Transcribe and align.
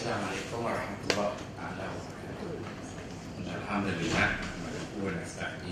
Assalamualaikum 0.00 0.64
warahmatullahi 0.64 1.36
wabarakatuh. 1.60 2.56
Alhamdulillah, 3.52 4.28
wa 4.40 4.48
nasta'in 4.48 4.96
wa 4.96 5.12
nastaghfir 5.12 5.69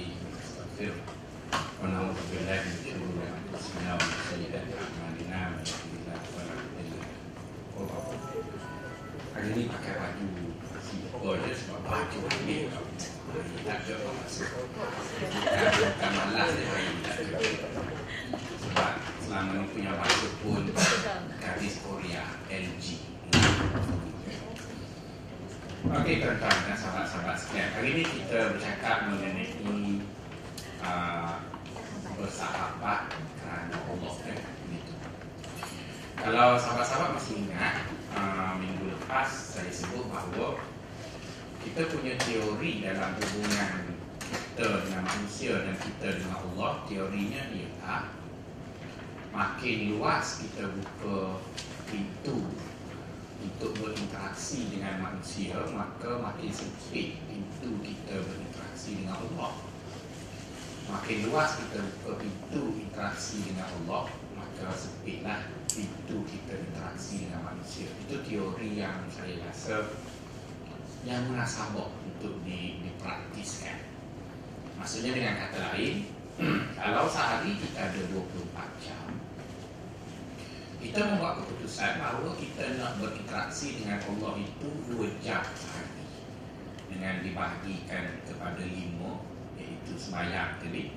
Okey 26.08 26.24
tuan-tuan 26.24 26.56
dan 26.64 26.72
sahabat-sahabat 26.72 27.36
sekalian 27.36 27.68
Hari 27.76 27.88
ini 27.92 28.04
kita 28.08 28.56
bercakap 28.56 29.12
mengenai 29.12 29.44
uh, 30.80 31.36
Bersahabat 32.16 33.12
kerana 33.12 33.76
Allah 33.76 34.14
kan? 34.24 34.38
Kalau 36.16 36.56
sahabat-sahabat 36.56 37.12
masih 37.12 37.44
ingat 37.44 37.84
uh, 38.16 38.56
Minggu 38.56 38.88
lepas 38.88 39.28
saya 39.52 39.68
sebut 39.68 40.08
bahawa 40.08 40.56
Kita 41.60 41.84
punya 41.92 42.16
teori 42.24 42.88
dalam 42.88 43.12
hubungan 43.12 43.92
kita 44.32 44.88
dengan 44.88 45.04
manusia 45.12 45.60
dan 45.60 45.76
kita 45.76 46.09
dengan 46.24 46.40
Allah 46.40 46.88
Teorinya 46.88 47.52
ialah 47.52 48.09
Makin 49.36 49.92
luas 49.92 50.40
kita 50.40 50.72
buka 50.72 51.36
pintu 51.92 52.48
untuk 53.38 53.70
berinteraksi 53.78 54.66
dengan 54.70 54.98
manusia 54.98 55.54
maka 55.70 56.18
makin 56.18 56.50
sempit 56.50 57.22
pintu 57.30 57.70
kita 57.86 58.18
berinteraksi 58.18 59.02
dengan 59.02 59.18
Allah. 59.22 59.52
Makin 60.88 61.28
luas 61.28 61.60
kita 61.60 61.84
buka 61.84 62.12
pintu 62.18 62.62
interaksi 62.80 63.44
dengan 63.46 63.68
Allah 63.70 64.11
maka 64.34 64.75
sempitlah 64.75 65.47
pintu 65.70 66.27
kita 66.27 66.55
interaksi 66.59 67.28
dengan 67.28 67.55
manusia. 67.55 67.86
Itu 68.06 68.19
teori 68.27 68.75
yang 68.75 69.06
saya 69.12 69.39
rasa 69.47 69.86
yang 71.06 71.31
munasabah 71.31 71.94
untuk 72.03 72.42
dipraktiskan. 72.42 73.86
Maksudnya 74.78 75.14
dengan 75.14 75.34
kata 75.47 75.59
lain 75.75 76.11
kalau 76.78 77.06
sehari 77.06 77.55
kita 77.59 77.91
ada 77.91 78.00
24 78.14 78.83
jam 78.83 79.28
kita 80.79 81.01
membuat 81.03 81.43
keputusan 81.43 81.98
bahawa 81.98 82.31
kita 82.39 82.79
nak 82.79 83.03
berinteraksi 83.03 83.83
dengan 83.83 83.98
Allah 83.98 84.39
itu 84.39 84.69
dua 84.87 85.11
jam 85.19 85.43
sehari 85.59 86.07
dengan 86.87 87.19
dibahagikan 87.21 88.23
kepada 88.23 88.62
lima 88.62 89.27
iaitu 89.59 89.99
sembahyang 89.99 90.62
tadi. 90.62 90.95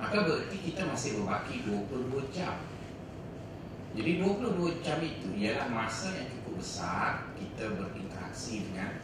Maka 0.00 0.24
berarti 0.24 0.56
kita 0.58 0.88
masih 0.88 1.20
berbaki 1.20 1.62
22 1.68 2.34
jam. 2.34 2.58
Jadi 3.92 4.18
22 4.24 4.80
jam 4.82 4.98
itu 5.04 5.28
ialah 5.36 5.68
masa 5.68 6.16
yang 6.16 6.26
cukup 6.32 6.64
besar 6.64 7.28
kita 7.36 7.76
berinteraksi 7.76 8.66
dengan 8.72 8.98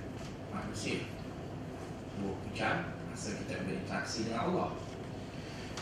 manusia. 0.51 1.05
20 2.19 2.57
jam 2.57 2.89
masa 3.07 3.37
kita 3.37 3.63
berinteraksi 3.69 4.27
dengan 4.27 4.49
Allah. 4.49 4.71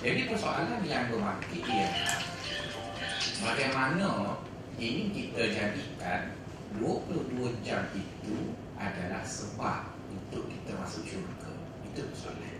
Jadi 0.03 0.29
persoalan 0.29 0.85
yang 0.85 1.09
berbangkit 1.09 1.65
ialah 1.65 2.26
bagaimana 3.43 4.39
ini 4.77 5.11
kita 5.11 5.43
jadikan 5.51 6.37
22 6.77 7.65
jam 7.65 7.89
itu 7.97 8.53
adalah 8.77 9.25
sebab 9.25 9.97
untuk 10.13 10.47
kita 10.53 10.77
masuk 10.77 11.03
syurga. 11.09 11.53
Itu 11.89 12.13
persoalan 12.13 12.55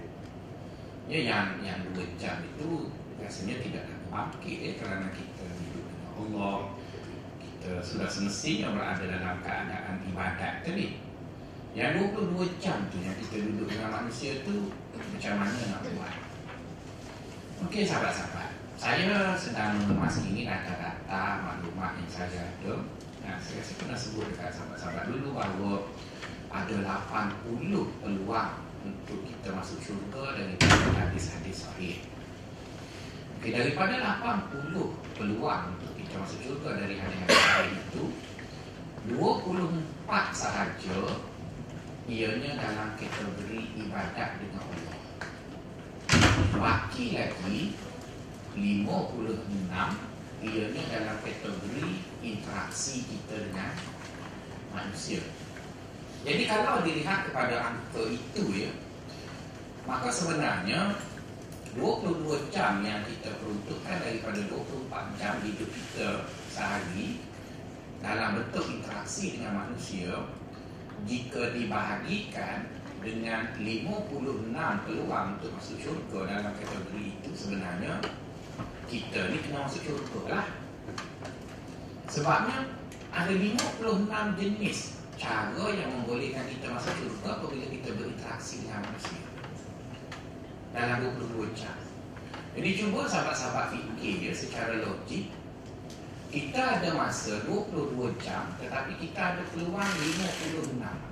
ya 1.07 1.23
yang 1.23 1.63
yang 1.63 1.79
2 1.95 2.19
jam 2.19 2.43
itu 2.43 2.91
rasanya 3.23 3.63
tidak 3.63 3.87
akan 3.87 4.01
bangkit 4.11 4.59
ya, 4.59 4.73
kerana 4.81 5.07
kita 5.15 5.45
hidup 5.45 5.85
dengan 5.87 6.11
Allah. 6.19 6.59
Kita 7.39 7.71
sudah 7.83 8.09
semestinya 8.09 8.75
berada 8.75 9.05
dalam 9.05 9.39
keadaan 9.43 10.03
ibadat 10.09 10.67
tadi. 10.67 10.99
Yang 11.77 12.09
22 12.17 12.57
jam 12.57 12.89
tu 12.89 12.97
yang 13.05 13.17
kita 13.21 13.45
duduk 13.45 13.69
dengan 13.69 14.01
manusia 14.01 14.41
tu 14.43 14.73
macam 14.97 15.33
mana 15.45 15.53
nak 15.53 15.85
buat? 15.85 16.15
Okey 17.69 17.85
sahabat-sahabat 17.85 18.46
saya 18.77 19.33
sedang 19.41 19.81
mengemas 19.81 20.21
ini 20.21 20.45
data-data 20.45 21.41
maklumat 21.43 21.97
yang 21.97 22.11
saya 22.13 22.45
ada 22.45 22.85
Nah, 23.27 23.43
saya 23.43 23.59
rasa 23.59 23.75
pernah 23.75 23.99
sebut 23.99 24.23
dekat 24.31 24.55
sahabat-sahabat 24.55 25.05
dulu 25.11 25.35
bahawa 25.35 25.83
ada 26.55 26.77
80 26.79 27.75
peluang 27.99 28.55
untuk 28.87 29.19
kita 29.27 29.51
masuk 29.51 29.83
syurga 29.83 30.39
daripada 30.39 30.95
hadis-hadis 30.95 31.67
sahih. 31.67 31.99
Okay, 33.43 33.51
daripada 33.51 33.99
80 34.23 34.79
peluang 35.19 35.75
untuk 35.75 35.91
kita 35.99 36.23
masuk 36.23 36.39
syurga 36.39 36.87
dari 36.87 37.03
hadis-hadis 37.03 37.43
sahih 37.51 37.75
itu 37.75 38.05
24 39.11 40.07
sahaja 40.31 40.99
ianya 42.07 42.53
dalam 42.63 42.95
kategori 42.95 43.61
ibadat 43.75 44.39
dengan 44.39 44.63
Allah. 44.71 44.99
Baki 46.55 47.19
lagi 47.19 47.75
56 48.57 49.69
ianya 50.45 50.83
dalam 50.93 51.17
kategori 51.21 51.89
interaksi 52.25 53.05
kita 53.05 53.37
dengan 53.49 53.73
manusia. 54.73 55.21
Jadi 56.27 56.43
kalau 56.49 56.83
dilihat 56.83 57.31
kepada 57.31 57.57
angka 57.71 58.03
itu 58.11 58.45
ya, 58.67 58.73
maka 59.87 60.11
sebenarnya 60.11 60.97
22 61.77 62.49
jam 62.51 62.81
yang 62.81 63.05
kita 63.05 63.37
peruntukkan 63.37 63.97
daripada 64.01 64.41
24 64.49 65.21
jam 65.21 65.35
hidup 65.45 65.69
kita 65.69 66.09
sehari 66.49 67.21
dalam 68.01 68.41
bentuk 68.41 68.65
interaksi 68.73 69.37
dengan 69.37 69.69
manusia 69.69 70.25
jika 71.05 71.53
dibahagikan 71.53 72.65
dengan 73.05 73.53
56 73.61 74.51
peluang 74.89 75.27
untuk 75.39 75.51
masuk 75.55 75.79
syurga 75.79 76.21
dalam 76.27 76.53
kategori 76.57 77.05
itu 77.21 77.31
sebenarnya 77.37 78.01
kita 78.87 79.31
ni 79.35 79.39
kena 79.43 79.67
masuk 79.67 79.83
syurga 79.83 80.41
lah. 80.41 80.47
Sebabnya 82.07 82.71
ada 83.11 83.33
56 83.35 84.39
jenis 84.39 84.79
cara 85.19 85.67
yang 85.75 85.91
membolehkan 85.91 86.47
kita 86.47 86.67
masuk 86.71 86.95
syurga 87.03 87.43
apabila 87.43 87.67
kita 87.67 87.89
berinteraksi 87.99 88.63
dengan 88.63 88.87
manusia. 88.87 89.23
Dalam 90.71 90.97
22 91.19 91.59
jam. 91.59 91.77
Jadi 92.57 92.71
cuba 92.81 93.05
sahabat-sahabat 93.05 93.75
fikir 93.75 94.15
je 94.29 94.33
secara 94.33 94.81
logik 94.81 95.29
kita 96.33 96.81
ada 96.81 96.91
masa 96.97 97.39
22 97.49 97.97
jam 98.21 98.49
tetapi 98.61 98.93
kita 98.99 99.21
ada 99.37 99.43
peluang 99.55 99.79
56 99.79 101.07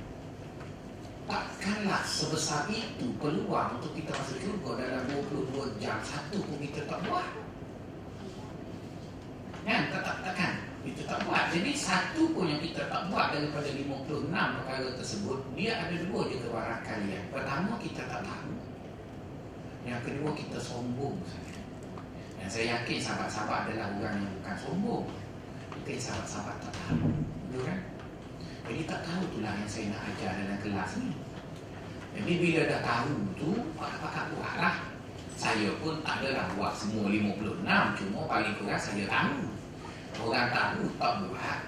takkanlah 1.24 2.02
sebesar 2.04 2.68
itu 2.68 3.08
peluang 3.16 3.80
untuk 3.80 3.92
kita 3.96 4.12
masuk 4.12 4.36
syurga 4.40 4.84
dalam 4.84 5.02
22 5.32 5.80
jam. 5.80 5.96
Satu 6.04 6.44
pun 6.44 6.60
kita 6.60 6.84
tak 6.84 7.00
buat 7.08 7.43
Kan? 9.64 9.82
Tak, 9.88 10.02
tak, 10.04 10.16
takkan. 10.20 10.52
Itu 10.84 11.00
tak 11.08 11.24
buat. 11.24 11.48
Jadi 11.48 11.72
satu 11.72 12.28
pun 12.36 12.44
yang 12.44 12.60
kita 12.60 12.84
tak 12.92 13.08
buat 13.08 13.32
daripada 13.32 13.64
56 13.64 14.28
perkara 14.28 14.88
tersebut, 15.00 15.38
dia 15.56 15.72
ada 15.80 15.96
dua 16.04 16.20
je 16.28 16.36
kebarakan 16.44 16.98
yang. 17.08 17.24
Pertama, 17.32 17.72
kita 17.80 18.04
tak 18.04 18.20
tahu. 18.20 18.52
Yang 19.88 20.00
kedua, 20.04 20.30
kita 20.36 20.58
sombong. 20.60 21.16
Dan 22.36 22.48
saya 22.52 22.76
yakin 22.76 23.00
sahabat-sahabat 23.00 23.72
adalah 23.72 23.88
orang 23.96 24.16
yang 24.20 24.32
bukan 24.40 24.56
sombong. 24.60 25.04
Mungkin 25.72 25.96
sahabat-sahabat 25.96 26.56
tak 26.60 26.72
tahu. 26.84 27.08
Betul 27.48 27.62
kan? 27.64 27.80
Jadi 28.64 28.82
tak 28.88 29.00
tahu 29.04 29.20
itulah 29.32 29.52
yang 29.56 29.68
saya 29.68 29.86
nak 29.92 30.02
ajar 30.12 30.32
dalam 30.40 30.58
kelas 30.60 30.92
ni. 31.00 31.10
Jadi 32.14 32.32
bila 32.40 32.60
dah 32.68 32.80
tahu 32.84 33.14
tu, 33.36 33.50
pakat-pakat 33.76 34.24
buatlah. 34.36 34.76
Saya 35.34 35.70
pun 35.82 35.98
tak 36.06 36.22
adalah 36.22 36.46
buat 36.54 36.72
semua 36.78 37.10
56 37.10 37.66
Cuma 37.98 38.18
paling 38.30 38.54
kurang 38.58 38.80
saya 38.80 39.04
tahu. 39.10 39.38
Orang 40.22 40.48
tahu 40.54 40.82
tak 40.98 41.12
buat. 41.26 41.60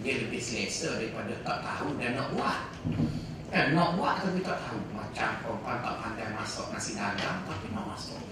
Dia 0.00 0.12
lebih 0.24 0.40
selesa 0.40 0.96
daripada 0.96 1.32
tak 1.44 1.58
tahu 1.64 1.96
dan 1.96 2.16
nak 2.16 2.28
buat. 2.36 2.60
Kan 3.50 3.74
nak 3.74 3.96
buat 3.96 4.14
tapi 4.20 4.40
tak 4.44 4.58
tahu. 4.68 4.80
Macam 4.92 5.30
perempuan 5.42 5.78
tak 5.82 5.94
pandai 5.98 6.28
masak 6.30 6.66
nasi 6.70 6.92
dagang 6.94 7.40
Tapi 7.48 7.66
nak 7.72 7.84
masak. 7.96 8.22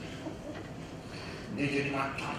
Dia 1.56 1.64
jadi 1.64 1.90
macam 1.90 2.36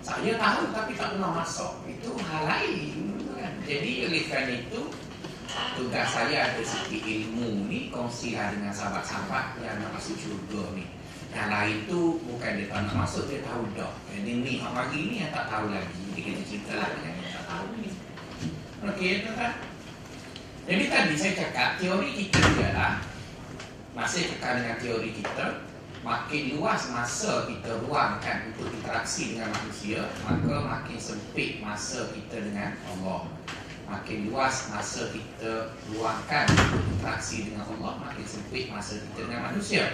Saya 0.00 0.32
tahu 0.40 0.62
tapi 0.72 0.92
tak 0.96 1.08
pernah 1.16 1.32
masak. 1.36 1.72
Itu 1.84 2.16
hal 2.24 2.42
lain 2.48 3.18
kan? 3.38 3.54
Jadi 3.64 3.90
oleh 4.10 4.22
kerana 4.26 4.52
itu 4.58 4.80
tugas 5.76 6.08
saya 6.10 6.52
ada 6.52 6.62
sikit 6.62 7.02
ilmu 7.02 7.70
ni 7.70 7.88
kongsilah 7.88 8.54
dengan 8.54 8.72
sahabat-sahabat 8.74 9.58
yang 9.62 9.78
masuk 9.94 10.16
syurga 10.18 10.74
ni. 10.74 10.84
Yang 11.30 11.48
lain 11.52 11.76
tu 11.86 12.00
bukan 12.24 12.50
dia 12.56 12.66
tak 12.72 12.88
nak 12.88 13.04
masuk 13.04 13.28
dia 13.28 13.44
tahu 13.44 13.68
dah 13.76 13.92
jadi 14.08 14.30
ni 14.40 14.64
hari 14.64 15.00
ni 15.12 15.14
yang 15.22 15.30
tak 15.30 15.46
tahu 15.46 15.70
lagi. 15.70 16.00
Dia 16.16 16.20
kena 16.24 16.42
cerita 16.42 16.72
lah 16.80 16.90
yang 17.04 17.16
tak 17.30 17.44
tahu 17.46 17.66
ni. 17.78 17.90
Okey, 18.78 19.26
tuan-tuan. 19.26 19.54
Jadi 20.68 20.84
tadi 20.92 21.14
saya 21.16 21.32
cakap 21.36 21.68
teori 21.80 22.10
kita 22.12 22.40
ialah 22.60 23.00
masih 23.96 24.30
cakap 24.30 24.62
dengan 24.62 24.76
teori 24.78 25.10
kita 25.10 25.46
makin 26.06 26.54
luas 26.54 26.86
masa 26.94 27.50
kita 27.50 27.82
ruangkan 27.82 28.54
untuk 28.54 28.70
interaksi 28.70 29.34
dengan 29.34 29.50
manusia 29.50 30.06
maka 30.22 30.54
makin 30.62 30.98
sempit 31.00 31.58
masa 31.58 32.06
kita 32.14 32.38
dengan 32.38 32.78
Allah 32.94 33.26
makin 33.88 34.28
luas 34.28 34.68
masa 34.68 35.08
kita 35.10 35.72
ruangkan 35.90 36.44
untuk 36.52 36.84
interaksi 36.92 37.48
dengan 37.48 37.64
Allah 37.64 37.96
makin 38.04 38.26
sempit 38.28 38.68
masa 38.68 39.00
kita 39.00 39.24
dengan 39.24 39.48
manusia. 39.52 39.84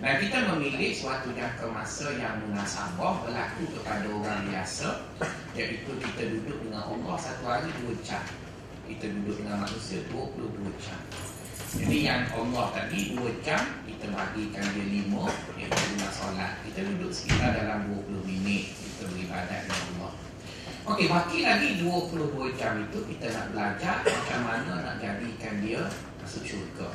Dan 0.00 0.16
kita 0.16 0.48
memilih 0.48 0.96
suatu 0.96 1.28
jangka 1.36 1.68
masa 1.72 2.08
yang 2.16 2.40
munasabah 2.48 3.20
berlaku 3.20 3.68
kepada 3.76 4.08
orang 4.08 4.48
biasa 4.48 5.12
iaitu 5.52 5.92
kita 6.00 6.22
duduk 6.36 6.56
dengan 6.64 6.88
Allah 6.88 7.16
satu 7.20 7.44
hari 7.44 7.68
dua 7.84 7.92
jam. 8.00 8.24
Kita 8.88 9.06
duduk 9.06 9.44
dengan 9.44 9.62
manusia 9.68 10.02
22 10.08 10.72
jam. 10.80 11.00
Jadi 11.70 11.98
yang 12.02 12.26
Allah 12.32 12.66
tadi 12.74 13.14
dua 13.14 13.30
jam 13.46 13.62
kita 13.86 14.10
bagikan 14.10 14.64
dia 14.72 14.86
lima 14.88 15.28
iaitu 15.60 15.82
lima 15.94 16.08
solat. 16.10 16.58
Kita 16.64 16.80
duduk 16.82 17.12
sekitar 17.12 17.60
dalam 17.60 17.92
20 18.08 18.24
minit 18.24 18.72
kita 18.72 19.04
beribadat 19.04 19.68
dengan 19.68 19.84
Allah 20.00 20.12
Okey, 20.88 21.12
baki 21.12 21.44
lagi 21.44 21.76
22 21.84 22.56
jam 22.56 22.80
itu 22.80 22.98
kita 23.04 23.28
nak 23.36 23.46
belajar 23.52 24.00
macam 24.00 24.40
mana 24.40 24.72
nak 24.80 24.96
jadikan 24.96 25.60
dia 25.60 25.84
masuk 26.24 26.40
syurga. 26.40 26.88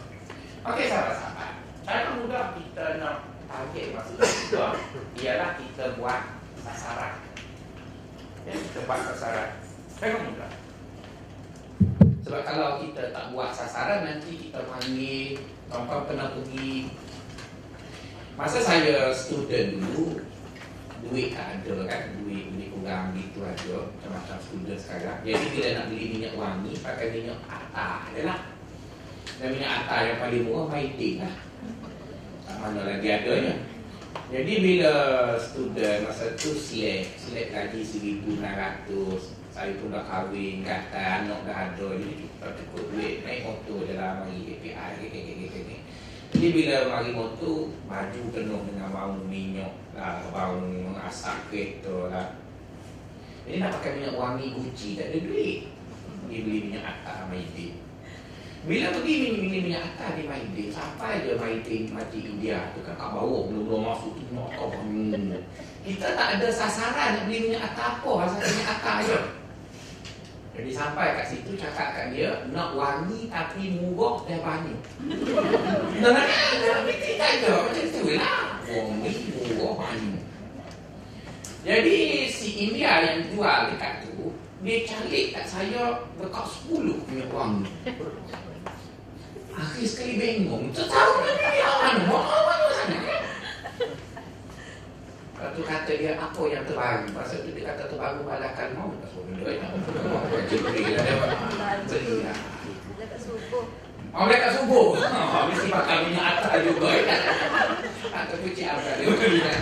Okey, 0.65 0.89
sahabat-sahabat. 0.89 1.61
Cara 1.85 2.17
mudah 2.17 2.57
kita 2.57 2.97
nak 2.97 3.29
target 3.45 3.93
masuk 3.93 4.17
syurga 4.25 4.65
ialah 5.21 5.51
kita 5.61 5.83
buat 6.01 6.21
sasaran. 6.65 7.13
Ya, 8.49 8.53
kita 8.57 8.79
buat 8.89 8.99
sasaran. 9.13 9.49
Cara 10.01 10.17
mudah. 10.17 10.51
Sebab 12.25 12.41
kalau 12.41 12.69
kita 12.81 13.13
tak 13.13 13.25
buat 13.37 13.53
sasaran 13.53 14.01
nanti 14.01 14.49
kita 14.49 14.65
panggil 14.65 15.37
kawan-kawan 15.69 16.09
pernah 16.09 16.27
pergi 16.33 16.89
Masa 18.35 18.59
saya 18.59 19.15
student 19.15 19.79
dulu 19.79 20.19
Duit 21.03 21.35
tak 21.35 21.59
ada 21.59 21.75
kan 21.89 22.01
Duit 22.23 22.45
duit 22.55 22.69
kurang 22.71 23.11
gitu 23.17 23.39
aja 23.43 23.77
Macam-macam 23.83 24.37
student 24.39 24.79
sekarang 24.79 25.17
Jadi 25.27 25.45
bila 25.51 25.67
nak 25.75 25.85
beli 25.91 26.05
minyak 26.15 26.33
wangi 26.39 26.73
Pakai 26.79 27.07
minyak 27.11 27.39
atar 27.49 28.07
je 28.15 28.21
lah 28.23 28.39
Dan 29.41 29.47
minyak 29.51 29.71
atar 29.83 29.99
yang 30.07 30.19
paling 30.23 30.43
murah 30.47 30.67
Maidin 30.71 31.15
lah 31.25 31.35
Tak 32.47 32.55
mana 32.63 32.81
lagi 32.87 33.07
adanya 33.11 33.55
Jadi 34.31 34.53
bila 34.63 34.93
student 35.41 35.99
masa 36.07 36.25
tu 36.39 36.55
selek 36.55 37.19
Selek 37.19 37.51
lagi 37.51 37.79
1600 37.83 39.43
saya 39.55 39.71
pun 39.79 39.87
dah 39.87 40.03
kahwin, 40.03 40.67
kata 40.67 40.99
anak 40.99 41.47
dah 41.47 41.71
ada 41.71 41.87
Jadi 41.95 42.27
kita 42.27 42.47
cukup 42.59 42.91
duit, 42.91 43.23
naik 43.23 43.47
motor 43.47 43.87
je 43.87 43.95
lah 43.95 44.19
Mari 44.19 44.59
kek 44.59 44.75
Jadi 46.35 46.47
bila 46.51 46.75
mari 46.91 47.15
motor, 47.15 47.71
baju 47.87 48.21
penuh 48.35 48.61
dengan 48.67 48.91
bau 48.91 49.15
minyak 49.31 49.84
lah 49.95 50.21
Bau 50.29 50.59
asap 51.07 51.37
kereta 51.49 51.95
lah. 52.11 52.27
Jadi 53.47 53.61
nak 53.61 53.71
pakai 53.79 53.91
minyak 53.97 54.15
wangi 54.19 54.51
Gucci, 54.53 54.99
tak 54.99 55.13
ada 55.13 55.17
duit. 55.23 55.69
Dia 56.27 56.39
beli 56.43 56.59
minyak 56.69 56.83
atas 56.83 57.29
Maidin 57.31 57.85
bila 58.65 58.89
pergi 58.97 59.13
minyak 59.29 59.61
minyak 59.61 59.83
atas 59.93 60.09
di 60.17 60.23
Maidin 60.25 60.73
Sampai 60.73 61.21
je 61.21 61.37
Maidin 61.37 61.85
mati 61.93 62.25
India. 62.25 62.73
Tu 62.73 62.81
kan 62.81 62.97
kat 62.97 63.09
bawah 63.13 63.45
belum 63.45 63.69
belum 63.69 63.81
masuk 63.93 64.17
tu 64.17 64.25
Kita 65.85 66.07
tak 66.17 66.27
ada 66.41 66.47
sasaran 66.49 67.09
nak 67.13 67.23
beli 67.29 67.45
minyak 67.45 67.61
atas 67.61 68.01
apa 68.01 68.11
Asal 68.25 68.41
minyak 68.41 68.69
atas 68.73 68.97
je. 69.05 69.19
Jadi 70.55 70.71
sampai 70.73 71.13
kat 71.13 71.25
situ 71.29 71.51
cakap 71.53 71.93
kat 71.93 72.05
dia 72.09 72.31
Nak 72.49 72.73
wangi 72.73 73.29
tapi 73.29 73.77
murah 73.77 74.25
dan 74.25 74.41
banyak. 74.41 74.81
Dan 76.01 76.09
nak 76.09 76.81
fikir 76.89 77.13
tak 77.21 77.31
je 77.45 77.53
Macam 77.53 77.85
tu 77.93 78.03
lah 78.17 78.54
Murah 78.65 79.73
banyak 79.77 80.25
Jadi 81.61 81.97
si 82.33 82.47
India 82.69 83.05
yang 83.05 83.29
jual 83.29 83.59
dekat 83.69 84.01
tu 84.09 84.33
Dia 84.65 84.81
calik 84.89 85.37
kat 85.37 85.45
saya 85.45 86.01
Dekat 86.17 86.45
10 86.65 87.05
minyak 87.05 87.29
wangi 87.29 87.69
Akhir 89.55 89.87
sekali 89.87 90.19
bengong. 90.19 90.73
Tahu 90.73 91.11
minyak 91.21 91.61
wangi 91.61 92.03
Mana? 92.09 92.67
Sana 92.73 92.97
Lepas 95.35 95.49
tu 95.51 95.61
kata 95.67 95.91
dia 95.93 96.17
apa 96.17 96.41
yang 96.49 96.63
terbaru? 96.65 97.05
Masa 97.13 97.43
tu 97.45 97.53
dia 97.53 97.69
kata 97.69 97.85
terbaru 97.85 98.25
balakan 98.25 98.69
mau 98.73 98.89
Tak 98.97 99.09
suruh 99.13 99.29
benda 99.29 99.51
ya 99.53 99.67
Jibril 100.49 100.89
lah 100.97 101.05
dia. 101.05 101.15
Beri 101.85 102.15
lah 102.25 102.37
Oh 104.15 104.31
dekat 104.31 104.55
subuh. 104.55 104.95
Oh, 104.95 105.43
Mesti 105.51 105.67
pakai 105.67 106.07
minyak 106.07 106.39
atas 106.39 106.63
juga. 106.63 106.87
Ya 106.87 107.19
Atau 108.23 108.39
kucing 108.47 108.71
apa 108.71 108.95
dia 108.95 109.11
lah 109.11 109.59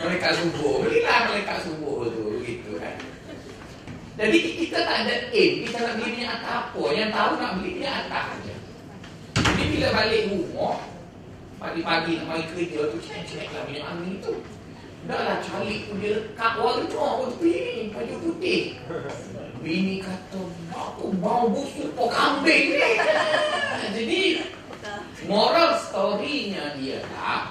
Mereka 0.00 0.28
subuh. 0.32 0.80
Berilah 0.80 1.18
mereka 1.28 1.60
subuh 1.60 2.08
tu. 2.08 2.40
Gitu 2.40 2.80
kan. 2.80 2.96
Jadi 4.16 4.38
kita 4.64 4.80
tak 4.80 4.96
ada 5.04 5.14
aim. 5.28 5.52
Kita 5.68 5.76
nak 5.84 5.92
beli 6.00 6.08
minyak 6.16 6.40
atas 6.40 6.52
apa? 6.56 6.82
Yang 6.96 7.10
tahu 7.12 7.32
nak 7.36 7.52
beli 7.60 7.70
minyak 7.76 7.96
atas 8.08 8.24
aja. 8.32 8.54
Jadi 9.44 9.64
bila 9.76 9.88
balik 9.92 10.22
rumah 10.32 10.76
Pagi-pagi 11.56 12.12
nak 12.20 12.26
mari 12.32 12.44
kerja 12.52 12.80
tu 12.92 12.98
Cek-cek 13.04 13.52
lah 13.52 13.62
minyak 13.68 13.84
angin 13.92 14.14
tu. 14.24 14.34
Dah 15.04 15.20
lah 15.20 15.38
calik 15.44 15.84
tu 15.84 15.92
dia 16.00 16.16
lekat. 16.16 16.52
Warna 16.56 17.04
pun 17.20 17.30
bini 17.44 17.92
baju 17.92 18.14
putih. 18.24 18.80
Bini 19.66 19.98
kata, 19.98 20.46
aku 20.70 21.10
bau 21.18 21.50
busuk 21.50 21.90
pok 21.98 22.14
kambing 22.14 22.78
ni. 22.78 22.90
Jadi, 23.98 24.46
moral 25.26 25.74
story-nya 25.74 26.78
dia 26.78 27.02
lah, 27.18 27.50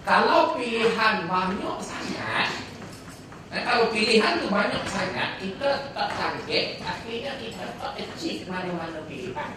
kalau 0.00 0.56
pilihan 0.56 1.28
banyak 1.28 1.76
sangat, 1.84 2.56
eh, 3.52 3.60
kalau 3.68 3.92
pilihan 3.92 4.40
tu 4.40 4.48
banyak 4.48 4.80
sangat, 4.88 5.36
kita 5.36 5.92
tak 5.92 6.08
target, 6.16 6.80
akhirnya 6.80 7.36
kita 7.36 7.68
tak 7.84 7.92
achieve 8.00 8.48
mana-mana 8.48 9.04
pilihan. 9.04 9.52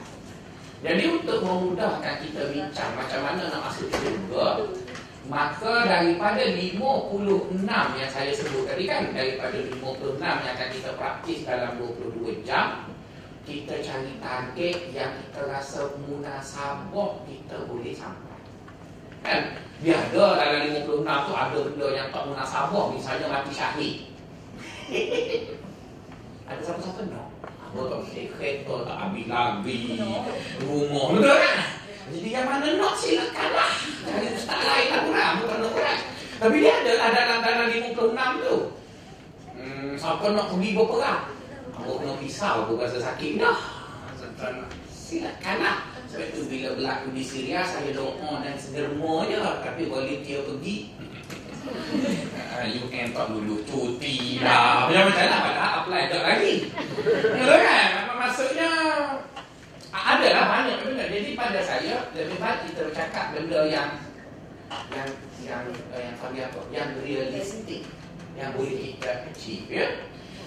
Jadi 0.84 1.04
untuk 1.08 1.40
memudahkan 1.48 2.28
kita 2.28 2.52
bincang 2.52 2.92
macam 2.92 3.24
mana 3.24 3.56
nak 3.56 3.72
masuk 3.72 3.88
syurga, 3.88 4.68
Maka 5.30 5.86
daripada 5.86 6.42
56 6.42 7.62
yang 7.70 8.10
saya 8.10 8.34
sebut 8.34 8.66
tadi 8.66 8.90
kan 8.90 9.14
Daripada 9.14 9.62
56 9.62 10.18
yang 10.18 10.42
akan 10.42 10.70
kita 10.74 10.90
praktis 10.98 11.46
dalam 11.46 11.78
22 11.78 12.42
jam 12.42 12.90
Kita 13.46 13.78
cari 13.78 14.18
target 14.18 14.78
yang 14.90 15.14
kita 15.22 15.46
rasa 15.46 15.94
munasabah 16.02 17.22
kita 17.30 17.62
boleh 17.70 17.94
sampai 17.94 18.42
Kan? 19.22 19.54
Dia 19.86 20.02
ada 20.02 20.26
dalam 20.34 20.62
56 20.82 21.06
tu 21.06 21.34
ada 21.38 21.58
benda 21.62 21.88
yang 21.94 22.08
tak 22.10 22.24
munasabah 22.26 22.86
Misalnya 22.90 23.30
mati 23.30 23.54
syahid 23.54 23.96
Ada 26.50 26.62
siapa-siapa 26.66 27.06
nak? 27.14 27.30
Apa 27.70 27.80
tak 27.86 28.02
kereta 28.34 28.76
tak 28.82 28.98
ambil 28.98 29.26
lagi 29.30 29.78
Rumah 30.66 31.08
Betul 31.14 31.38
kan? 31.38 31.60
Jadi 32.10 32.30
yang 32.34 32.50
mana 32.50 32.68
nak 32.74 32.98
silakanlah. 32.98 33.72
Jadi 34.10 34.28
ustaz 34.34 34.60
lain 34.66 34.88
lah 34.90 35.02
kurang, 35.06 35.34
bukan 35.44 35.58
nak 35.62 35.72
kurang. 35.78 36.00
Tapi 36.40 36.56
dia 36.64 36.74
ada 36.82 36.94
ada 36.98 37.22
dalam 37.44 37.68
56 37.70 38.46
tu. 38.46 38.58
Hmm, 39.60 39.92
siapa 40.00 40.26
nak 40.34 40.48
pergi 40.56 40.70
berperang? 40.74 41.22
Aku 41.80 41.92
kena 42.02 42.14
pisau, 42.20 42.56
aku 42.68 42.74
rasa 42.80 43.00
sakit 43.00 43.32
dah. 43.40 43.60
Silakanlah. 44.92 45.90
Sebab 46.10 46.26
itu 46.26 46.42
bila 46.50 46.68
berlaku 46.74 47.08
di 47.14 47.24
Syria, 47.24 47.62
saya 47.62 47.94
doa 47.94 48.42
dan 48.42 48.58
sederma 48.58 49.30
je. 49.30 49.38
Tapi 49.38 49.82
boleh 49.90 50.26
dia 50.26 50.42
pergi. 50.42 50.98
UN 52.60 53.08
tak 53.16 53.26
dulu 53.32 53.62
cuti 53.64 54.42
lah. 54.42 54.90
Macam-macam 54.90 55.26
lah. 55.30 55.40
Padahal 55.44 55.72
apply 55.84 56.04
tak 56.12 56.22
lagi. 56.26 56.54
Betul 57.00 57.60
kan? 57.62 57.90
Maksudnya, 58.20 58.72
adalah 59.90 60.46
banyak 60.46 60.78
benda. 60.86 61.06
Jadi 61.10 61.30
pada 61.34 61.60
saya 61.66 61.96
lebih 62.14 62.38
baik 62.38 62.60
kita 62.70 62.80
bercakap 62.90 63.26
benda 63.34 63.60
yang 63.66 63.90
yang 64.94 65.10
yang 65.42 65.64
uh, 65.94 66.02
yang 66.02 66.16
kami 66.22 66.46
apa? 66.46 66.60
Yang 66.70 66.90
realistik 67.02 67.82
yang 68.38 68.54
boleh 68.54 68.78
kita 68.96 69.12
achieve 69.28 69.68
ya. 69.68 69.88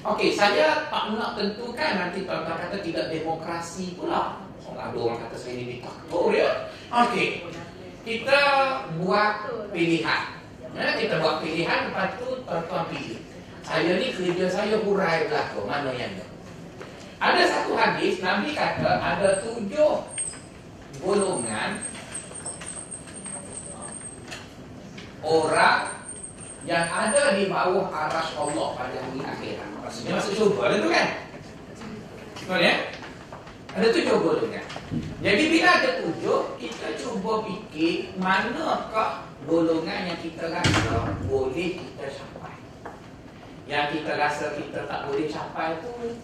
Okey, 0.03 0.35
saya 0.35 0.91
tak 0.91 1.15
nak 1.15 1.39
tentukan 1.39 1.93
nanti 1.95 2.27
tuan-tuan 2.27 2.59
kata 2.59 2.83
tidak 2.83 3.07
demokrasi 3.11 3.95
pula. 3.95 4.43
Orang 4.67 4.91
ada 4.91 4.99
orang 4.99 5.19
kata 5.27 5.37
saya 5.39 5.55
ini 5.59 5.79
diktator 5.79 6.27
ya. 6.35 6.51
Okey. 6.91 7.47
Kita 8.03 8.39
buat 8.99 9.47
pilihan. 9.71 10.23
Ya, 10.73 10.97
kita 10.99 11.23
buat 11.23 11.39
pilihan 11.45 11.93
lepas 11.93 12.19
tu 12.19 12.35
tuan-tuan 12.43 12.91
pilih. 12.91 13.21
Saya 13.63 13.95
ni 13.95 14.11
kerja 14.11 14.47
saya 14.51 14.75
hurai 14.83 15.31
belakang 15.31 15.67
mana 15.71 15.95
yang 15.95 16.11
ada. 16.19 16.32
Ada 17.23 17.43
satu 17.47 17.79
hadis 17.79 18.19
Nabi 18.19 18.51
kata 18.51 18.99
ada 18.99 19.39
tujuh 19.47 20.03
golongan 20.99 21.79
orang 25.23 26.03
yang 26.67 26.83
ada 26.91 27.39
di 27.39 27.47
bawah 27.47 27.87
aras 27.95 28.35
Allah 28.35 28.75
pada 28.75 28.99
hari 28.99 29.23
akhirat. 29.23 29.71
Maksudnya 29.87 30.19
masuk 30.19 30.35
syurga 30.35 30.75
itu 30.75 30.89
kan? 30.91 31.07
Betul 32.43 32.59
ya? 32.59 32.75
Ada 33.79 33.87
tujuh 33.95 34.17
golongan. 34.19 34.67
Jadi 35.23 35.43
bila 35.47 35.69
ada 35.79 35.91
tujuh, 36.03 36.41
kita 36.59 36.87
cuba 36.99 37.47
fikir 37.47 38.19
manakah 38.19 39.31
golongan 39.47 40.11
yang 40.11 40.19
kita 40.19 40.51
rasa 40.51 41.15
boleh 41.31 41.79
kita 41.79 42.19
capai. 42.19 42.59
Yang 43.71 43.87
kita 43.95 44.13
rasa 44.19 44.59
kita 44.59 44.91
tak 44.91 45.07
boleh 45.07 45.31
capai 45.31 45.79
tu? 45.87 46.19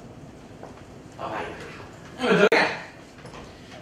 Betul 1.18 2.46
kan? 2.54 2.68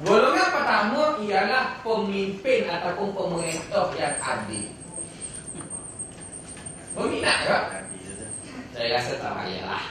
Golongan 0.04 0.48
pertama 0.52 1.00
ialah 1.20 1.80
pemimpin 1.84 2.68
ataupun 2.68 3.12
pemerintah 3.12 3.92
yang 3.96 4.16
adil. 4.20 4.68
Berminat 6.96 7.38
tak? 7.44 7.64
Saya 8.72 8.88
rasa 8.96 9.12
tak 9.20 9.32
payahlah. 9.40 9.84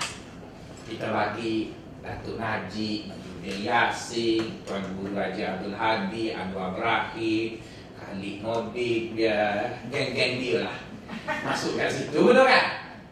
Kita 0.86 1.06
bagi 1.10 1.74
Datuk 2.06 2.38
Najib, 2.38 3.10
Nurdin 3.10 3.66
Yassin, 3.66 4.62
Tuan 4.66 4.86
Guru 4.94 5.14
Raja 5.18 5.58
Abdul 5.58 5.74
Hadi, 5.74 6.38
Anwar 6.38 6.78
Ibrahim, 6.78 7.62
Khalid 7.98 8.36
Nordin, 8.46 9.02
dia 9.18 9.70
geng-geng 9.90 10.38
dia 10.38 10.70
lah. 10.70 10.78
Masuk 11.46 11.78
kat 11.78 11.90
situ 11.94 12.30
betul 12.30 12.46
kan? 12.46 12.66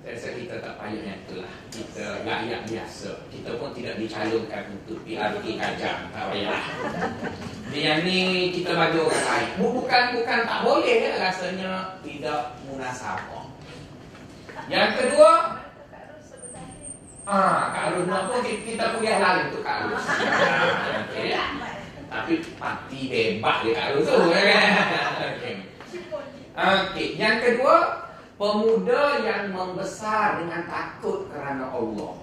Saya 0.06 0.14
rasa 0.14 0.30
kita 0.38 0.56
tak 0.62 0.74
payah 0.78 1.02
yang 1.06 1.22
itulah. 1.26 1.54
Kita 1.74 2.22
rakyat 2.22 2.62
biasa. 2.70 3.10
Kita 3.34 3.50
pun 3.58 3.74
tidak 3.74 3.98
dicalonkan 3.98 4.64
untuk 4.78 5.02
PRT 5.02 5.46
kajang. 5.58 6.00
Tak 6.14 6.26
payah. 6.30 6.62
Ni 7.74 7.80
yang 7.82 8.06
ni 8.06 8.54
kita 8.54 8.78
bagi 8.78 9.02
orang 9.02 9.26
lain. 9.26 9.50
Bukan 9.58 10.04
bukan 10.22 10.40
tak 10.46 10.60
boleh 10.62 10.96
ya, 11.02 11.12
rasanya 11.18 11.72
tidak 12.06 12.62
munasabah. 12.70 13.50
Yang 14.70 14.90
kedua, 15.02 15.32
Ah, 17.24 17.72
Kak 17.72 17.96
Arus 17.96 18.12
nak 18.12 18.28
pun 18.28 18.44
kita 18.44 19.00
kuliah 19.00 19.16
lain 19.24 19.48
tu 19.48 19.64
Kak 19.64 19.88
Arus. 19.88 20.04
okay. 21.08 21.40
Tapi 22.12 22.34
pati 22.60 23.00
bebas 23.08 23.64
dia 23.64 23.72
Kak 23.72 23.88
tu. 23.96 24.04
okay. 24.28 25.54
okay. 26.52 27.08
Yang 27.16 27.38
kedua, 27.40 28.03
pemuda 28.36 29.04
yang 29.22 29.54
membesar 29.54 30.42
dengan 30.42 30.66
takut 30.66 31.30
kerana 31.30 31.70
Allah. 31.70 32.18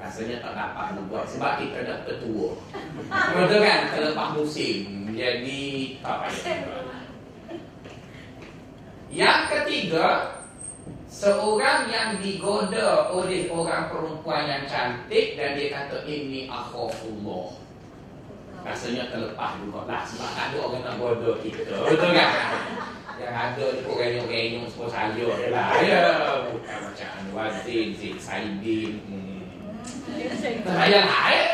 Rasanya 0.00 0.40
tak 0.40 0.52
dapat 0.56 0.96
buat 1.12 1.28
sebab 1.28 1.60
kita 1.60 1.84
dah 1.84 1.98
tertua. 2.08 2.56
Betul 3.36 3.60
kan? 3.60 3.80
Terlepas 3.92 4.28
musim. 4.32 5.12
Jadi 5.12 5.62
tak 6.00 6.16
payah. 6.24 6.60
Yang 9.10 9.40
ketiga, 9.52 10.40
Seorang 11.10 11.90
yang 11.90 12.22
digoda 12.22 13.10
oleh 13.10 13.50
orang 13.50 13.90
perempuan 13.90 14.46
yang 14.46 14.62
cantik 14.70 15.34
dan 15.34 15.58
dia 15.58 15.66
kata 15.66 16.06
ini 16.06 16.46
akhafullah. 16.46 17.50
Rasanya 18.62 19.10
terlepas 19.10 19.58
juga 19.58 19.90
lah 19.90 20.06
sebab 20.06 20.30
tak 20.38 20.54
ada 20.54 20.56
orang 20.62 20.82
nak 20.86 20.94
goda 21.02 21.32
kita. 21.42 21.76
Betul 21.82 22.14
kan? 22.14 22.30
Yang 23.20 23.36
ada 23.36 23.64
ni 23.76 23.80
pun 23.84 23.94
renyong-renyong 24.00 24.66
semua 24.72 24.88
saya 24.88 25.12
je 25.28 25.46
lah. 25.52 25.68
Ya, 25.84 26.04
bukan 26.48 26.78
macam 26.88 27.08
Anwarin, 27.20 27.88
Zin 27.92 28.16
Saidin. 28.16 28.92
Hmm. 29.04 29.44
Tak 30.64 30.72
payah 30.72 31.04
lah 31.04 31.26
ya. 31.28 31.44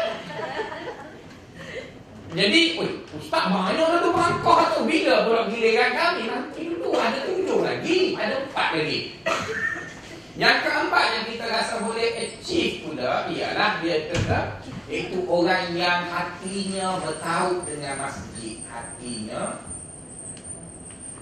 Jadi, 2.36 2.60
oi, 2.78 2.90
Ustaz 3.18 3.44
mana 3.50 3.98
tu 3.98 4.10
bangkah 4.14 4.78
tu? 4.78 4.86
Bila 4.86 5.26
pula 5.26 5.42
giliran 5.50 5.90
kami? 5.94 6.22
Nanti 6.30 6.62
dulu 6.70 6.94
ada 6.94 7.18
tujuh 7.26 7.58
lagi. 7.66 8.14
Ada 8.14 8.46
empat 8.46 8.68
lagi. 8.78 8.98
Yang 10.36 10.56
keempat 10.68 11.04
yang 11.16 11.24
kita 11.32 11.44
rasa 11.48 11.74
boleh 11.80 12.08
achieve 12.20 12.84
pula 12.84 13.24
ialah 13.32 13.80
dia 13.80 14.12
tetap 14.12 14.60
itu 14.84 15.24
orang 15.24 15.72
yang 15.72 16.12
hatinya 16.12 17.00
bertaut 17.00 17.64
dengan 17.64 18.04
masjid. 18.04 18.60
Hatinya 18.68 19.64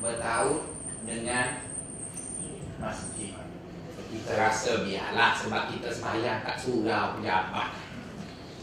bertaut 0.04 0.68
dengan 1.08 1.64
masjid. 2.76 3.32
Kita 4.12 4.32
rasa 4.37 4.84
biarlah 4.84 5.32
sebab 5.40 5.73
kita 5.73 5.88
sembahyang 5.88 6.44
kat 6.44 6.56
surau 6.61 7.16
pejabat. 7.18 7.68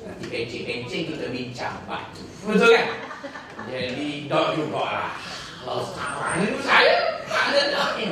Nanti 0.01 0.25
pencing-pencing 0.29 1.03
kita 1.11 1.25
bincang 1.33 1.75
batu. 1.89 2.23
Betul 2.45 2.77
kan? 2.77 2.87
Jadi 3.65 4.29
dok 4.29 4.47
juga 4.57 4.81
lah. 4.85 5.13
Kalau 5.61 5.83
sekarang 5.85 6.33
ni 6.41 6.47
saya 6.61 6.95
tak 7.25 7.43
ada 7.51 7.61
dok 7.73 7.89
ni. 7.97 8.05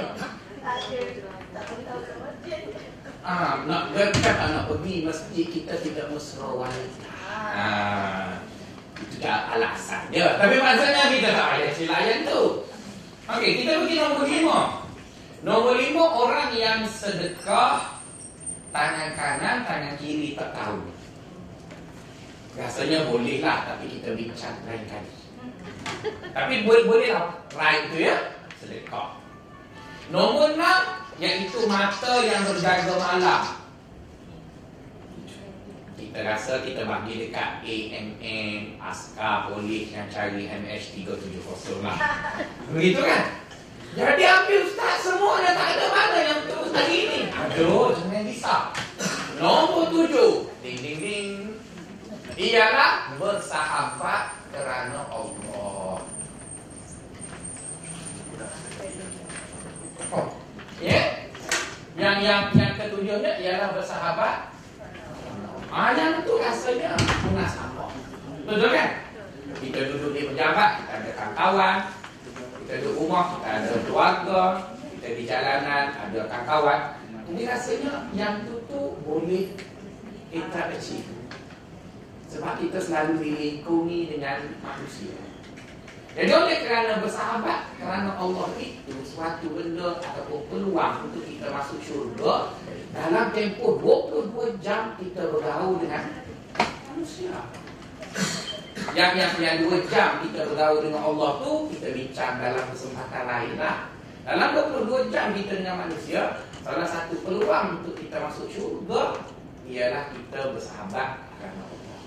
Ah, 3.19 3.61
nak 3.69 3.93
dekat 3.93 4.35
nak 4.37 4.65
pergi 4.65 5.05
masjid 5.05 5.45
kita 5.45 5.73
tidak 5.81 6.09
mesra 6.09 6.49
wanita. 6.49 7.09
Ah, 7.29 8.41
itu 8.99 9.15
dah 9.21 9.53
alasan 9.53 10.01
dia. 10.09 10.37
Tapi 10.37 10.57
maksudnya 10.57 11.03
kita 11.13 11.29
tak 11.33 11.47
payah 11.55 11.71
silayan 11.73 12.19
tu. 12.25 12.69
Okey, 13.29 13.61
kita 13.61 13.85
pergi 13.85 13.95
nombor 14.01 14.25
lima. 14.25 14.59
Nombor 15.45 15.73
lima 15.77 16.03
orang 16.17 16.49
yang 16.57 16.81
sedekah 16.89 18.01
tangan 18.73 19.13
kanan, 19.13 19.57
tangan 19.69 19.93
kiri 20.01 20.33
tak 20.33 20.49
tahu. 20.57 20.81
Rasanya 22.59 23.07
boleh 23.07 23.39
lah 23.39 23.71
Tapi 23.71 23.85
kita 23.87 24.17
bincang 24.19 24.57
lain 24.67 24.83
kali 24.89 25.13
Tapi 26.35 26.53
boleh-boleh 26.67 27.09
lah 27.15 27.31
Right 27.55 27.87
tu 27.87 28.03
ya 28.03 28.35
Sedekah 28.59 29.15
Nombor 30.11 30.59
enam 30.59 30.81
Iaitu 31.23 31.63
mata 31.71 32.13
yang 32.19 32.43
berjaga 32.43 32.95
malam 32.99 33.58
Kita 35.99 36.19
rasa 36.23 36.63
kita 36.63 36.87
bagi 36.87 37.27
dekat 37.27 37.59
AMM 37.67 38.79
Askar 38.79 39.51
Polis 39.51 39.91
yang 39.91 40.07
cari 40.07 40.47
MH370 40.47 41.83
lah 41.83 41.97
Begitu 42.73 43.03
kan 43.03 43.43
Jadi 43.99 44.23
ambil 44.23 44.59
ustaz 44.63 45.03
semua 45.03 45.43
dah 45.43 45.53
tak 45.53 45.69
ada 45.75 45.85
mana 45.91 46.19
yang 46.23 46.41
terus 46.47 46.71
lagi 46.71 46.99
ni 47.11 47.21
Aduh 47.27 47.91
jangan 47.91 48.23
risau 48.23 48.63
Nombor 49.35 49.91
tujuh 49.91 50.47
Ding 50.63 50.79
ding 50.79 50.99
ding 51.03 51.59
ialah 52.39 53.19
bersahabat 53.19 54.39
kerana 54.55 55.03
Allah. 55.11 55.99
Oh, 60.09 60.27
ya? 60.79 60.87
Yeah? 60.87 61.05
Yang 61.99 62.17
yang 62.23 62.43
yang 62.55 62.73
ketujuhnya 62.79 63.31
ialah 63.43 63.75
bersahabat. 63.75 64.55
Ah, 65.69 65.93
yang 65.93 66.25
itu 66.25 66.33
rasanya 66.41 66.97
munasabah. 67.29 67.93
Betul 68.49 68.73
kan? 68.73 68.89
Kita 69.61 69.79
duduk 69.93 70.11
di 70.17 70.21
pejabat, 70.33 70.81
kita 70.81 70.93
ada 70.97 71.11
kawan, 71.37 71.77
kita 72.65 72.73
duduk 72.81 72.95
rumah, 73.05 73.37
kita 73.37 73.49
ada 73.53 73.71
keluarga, 73.85 74.41
kita 74.97 75.07
di 75.13 75.23
jalanan, 75.29 75.85
ada 75.93 76.19
kawan. 76.41 76.81
Ini 77.29 77.41
rasanya 77.45 78.09
yang 78.17 78.41
itu 78.41 78.57
tu 78.65 78.97
boleh 79.05 79.53
kita 80.33 80.73
achieve. 80.73 81.09
Sebab 82.29 82.61
kita 82.61 82.81
selalu 82.81 83.21
dilingkungi 83.21 84.09
dengan 84.17 84.49
manusia. 84.65 85.28
Jadi 86.17 86.31
oleh 86.33 86.57
kerana 86.65 86.97
bersahabat 87.05 87.77
kerana 87.77 88.17
Allah 88.17 88.49
itu 88.57 88.93
suatu 89.05 89.45
benda 89.53 90.01
ataupun 90.01 90.41
peluang 90.49 91.05
untuk 91.05 91.21
kita 91.21 91.53
masuk 91.53 91.77
syurga 91.85 92.49
dalam 92.97 93.29
tempoh 93.29 93.77
22 93.77 94.57
jam 94.57 94.97
kita 94.97 95.29
bergaul 95.29 95.77
dengan 95.77 96.25
manusia. 96.89 97.45
Yang 98.97 99.11
yang 99.21 99.33
yang 99.37 99.57
dua 99.61 99.77
jam 99.85 100.17
kita 100.25 100.49
bergaul 100.49 100.81
dengan 100.81 101.13
Allah 101.13 101.29
tu 101.45 101.69
kita 101.77 101.93
bincang 101.93 102.41
dalam 102.41 102.65
kesempatan 102.73 103.23
lain 103.29 103.53
lah. 103.61 103.93
Dalam 104.25 104.49
22 104.81 105.13
jam 105.13 105.33
kita 105.33 105.61
dengan 105.61 105.85
manusia, 105.85 106.41
salah 106.65 106.89
satu 106.89 107.21
peluang 107.21 107.81
untuk 107.81 107.93
kita 107.97 108.17
masuk 108.17 108.49
syurga 108.49 109.13
ialah 109.69 110.09
kita 110.09 110.57
bersahabat 110.57 111.09
kerana 111.37 111.61
Allah. 111.61 111.97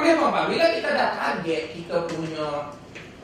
Okey 0.00 0.12
Bapak, 0.16 0.44
bila 0.48 0.64
kita 0.72 0.88
dah 0.96 1.08
target 1.16 1.62
kita 1.76 1.96
punya 2.08 2.48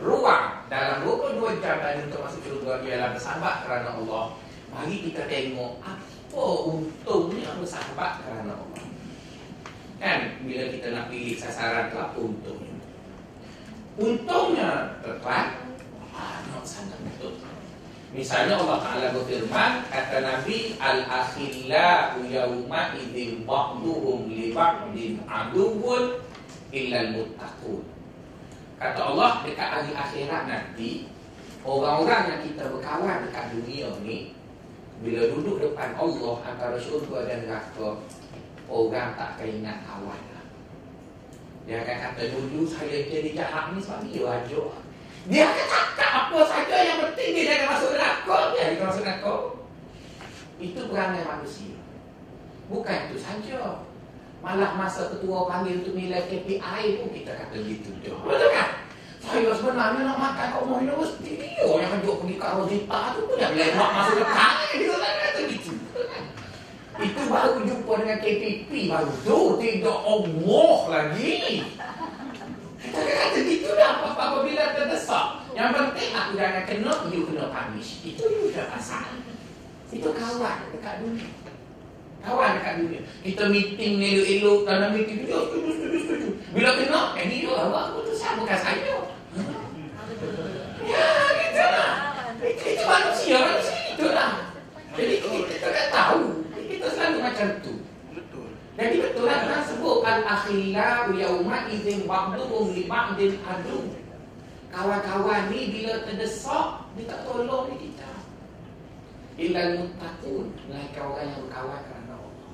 ruang 0.04 0.68
dalam 0.68 1.00
22 1.08 1.64
jam 1.64 1.80
tadi 1.80 2.04
untuk 2.04 2.20
masuk 2.20 2.40
syurga 2.44 2.84
ialah 2.84 3.08
bersahabat 3.16 3.54
kerana 3.64 3.90
Allah. 3.96 4.25
Mari 4.68 4.96
kita 5.11 5.25
tengok 5.25 5.80
apa 5.80 6.44
untungnya 6.68 7.50
bersahabat 7.56 8.12
kerana 8.20 8.52
Allah. 8.52 8.84
Kan 9.99 10.20
bila 10.44 10.64
kita 10.68 10.92
nak 10.92 11.08
pilih 11.08 11.40
sasaran 11.40 11.88
tu 11.88 11.96
apa 11.96 12.18
untungnya? 12.20 12.76
Untungnya 13.96 15.00
tepat 15.00 15.64
banyak 16.12 16.64
sangat 16.66 16.99
betul. 17.02 17.32
Misalnya 18.14 18.62
Allah 18.62 18.78
Ta'ala 18.78 19.06
berfirman 19.11 19.90
Kata 19.90 20.23
Nabi 20.23 20.78
Al-akhillahu 20.78 22.30
yawma 22.30 22.94
idhin 22.94 23.42
Ba'duhum 23.42 24.30
li 24.30 24.54
ba'din 24.54 25.18
aduwun 25.26 26.23
illal 26.70 27.11
muttaqun. 27.11 27.94
Kata 28.85 29.00
Allah 29.00 29.41
dekat 29.41 29.64
hari 29.64 29.97
akhirat 29.97 30.45
nanti 30.45 31.09
orang-orang 31.64 32.37
yang 32.37 32.41
kita 32.45 32.69
berkawan 32.69 33.25
dekat 33.25 33.57
dunia 33.57 33.88
ni 34.05 34.37
bila 35.00 35.25
duduk 35.33 35.57
depan 35.57 35.97
Allah 35.97 36.45
antara 36.45 36.76
syurga 36.76 37.25
dan 37.25 37.49
neraka 37.49 37.97
orang 38.69 39.17
tak 39.17 39.41
akan 39.41 39.49
ingat 39.49 39.88
kawan 39.88 40.21
lah. 40.37 40.45
Dia 41.64 41.81
akan 41.81 41.97
kata 41.97 42.23
dulu 42.29 42.69
saya 42.69 43.09
jadi 43.09 43.33
jahat 43.33 43.73
ni 43.73 43.81
sebab 43.81 44.05
dia 44.05 44.21
ajar. 44.29 44.69
Dia 45.33 45.45
akan 45.49 45.67
cakap 45.73 46.12
apa 46.29 46.41
saja 46.45 46.76
yang 46.85 46.99
penting 47.09 47.29
dia 47.33 47.45
jangan 47.57 47.67
masuk 47.73 47.91
neraka. 47.97 48.37
Dia 48.53 48.62
akan 48.69 48.85
masuk 48.85 49.03
neraka. 49.09 49.37
Itu 50.61 50.81
perangai 50.93 51.25
manusia. 51.25 51.81
Bukan 52.69 52.99
itu 53.09 53.17
saja. 53.17 53.81
Malah 54.45 54.77
masa 54.77 55.09
ketua 55.09 55.49
panggil 55.49 55.81
untuk 55.81 55.97
nilai 55.97 56.21
KPI 56.29 57.01
pun 57.01 57.09
kita 57.17 57.33
kata 57.33 57.57
gitu. 57.65 57.97
Betul 58.05 58.51
kan? 58.53 58.85
Saya 59.25 59.57
sebenarnya 59.57 60.05
nak 60.05 60.21
makan 60.21 60.47
kat 60.53 60.61
rumah 60.61 60.79
universiti 60.85 61.41
dia 61.41 61.65
yang 61.65 61.97
duduk 62.05 62.21
pergi 62.21 62.37
kat 62.37 62.51
Rosita 62.61 63.01
tu 63.17 63.21
pun 63.25 63.41
dah 63.41 63.51
lewat 63.57 63.89
masuk 63.97 64.17
ke 64.21 64.25
tangan 64.29 64.69
dia 64.77 64.97
kata 65.01 65.41
gitu. 65.49 65.73
Itu 66.95 67.21
baru 67.33 67.57
jumpa 67.65 67.93
dengan 68.05 68.19
KPP 68.21 68.71
baru 68.93 69.13
tu 69.25 69.39
tidak 69.65 69.99
Allah 70.05 70.79
lagi. 70.93 71.65
Kita 72.85 73.01
kata 73.01 73.39
gitu 73.49 73.69
dah 73.73 73.91
apa-apa 73.97 74.45
bila 74.45 74.65
terdesak. 74.77 75.27
Yang 75.57 75.71
penting 75.73 76.11
aku 76.13 76.31
jangan 76.37 76.63
kena, 76.69 76.93
you 77.09 77.25
kena 77.25 77.45
punish. 77.49 78.05
Itu 78.05 78.29
you 78.29 78.53
dah 78.53 78.69
pasal. 78.77 79.09
Itu 79.89 80.13
kawan 80.13 80.69
dekat 80.69 81.01
dunia. 81.01 81.44
Kawan 82.25 82.57
dekat 82.57 82.75
dunia. 82.81 83.00
Kita 83.21 83.45
meeting 83.52 84.00
elok-elok 84.00 84.61
dalam 84.64 84.90
meeting. 84.97 85.28
Setuju, 85.28 85.45
setuju, 85.52 85.69
setuju, 85.76 85.99
setuju. 86.00 86.28
Bila 86.57 86.71
kena, 86.81 87.00
eh 87.21 87.26
dia 87.28 87.52
awak 87.52 87.85
putusan 87.93 88.33
bukan 88.40 88.59
saya. 88.59 88.97
Ya, 90.85 91.09
gitu 91.37 91.64
lah. 91.69 91.93
Itu, 92.40 92.64
itu 92.64 92.85
manusia, 92.85 93.37
manusia 93.40 93.76
itu 93.93 94.07
lah. 94.12 94.33
Jadi 94.95 95.14
kita 95.21 95.69
tak 95.69 95.88
tahu. 95.93 96.23
Kita 96.54 96.87
selalu 96.93 97.19
macam 97.21 97.49
tu. 97.61 97.75
Betul. 98.14 98.47
Jadi 98.76 98.97
betul 99.00 99.25
lah 99.26 99.38
Tuhan 99.45 99.62
sebut 99.69 99.99
Al-akhila 100.04 101.11
yauma 101.12 101.57
izin 101.73 102.09
ba'duhum 102.09 102.73
li 102.73 102.85
ba'din 102.88 103.33
adu. 103.45 103.90
Kawan-kawan 104.75 105.54
ni 105.54 105.71
bila 105.71 106.02
terdesak 106.02 106.83
dia 106.99 107.04
tak 107.07 107.21
tolong 107.26 107.71
ni 107.71 107.90
kita. 107.90 108.11
Illa 109.35 109.83
muttaqun, 109.83 110.47
melainkan 110.71 111.02
orang 111.11 111.26
yang 111.26 111.43
berkawan 111.43 111.81
kerana 111.90 112.14
Allah. 112.14 112.50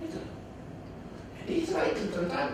Itu. 0.00 0.20
Jadi 1.44 1.54
sebab 1.68 1.84
itu 1.92 2.02
tuan-tuan 2.08 2.48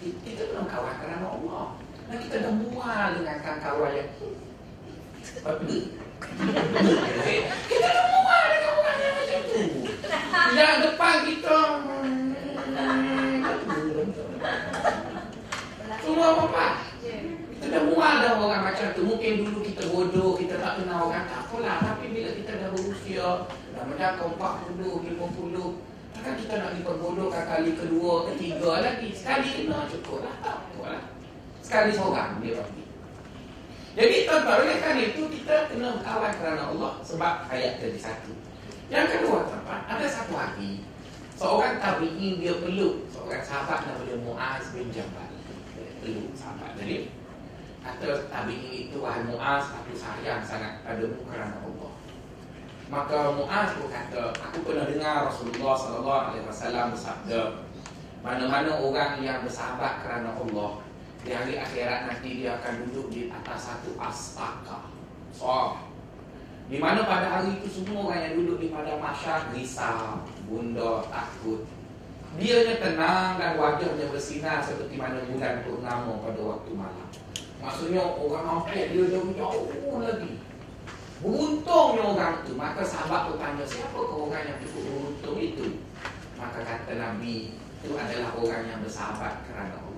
kita 0.00 0.42
belum 0.52 0.66
kawan 0.68 0.94
kerana 1.00 1.26
Allah. 1.28 1.64
Dan 2.08 2.16
kita 2.20 2.36
mual 2.90 3.22
dengan 3.22 3.38
kawan 3.62 3.90
yang 3.94 4.10
Kita 7.70 7.86
dah 7.86 8.04
mual 8.10 8.44
dengan 8.50 8.72
orang 8.74 8.98
yang 8.98 9.14
macam 9.14 9.40
tu. 9.46 9.62
Yang 10.58 10.74
depan 10.90 11.14
kita. 11.22 11.58
Semua 16.02 16.28
apa? 16.34 16.66
Kita 16.98 17.66
dah 17.70 17.82
mual 17.86 18.14
dah 18.26 18.32
orang 18.42 18.62
macam 18.66 18.86
tu. 18.90 19.02
Mungkin 19.06 19.32
dulu 19.46 19.58
kita 19.62 19.86
bodoh 19.86 20.34
Kita 20.34 20.58
tak 20.58 20.82
kenal 20.82 21.14
orang. 21.14 21.30
Tak 21.30 21.46
apalah. 21.46 21.78
Tapi 21.94 22.10
bila 22.10 22.34
kita 22.34 22.58
dah 22.58 22.68
berusia 22.74 23.46
Dah 23.70 23.86
menjangkau 23.86 24.34
40, 24.34 25.14
50 25.14 25.78
Takkan 26.10 26.34
kita 26.42 26.54
nak 26.58 26.74
diperbodohkan 26.74 27.44
kali 27.46 27.70
kedua, 27.78 28.26
ketiga 28.34 28.82
lagi. 28.82 29.14
Sekali 29.14 29.46
kena 29.62 29.86
cukup 29.86 30.26
lah. 30.26 30.34
Tak 30.42 30.58
apalah. 30.74 31.20
Sekali 31.70 31.94
seorang 31.94 32.42
dia 32.42 32.58
pergi 32.58 32.79
Jadi 33.98 34.22
tuan-tuan 34.22 34.62
oleh 34.62 34.78
kerana 34.78 35.02
itu 35.02 35.22
Kita 35.26 35.66
kena 35.66 35.98
kawan 35.98 36.32
kerana 36.38 36.62
Allah 36.70 36.92
Sebab 37.02 37.50
ayat 37.50 37.82
tadi 37.82 37.98
satu. 37.98 38.32
Yang 38.86 39.06
kedua 39.18 39.50
tuan-tuan 39.50 39.82
Ada 39.90 40.06
satu 40.06 40.32
hari 40.38 40.86
Seorang 41.40 41.80
tabi'in 41.80 42.36
dia 42.36 42.52
peluk. 42.60 43.08
Seorang 43.08 43.40
sahabat 43.40 43.88
nama 43.88 44.04
dia 44.04 44.20
Mu'az 44.20 44.76
bin 44.76 44.92
Jabal. 44.92 45.24
Dia 45.74 45.88
Peluk 46.04 46.30
sahabat 46.38 46.78
jadi 46.78 47.10
Kata 47.82 48.30
tabi'in 48.30 48.92
itu 48.92 48.96
Wahai 49.02 49.26
Mu'az 49.26 49.74
Aku 49.74 49.90
sayang 49.96 50.44
sangat 50.46 50.86
padamu 50.86 51.26
kerana 51.26 51.58
Allah. 51.58 51.92
Maka 52.86 53.18
Mu'az 53.34 53.74
pun 53.74 53.90
kata 53.90 54.36
Aku 54.38 54.58
pernah 54.62 54.86
dengar 54.86 55.26
Rasulullah 55.26 55.74
SAW 55.74 56.90
bersabda 56.94 57.42
Mana-mana 58.20 58.70
orang 58.78 59.18
yang 59.24 59.42
bersahabat 59.42 60.04
kerana 60.04 60.36
Allah 60.36 60.89
Di 61.20 61.30
hari 61.36 61.60
akhirat 61.60 62.08
nanti 62.08 62.40
dia 62.40 62.56
akan 62.56 62.88
duduk 62.88 63.12
di 63.12 63.28
atas 63.28 63.68
satu 63.68 63.92
astaka 64.00 64.88
So 65.36 65.76
di 66.70 66.78
mana 66.78 67.02
pada 67.02 67.26
hari 67.26 67.58
itu 67.58 67.82
semua 67.82 68.06
orang 68.06 68.30
yang 68.30 68.34
duduk 68.38 68.62
di 68.62 68.70
padang 68.70 69.02
masyar 69.02 69.50
risau, 69.50 70.22
bunda, 70.46 71.02
takut. 71.10 71.66
Dia 72.38 72.62
nya 72.62 72.78
tenang 72.78 73.42
dan 73.42 73.58
wajahnya 73.58 74.06
bersinar 74.06 74.62
seperti 74.62 74.94
mana 74.94 75.18
bulan 75.26 75.66
purnama 75.66 76.22
pada 76.22 76.40
waktu 76.46 76.70
malam. 76.78 77.10
Maksudnya 77.58 78.06
orang 78.06 78.44
nampak 78.46 78.94
dia 78.94 79.02
jauh 79.10 79.34
jauh 79.34 79.98
lagi. 79.98 80.38
Beruntungnya 81.18 82.02
orang 82.06 82.34
itu. 82.46 82.54
Maka 82.54 82.86
sahabat 82.86 83.28
tu 83.28 83.34
tanya, 83.34 83.66
siapa 83.66 83.98
orang 83.98 84.46
yang 84.46 84.58
cukup 84.62 84.82
beruntung 84.86 85.38
itu? 85.42 85.66
Maka 86.38 86.62
kata 86.62 86.92
Nabi, 86.96 87.58
itu 87.82 87.92
adalah 87.98 88.30
orang 88.38 88.62
yang 88.70 88.78
bersahabat 88.80 89.42
kerana 89.50 89.74
Allah. 89.74 89.89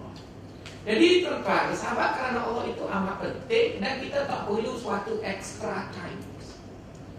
Jadi 0.82 1.22
tuan-tuan, 1.22 1.70
bersahabat 1.70 2.10
kerana 2.18 2.38
Allah 2.42 2.64
itu 2.66 2.82
amat 2.82 3.16
penting 3.22 3.78
dan 3.78 4.02
kita 4.02 4.26
tak 4.26 4.50
perlu 4.50 4.74
suatu 4.74 5.22
extra 5.22 5.86
time. 5.94 6.18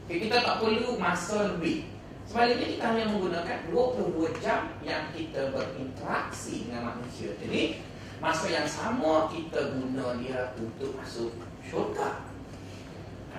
Okay, 0.04 0.28
kita 0.28 0.44
tak 0.44 0.60
perlu 0.60 1.00
masa 1.00 1.56
lebih. 1.56 1.88
Sebaliknya 2.28 2.76
kita 2.76 2.84
hanya 2.92 3.06
menggunakan 3.08 3.58
22 3.72 4.44
jam 4.44 4.68
yang 4.84 5.08
kita 5.16 5.48
berinteraksi 5.56 6.68
dengan 6.68 6.92
manusia. 6.92 7.32
Jadi 7.40 7.80
masa 8.20 8.52
yang 8.52 8.68
sama 8.68 9.32
kita 9.32 9.80
guna 9.80 10.20
dia 10.20 10.52
untuk 10.60 10.92
masuk 11.00 11.32
syurga. 11.64 12.20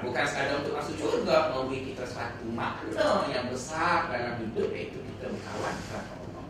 Bukan 0.00 0.24
sekadar 0.24 0.64
untuk 0.64 0.72
masuk 0.72 0.96
syurga, 0.96 1.52
memberi 1.52 1.92
kita 1.92 2.04
satu 2.08 2.48
makna 2.48 3.28
yang 3.28 3.44
besar 3.52 4.08
dalam 4.08 4.40
hidup 4.40 4.72
iaitu 4.72 4.98
kita 5.04 5.28
berkawan 5.28 5.74
kepada 5.84 6.12
Allah. 6.16 6.44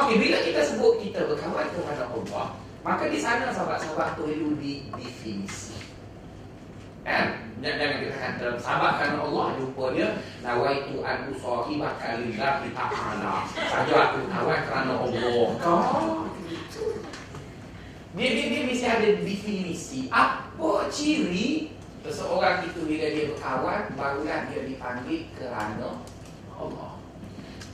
Okey, 0.00 0.16
bila 0.16 0.38
kita 0.48 0.60
sebut 0.64 0.94
kita 1.04 1.20
berkawan 1.28 1.66
kepada 1.76 2.04
Allah, 2.08 2.46
maka 2.86 3.10
di 3.10 3.18
sana 3.18 3.50
sahabat-sahabat 3.50 4.14
perlu 4.14 4.54
didefinisi. 4.62 5.74
Kan? 7.02 7.50
Jangan 7.58 7.98
kita 7.98 8.14
kata 8.14 8.46
sahabat 8.62 8.92
kerana 9.02 9.18
Allah 9.26 9.46
jumpa 9.58 9.84
dia 9.96 10.22
Nawaitu 10.44 11.02
an 11.02 11.26
usahibah 11.34 11.98
kalillah 11.98 12.62
ta'ala. 12.62 13.34
Saja 13.50 13.94
aku 14.06 14.30
kawan 14.30 14.60
kerana 14.70 14.92
Allah. 15.02 15.48
Dia, 18.16 18.28
dia, 18.32 18.44
dia 18.48 18.60
mesti 18.70 18.86
ada 18.86 19.08
definisi. 19.18 20.06
Apa 20.06 20.86
ciri 20.86 21.74
Seseorang 22.06 22.62
itu 22.70 22.86
bila 22.86 23.06
dia 23.10 23.34
berkawan 23.34 23.90
Barulah 23.98 24.46
dia 24.46 24.62
dipanggil 24.62 25.26
kerana 25.34 26.06
Allah. 26.54 27.02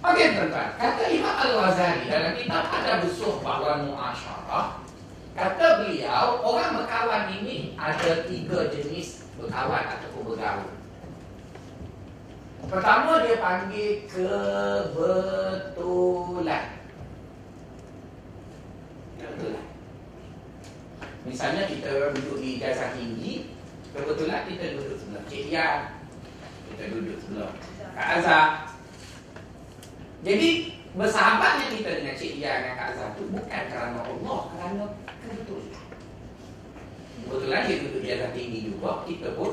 Okey 0.08 0.26
tuan-tuan. 0.40 0.68
Kata 0.80 1.04
Imam 1.12 1.36
Al-Ghazali 1.36 2.08
dalam 2.08 2.32
kitab 2.32 2.64
ada 2.64 3.04
besuh 3.04 3.44
bahawa 3.44 3.84
mu'asyarah 3.84 4.82
Kata 5.32 5.66
beliau 5.80 6.44
Orang 6.44 6.76
berkawan 6.76 7.32
ini 7.40 7.72
ada 7.80 8.28
tiga 8.28 8.68
jenis 8.68 9.24
berkawan 9.40 9.84
ataupun 9.96 10.22
bergaul. 10.32 10.70
Pertama 12.70 13.26
dia 13.26 13.42
panggil 13.42 14.06
kebetulan. 14.06 15.04
Kebetulan. 19.18 19.66
Misalnya 21.26 21.66
kita 21.66 22.14
duduk 22.14 22.38
di 22.42 22.58
jasa 22.62 22.94
tinggi, 22.94 23.50
kebetulan 23.94 24.46
kita 24.46 24.78
duduk 24.78 24.98
sebelah 24.98 25.24
Cik 25.26 25.50
Yan. 25.50 26.00
Kita 26.70 26.84
duduk 26.94 27.18
sebelah 27.18 27.52
Kak 27.92 28.08
Azhar. 28.20 28.72
Jadi 30.22 30.78
bersahabatnya 30.94 31.66
kita 31.76 31.90
dengan 31.98 32.14
Cik 32.14 32.38
Yan 32.42 32.58
dan 32.62 32.74
Kak 32.78 32.88
Azhar 32.94 33.08
itu 33.18 33.24
bukan 33.30 33.62
kerana 33.68 34.00
Allah, 34.06 34.40
kerana 34.54 34.84
Kebetulan 37.32 37.64
dia 37.64 37.76
duduk 37.80 38.00
di 38.04 38.08
atas 38.12 38.30
tinggi 38.36 38.60
juga 38.68 38.90
Kita 39.08 39.28
pun. 39.32 39.52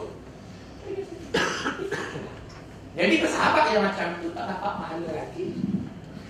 Jadi 3.00 3.14
bersahabat 3.24 3.66
yang 3.72 3.84
macam 3.88 4.08
tu 4.20 4.28
Tak 4.36 4.46
dapat 4.52 4.72
pahala 4.84 5.10
lagi. 5.16 5.48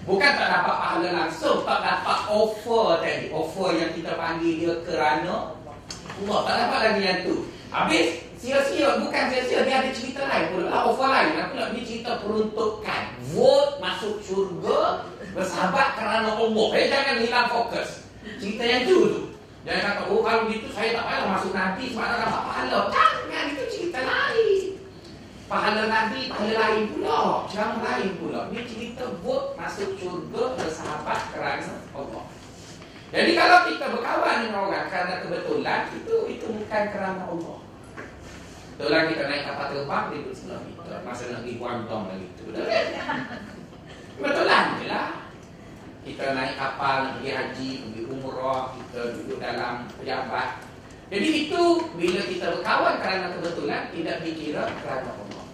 Bukan 0.06 0.32
tak 0.38 0.50
dapat 0.54 0.76
pahala 0.78 1.10
langsung 1.26 1.66
Tak 1.66 1.80
dapat 1.82 2.20
offer 2.30 3.02
tadi. 3.02 3.34
Offer 3.34 3.70
yang 3.82 3.92
kita 3.98 4.12
panggil 4.14 4.54
dia 4.62 4.74
kerana 4.86 5.58
Allah 6.20 6.40
tak 6.44 6.56
dapat 6.68 6.80
lagi 6.84 7.02
yang 7.02 7.20
tu. 7.24 7.36
Habis 7.72 8.08
sia-sia 8.36 9.00
Bukan 9.00 9.24
sia-sia 9.32 9.64
Dia 9.64 9.80
ada 9.80 9.90
cerita 9.96 10.28
lain 10.28 10.46
pula 10.54 10.66
lah, 10.70 10.82
Offer 10.86 11.10
lain. 11.10 11.34
Aku 11.42 11.54
nak 11.58 11.70
ni 11.74 11.82
cerita 11.82 12.22
peruntukan. 12.22 13.04
Vote 13.34 13.82
masuk 13.82 14.22
syurga 14.22 15.08
Bersahabat 15.34 15.98
kerana 15.98 16.38
Allah. 16.38 16.68
Eh 16.78 16.86
jangan 16.94 17.16
hilang 17.22 17.48
fokus. 17.50 18.06
Cerita 18.38 18.64
yang 18.68 18.86
tu 18.86 18.98
tu 19.10 19.29
Jangan 19.68 19.84
kata, 19.84 20.02
oh 20.08 20.22
kalau 20.24 20.48
gitu 20.48 20.68
saya 20.72 20.96
tak 20.96 21.04
payah 21.04 21.26
masuk 21.28 21.52
nanti 21.52 21.84
sebab 21.92 22.06
tak 22.08 22.18
dapat 22.24 22.44
pahala. 22.48 22.80
Jangan, 22.96 23.44
itu 23.52 23.64
cerita 23.68 24.00
lain. 24.08 24.62
Pahala 25.52 25.84
nanti, 25.92 26.20
pahala 26.32 26.54
lain 26.56 26.84
pula. 26.96 27.20
Jangan 27.52 27.80
lain 27.84 28.12
pula. 28.22 28.40
Ini 28.54 28.62
cerita 28.64 29.04
buat 29.20 29.60
masuk 29.60 30.00
syurga 30.00 30.44
bersahabat 30.56 31.20
kerana 31.36 31.76
Allah. 31.92 32.26
Jadi 33.10 33.32
kalau 33.34 33.66
kita 33.66 33.86
berkawan 33.90 34.46
dengan 34.46 34.70
orang 34.70 34.86
kerana 34.86 35.26
kebetulan 35.26 35.90
itu 35.98 36.16
itu 36.30 36.46
bukan 36.46 36.84
kerana 36.94 37.26
Allah. 37.26 37.58
Kebetulan 38.78 39.04
kita 39.12 39.24
naik 39.28 39.44
kapal 39.50 39.66
terbang 39.74 40.06
dia 40.14 40.20
duduk 40.24 40.36
sebelah 40.38 40.62
kita 40.64 40.94
masa 41.04 41.24
nak 41.34 41.42
pergi 41.44 41.54
Guangdong 41.58 42.04
lagi 42.06 42.28
tu. 42.38 42.44
Kebetulan 44.14 44.64
je 44.78 44.86
lah. 44.88 45.08
Kita 46.08 46.32
naik 46.32 46.56
kapal 46.56 47.20
pergi 47.20 47.32
haji, 47.36 47.70
pergi 47.84 48.02
umrah, 48.08 48.72
kita 48.72 49.00
duduk 49.20 49.38
dalam 49.44 49.86
pejabat. 50.00 50.64
Jadi 51.10 51.30
itu 51.50 51.62
bila 51.98 52.22
kita 52.24 52.46
berkawan 52.54 52.96
kerana 53.02 53.28
kebetulan 53.36 53.82
tidak 53.92 54.18
dikira 54.22 54.64
kerana 54.80 55.10
Allah. 55.10 55.46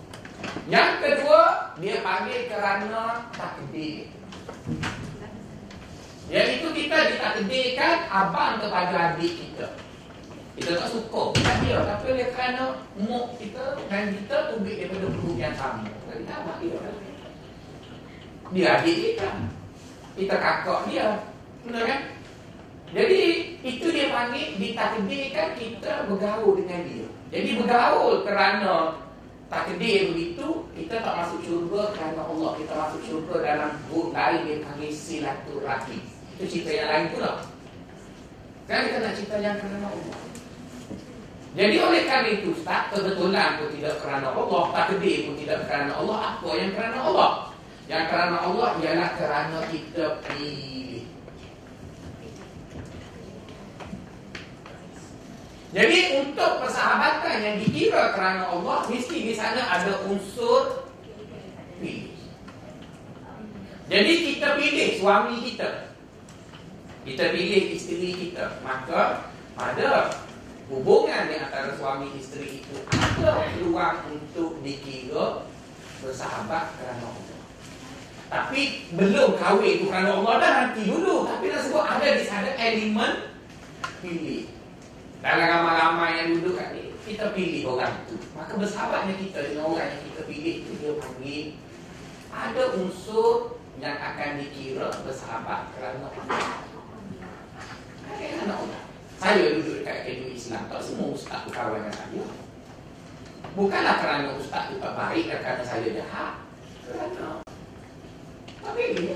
Yang 0.67 0.91
kedua, 1.01 1.41
dia 1.79 1.95
panggil 2.03 2.39
kerana 2.51 3.03
takdir. 3.31 4.11
Iaitu 6.25 6.67
kita 6.73 6.97
ditakdirkan 7.13 7.95
abang 8.09 8.57
kepada 8.57 9.13
adik 9.13 9.33
kita. 9.37 9.67
Kita 10.55 10.71
tak 10.79 10.89
suka 10.89 11.35
bukan 11.35 11.55
dia 11.67 11.83
tapi 11.83 12.05
oleh 12.15 12.31
kerana 12.31 12.79
muk 12.95 13.35
kita 13.35 13.75
dan 13.91 14.15
kita 14.15 14.55
tubik 14.55 14.75
daripada 14.79 15.07
perut 15.11 15.35
yang 15.35 15.55
sama. 15.59 15.83
Abang 16.09 16.57
dia. 16.63 16.79
Dia 18.55 18.67
adik 18.79 18.95
kita. 18.95 19.29
Kita 20.15 20.35
kakak 20.39 20.79
dia. 20.89 21.19
Benar 21.67 21.83
kan? 21.83 22.01
Jadi 22.95 23.21
itu 23.59 23.87
dia 23.91 24.07
panggil 24.13 24.55
ditakdirkan 24.55 25.49
kita 25.59 26.07
bergaul 26.07 26.55
dengan 26.55 26.79
dia. 26.87 27.07
Jadi 27.35 27.49
bergaul 27.59 28.23
kerana 28.23 29.05
takdir 29.45 30.09
begitu 30.09 30.65
kita 30.73 31.05
tak 31.05 31.13
masuk 31.21 31.39
syurga 31.45 31.93
kerana 31.93 32.21
Allah 32.25 32.51
kita 32.57 32.73
masuk 32.73 33.01
syurga 33.05 33.35
dalam 33.45 33.71
buku 33.87 34.09
lain 34.09 34.41
dia 34.41 34.57
panggil 34.65 34.91
silaturahim 34.91 36.01
itu 36.35 36.43
cerita 36.49 36.71
yang 36.73 36.87
lain 36.89 37.05
pula 37.13 37.31
kan 38.65 38.81
kita 38.89 38.97
nak 39.05 39.13
cerita 39.13 39.35
yang 39.37 39.55
kerana 39.61 39.85
Allah 39.85 40.17
jadi 41.55 41.75
oleh 41.77 42.01
kerana 42.03 42.27
itu 42.33 42.51
tak 42.65 42.91
kebetulan 42.91 43.49
pun 43.61 43.69
tidak 43.77 43.95
kerana 44.01 44.27
Allah 44.33 44.63
takdir 44.73 45.17
pun 45.29 45.35
tidak 45.37 45.59
kerana 45.69 45.91
Allah 45.93 46.17
apa 46.33 46.49
yang 46.57 46.71
kerana 46.73 46.97
Allah 47.05 47.31
yang 47.85 48.09
kerana 48.09 48.41
Allah 48.41 48.81
ialah 48.81 49.09
kerana 49.13 49.59
kita 49.69 50.25
pilih. 50.25 51.05
Jadi 55.75 55.99
untuk 56.23 56.63
persahabatan 56.63 57.35
yang 57.43 57.55
dikira 57.59 58.15
kerana 58.15 58.47
Allah 58.47 58.87
Mesti 58.87 59.27
di 59.27 59.33
sana 59.35 59.59
ada 59.59 60.07
unsur 60.07 60.87
pilih. 61.77 62.15
Jadi 63.85 64.13
kita 64.33 64.57
pilih 64.57 64.87
suami 64.97 65.35
kita. 65.45 65.93
Kita 67.05 67.23
pilih 67.37 67.63
isteri 67.77 68.09
kita. 68.17 68.65
Maka 68.65 69.29
ada 69.61 70.09
hubungan 70.73 71.29
di 71.29 71.37
antara 71.37 71.77
suami 71.77 72.09
isteri 72.17 72.65
itu 72.65 72.75
Ada 72.89 73.45
peluang 73.53 74.09
untuk 74.09 74.57
dikira 74.65 75.45
bersahabat 76.01 76.65
kerana 76.81 77.05
Allah 77.13 77.34
Tapi 78.25 78.89
belum 78.93 79.37
kahwin 79.37 79.71
itu 79.79 79.85
kerana 79.87 80.17
Allah 80.21 80.33
dah 80.41 80.51
nanti 80.63 80.81
dulu. 80.89 81.29
Tapi 81.29 81.45
dah 81.49 81.59
sebut 81.61 81.83
ada 81.85 82.07
di 82.17 82.23
sana 82.25 82.51
elemen 82.57 83.13
pilih. 84.01 84.55
Dalam 85.25 85.49
ramai-ramai 85.49 86.09
yang 86.21 86.37
duduk 86.37 86.53
kat 86.53 86.77
ni 86.77 86.93
Kita 87.01 87.33
pilih 87.33 87.65
orang 87.65 88.05
tu. 88.05 88.13
Maka 88.37 88.61
bersahabatnya 88.61 89.17
kita 89.17 89.41
dengan 89.41 89.73
orang 89.73 89.89
yang 89.89 90.01
kita 90.05 90.21
pilih 90.29 90.55
tu 90.61 90.71
Dia 90.77 90.93
panggil 91.01 91.57
Ada 92.29 92.63
unsur 92.77 93.57
yang 93.81 93.97
akan 93.97 94.37
dikira 94.37 94.85
bersahabat 95.01 95.73
Kerana 95.73 96.13
Allah. 98.53 98.81
Saya 99.17 99.57
duduk 99.57 99.81
dekat 99.81 100.05
akademi 100.05 100.37
Islam 100.37 100.69
Tak 100.69 100.81
semua 100.85 101.09
ustaz 101.09 101.41
tu 101.41 101.49
kawan 101.49 101.81
dengan 101.81 101.93
saya. 101.97 102.23
Bukanlah 103.57 103.95
kerana 103.97 104.29
ustaz 104.37 104.69
tu 104.69 104.77
tak 104.77 104.93
baik 104.93 105.25
Dan 105.25 105.39
kerana 105.41 105.63
saya 105.65 105.89
jahat. 105.89 106.45
Kerana 106.85 107.44
Dia 108.73 109.15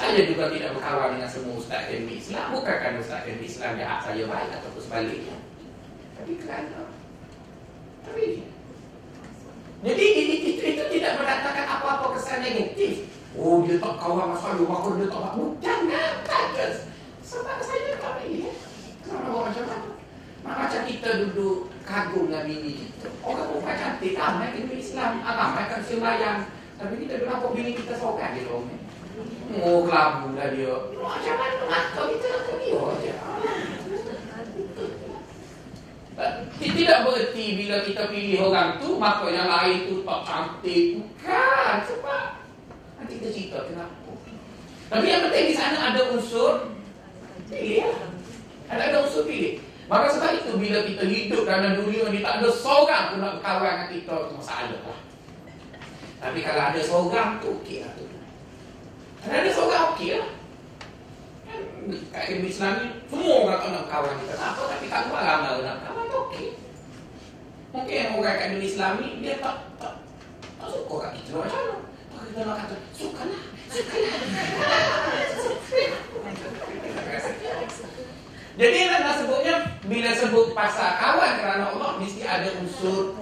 saya 0.00 0.24
juga 0.24 0.48
tidak 0.48 0.80
berkawan 0.80 1.20
dengan 1.20 1.28
semua 1.28 1.60
ustaz 1.60 1.84
akademi 1.84 2.16
Islam 2.16 2.56
Bukan 2.56 2.72
kerana 2.72 2.98
ustaz 3.04 3.20
akademi 3.20 3.44
Islam 3.44 3.76
jahat 3.76 4.00
saya 4.00 4.22
baik 4.24 4.48
Ataupun 4.56 4.80
sebaliknya. 4.80 5.36
Tapi 6.16 6.32
kerana 6.40 6.80
Tapi 8.08 8.24
Jadi 9.84 10.04
itu, 10.08 10.34
itu, 10.56 10.62
itu 10.72 10.84
tidak 10.98 11.12
mendatangkan 11.20 11.66
apa-apa 11.68 12.06
kesan 12.16 12.40
negatif. 12.44 13.08
Oh 13.36 13.60
dia 13.62 13.76
tak 13.76 13.94
kawan 14.00 14.32
dengan 14.32 14.40
saya 14.40 14.64
Maka 14.64 14.88
dia 14.96 15.06
tak 15.12 15.22
bukan 15.36 15.52
Jangan 15.60 16.12
tak 16.24 16.44
Sebab 17.20 17.58
saya 17.60 17.92
tak 18.00 18.12
boleh 18.24 18.56
Kerana 19.06 19.28
orang 19.30 19.46
macam 19.52 19.64
mana 19.68 19.90
Macam 20.42 20.80
kita 20.88 21.10
duduk 21.28 21.70
kagum 21.84 22.24
dengan 22.26 22.42
bini 22.48 22.72
kita. 22.72 23.08
Orang 23.20 23.46
perempuan 23.52 23.76
cantik 23.76 24.12
Ramai 24.16 24.48
akademi 24.48 24.76
Islam 24.80 25.12
Ramai 25.22 25.64
kan 25.68 25.80
sembahyang 25.84 26.40
Tapi 26.80 26.94
kita 27.04 27.14
kenapa 27.20 27.52
bini 27.52 27.76
kita 27.76 27.92
seorang 27.92 28.32
je 28.32 28.48
dong. 28.48 28.64
Oh 29.60 29.84
kelabu 29.84 30.32
dah 30.32 30.48
dia. 30.48 30.72
Macam 30.96 31.34
mana 31.36 31.62
mata 31.68 32.00
kita 32.08 32.26
nak 32.32 32.42
dia 32.56 32.80
je 33.04 33.12
tidak 36.60 36.98
bererti 37.08 37.46
bila 37.56 37.76
kita 37.80 38.12
pilih 38.12 38.36
orang 38.44 38.76
tu 38.76 39.00
Maka 39.00 39.24
yang 39.32 39.48
lain 39.48 39.88
tu 39.88 39.96
tak 40.04 40.20
cantik. 40.28 41.00
Bukan 41.00 41.76
Sebab 41.88 42.24
Nanti 43.00 43.12
kita 43.20 43.28
cerita 43.32 43.58
kenapa. 43.64 44.10
Tapi 44.92 45.06
yang 45.08 45.22
penting 45.28 45.46
di 45.48 45.54
sana 45.56 45.78
ada 45.92 46.00
unsur 46.12 46.76
Pilih 47.48 47.82
ya. 47.82 47.92
Ada, 48.68 48.82
ada 48.92 48.96
unsur 49.02 49.24
pilih. 49.24 49.58
Maka 49.88 50.06
sebab 50.12 50.30
itu 50.38 50.52
bila 50.60 50.78
kita 50.86 51.02
hidup 51.08 51.42
dalam 51.48 51.80
dunia 51.80 52.12
ni 52.12 52.20
Tak 52.20 52.44
ada 52.44 52.48
seorang 52.52 53.04
pun 53.10 53.18
nak 53.24 53.32
berkawan 53.40 53.72
dengan 53.74 53.88
kita 53.90 54.16
masalah 54.36 54.80
lah 54.84 55.09
Tapi 56.20 56.38
kalau 56.44 56.62
ada 56.68 56.80
seorang 56.84 57.40
tu 57.40 57.56
Okey 57.64 57.80
lah 57.80 57.92
tu 57.96 58.10
dan 59.20 59.44
ada 59.44 59.50
seorang 59.52 59.84
okey 59.92 60.16
lah. 60.16 60.30
Kan, 62.08 62.40
Islam 62.40 62.72
ni, 62.80 62.88
semua 63.10 63.34
orang 63.44 63.58
tak 63.60 63.70
nak 63.74 63.84
kawan 63.92 64.14
kita. 64.24 64.34
Apa 64.38 64.62
tapi 64.64 64.86
tak 64.88 65.00
luar 65.12 65.22
ramai 65.26 65.50
orang 65.60 65.66
nak 65.68 65.78
kawan 65.84 66.04
tu 66.08 66.18
okey. 66.28 66.48
Mungkin 67.70 68.16
orang 68.16 68.36
kat 68.40 68.46
ilmu 68.50 68.64
Islam 68.64 68.92
ni, 69.04 69.08
dia 69.20 69.34
tak, 69.44 69.56
tak, 69.76 69.94
tak 70.56 70.68
suka 70.72 70.94
kat 71.04 71.12
kita 71.20 71.30
macam 71.36 71.60
mana. 71.60 71.76
Maka 72.10 72.24
kita 72.32 72.40
nak 72.48 72.56
kata, 72.64 72.76
suka 72.96 73.22
lah. 73.28 73.42
Suka 73.68 73.98
lah. 74.00 74.20
Jadi 78.60 78.78
nak 78.92 79.14
sebutnya 79.16 79.54
bila 79.88 80.10
sebut 80.12 80.46
pasal 80.52 80.90
kawan 81.00 81.32
kerana 81.40 81.64
Allah 81.72 81.90
mesti 81.96 82.24
ada 82.24 82.48
unsur 82.60 83.16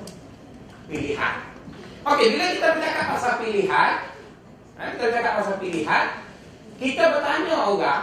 pilihan. 0.91 1.48
Okey, 2.09 2.27
bila 2.35 2.47
kita 2.57 2.69
bercakap 2.77 3.05
pasal 3.13 3.33
pilihan, 3.45 3.93
Ha, 4.79 4.95
kita 4.95 5.11
cakap 5.11 5.43
pasal 5.43 5.59
pilihan 5.59 6.07
Kita 6.79 7.03
bertanya 7.11 7.55
orang 7.67 8.03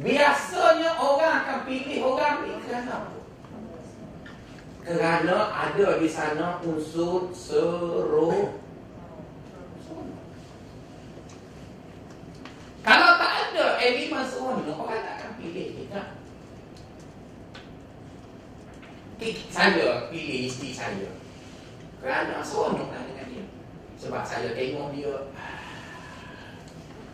Biasanya 0.00 0.96
orang 0.96 1.44
akan 1.44 1.58
pilih 1.68 2.00
orang 2.00 2.48
ni 2.48 2.56
Kerana 2.64 2.90
apa? 2.96 3.14
Kerana 4.84 5.36
ada 5.48 5.96
di 5.96 6.08
sana 6.12 6.60
unsur 6.60 7.32
seru. 7.32 8.60
Kalau 12.84 13.10
tak 13.16 13.32
ada 13.32 13.80
elemen 13.80 14.24
seronok 14.28 14.76
Orang 14.76 15.00
tak 15.00 15.14
akan 15.24 15.30
pilih 15.40 15.66
kita. 15.72 16.02
Saya 19.48 20.12
pilih 20.12 20.52
isteri 20.52 20.76
saya. 20.76 21.08
Kerana 22.04 22.44
seronok 22.44 22.92
dia 22.92 23.13
Sebab 24.04 24.22
saya 24.28 24.52
tengok 24.52 24.92
dia 24.92 25.08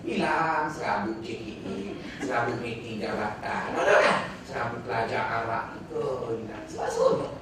hilang 0.07 0.67
serabut 0.67 1.23
JKE, 1.23 1.95
serabut 2.19 2.59
meeting 2.59 2.99
jabatan, 2.99 3.79
kan? 3.79 4.19
Serabut 4.43 4.83
pelajar 4.83 5.23
Arab 5.23 5.79
itu 5.79 6.03
hilang. 6.35 6.65
Sebab 6.67 6.89
seronok. 6.91 7.33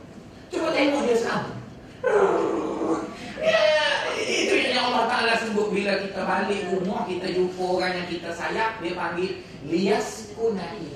Cuba 0.52 0.68
tengok 0.76 1.02
dia 1.08 1.16
serabut. 1.16 1.56
Ya, 3.38 3.62
itu 4.18 4.74
yang 4.74 4.90
Allah 4.90 5.06
Ta'ala 5.06 5.38
sebut 5.38 5.70
bila 5.70 5.94
kita 6.02 6.26
balik 6.26 6.74
rumah, 6.74 7.06
kita 7.06 7.30
jumpa 7.30 7.62
orang 7.62 8.02
yang 8.02 8.08
kita 8.10 8.34
sayang, 8.34 8.82
dia 8.82 8.98
panggil 8.98 9.46
lias 9.62 10.34
kunai. 10.34 10.90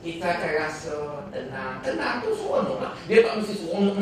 Kita 0.00 0.26
akan 0.38 0.52
rasa 0.54 0.96
tenang. 1.34 1.82
Tenang 1.82 2.22
tu 2.22 2.30
seronok 2.32 2.78
lah. 2.78 2.94
Dia 3.10 3.26
tak 3.26 3.42
mesti 3.42 3.54
seronok. 3.58 3.94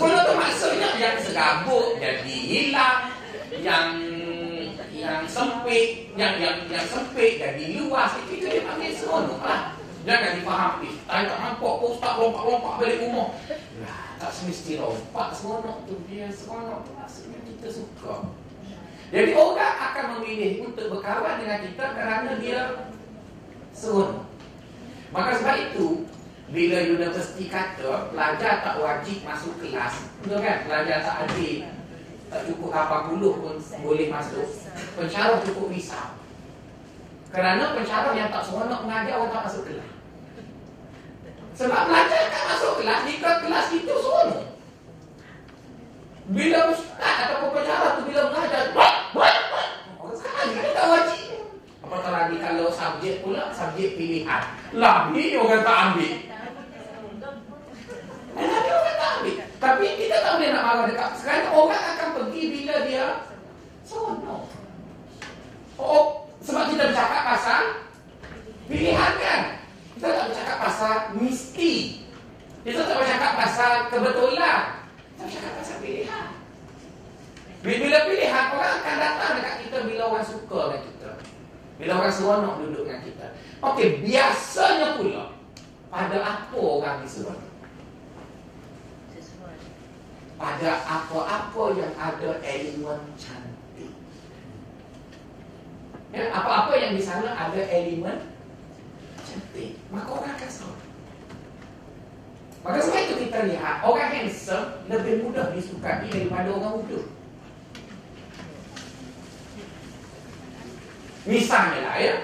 Seronok 0.00 0.24
tu 0.24 0.32
maksudnya 0.32 0.88
yang 0.96 1.16
serabut 1.20 2.00
jadi 2.00 2.36
hilang. 2.48 3.12
Yang 3.60 3.86
yang 4.96 5.28
sempit, 5.28 6.08
yang 6.16 6.40
yang 6.40 6.56
yang 6.72 6.86
sempit 6.88 7.36
jadi 7.36 7.64
luas 7.84 8.16
itu 8.24 8.48
dia 8.48 8.64
panggil 8.64 8.96
seronok 8.96 9.44
lah. 9.44 9.76
Jangan 10.08 10.40
dipahami. 10.40 10.90
Tak 11.04 11.28
tak 11.28 11.36
nampak 11.36 11.72
kau 11.84 11.92
tak 12.00 12.16
lompat-lompat 12.16 12.72
balik 12.80 12.98
rumah. 13.04 13.28
Lah, 13.84 14.16
tak 14.16 14.32
semesti 14.32 14.80
lompat 14.80 15.36
seronok 15.36 15.84
tu 15.84 16.00
dia 16.08 16.32
seronok 16.32 16.80
tu 16.88 16.96
maksudnya 16.96 17.36
kita 17.44 17.68
suka. 17.68 18.24
Jadi 19.12 19.36
orang 19.36 19.76
akan 19.92 20.04
memilih 20.16 20.64
untuk 20.64 20.96
berkawan 20.96 21.44
dengan 21.44 21.60
kita 21.60 21.84
kerana 21.92 22.30
dia 22.40 22.60
seronok. 23.76 24.24
Maka 25.12 25.42
sebab 25.42 25.56
itu, 25.58 26.06
bila 26.50 26.82
universiti 26.82 27.46
kata 27.46 28.10
pelajar 28.10 28.58
tak 28.66 28.82
wajib 28.82 29.22
masuk 29.22 29.54
kelas, 29.62 30.02
betul 30.18 30.42
kan? 30.42 30.66
Pelajar 30.66 30.98
tak 31.06 31.16
adil, 31.30 31.62
tak 32.26 32.42
cukup 32.50 32.74
80 32.74 33.38
pun 33.38 33.54
boleh 33.86 34.10
masuk. 34.10 34.46
Pencara 34.98 35.38
cukup 35.46 35.70
risau. 35.70 36.10
Kerana 37.30 37.78
pencara 37.78 38.10
yang 38.18 38.34
tak 38.34 38.42
seronok 38.42 38.82
mengajar 38.82 39.22
orang 39.22 39.30
tak 39.30 39.44
masuk 39.46 39.62
kelas. 39.62 39.90
Sebab 41.54 41.82
pelajar 41.86 42.22
tak 42.34 42.44
masuk 42.50 42.72
kelas, 42.82 43.00
jika 43.06 43.30
kelas 43.46 43.66
itu 43.70 43.94
seronok. 43.94 44.46
Bila 46.30 46.58
ustaz 46.70 47.14
ataupun 47.26 47.50
pencara 47.62 47.86
tu 47.94 48.02
bila 48.10 48.20
mengajar, 48.26 48.62
kita 50.34 50.82
wajib. 50.82 51.26
Apatah 51.86 52.10
lagi 52.10 52.36
kalau 52.42 52.70
subjek 52.70 53.22
pula, 53.22 53.50
subjek 53.54 53.98
pilihan. 53.98 54.42
Lah, 54.74 55.10
ni 55.10 55.34
orang 55.34 55.62
tak 55.66 55.78
ambil. 55.90 56.29
Lah, 58.40 58.58
ni 58.64 58.70
orang 58.72 58.96
tak 58.96 59.10
ambil. 59.20 59.36
Tapi 59.60 59.86
kita 60.00 60.16
tak 60.24 60.32
boleh 60.40 60.48
nak 60.52 60.64
marah 60.64 60.84
dekat. 60.88 61.08
Sekarang 61.20 61.52
orang 61.52 61.84
akan 61.96 62.08
pergi 62.16 62.42
bila 62.48 62.74
dia 62.88 63.04
seronok. 63.84 64.42
Oh, 65.80 66.24
sebab 66.40 66.72
kita 66.72 66.82
bercakap 66.92 67.22
pasal 67.36 67.62
pilihan 68.68 69.12
kan? 69.20 69.42
Kita 69.96 70.06
tak 70.16 70.24
bercakap 70.32 70.56
pasal 70.56 70.94
mesti. 71.20 71.74
Kita 72.64 72.80
tak 72.84 72.96
bercakap 72.96 73.32
pasal 73.36 73.72
kebetulan. 73.92 74.60
Kita 75.16 75.22
bercakap 75.28 75.52
pasal 75.60 75.76
pilihan. 75.84 76.26
Bila 77.60 77.98
pilihan, 78.08 78.44
orang 78.56 78.72
akan 78.80 78.94
datang 78.96 79.30
dekat 79.36 79.56
kita 79.68 79.76
bila 79.84 80.02
orang 80.08 80.24
suka 80.24 80.60
dengan 80.72 80.82
kita. 80.88 81.10
Bila 81.76 81.92
orang 82.00 82.14
seronok 82.16 82.54
duduk 82.64 82.82
dengan 82.88 83.02
kita. 83.04 83.26
Okey, 83.60 83.88
biasanya 84.00 84.96
pula, 84.96 85.24
pada 85.92 86.16
apa 86.24 86.56
orang 86.56 87.04
diseronok? 87.04 87.49
Pada 90.40 90.70
apa-apa 90.88 91.76
yang 91.76 91.92
ada 92.00 92.40
elemen 92.40 93.12
cantik. 93.20 93.92
Ya, 96.16 96.32
apa-apa 96.32 96.72
yang 96.80 96.96
di 96.96 97.02
sana 97.04 97.36
ada 97.36 97.60
elemen 97.60 98.24
cantik, 99.20 99.76
maka 99.92 100.08
orang 100.08 100.32
akan 100.32 100.48
seronok. 100.48 100.88
Maka 102.64 102.78
sebab 102.80 103.00
itu 103.04 103.14
kita 103.28 103.38
lihat 103.52 103.84
orang 103.84 104.08
handsome 104.16 104.80
lebih 104.88 105.28
mudah 105.28 105.52
disukai 105.52 106.08
daripada 106.08 106.48
orang 106.56 106.80
muda. 106.80 107.00
Misalnya 111.28 111.84
lah 111.84 111.96
ya 112.00 112.14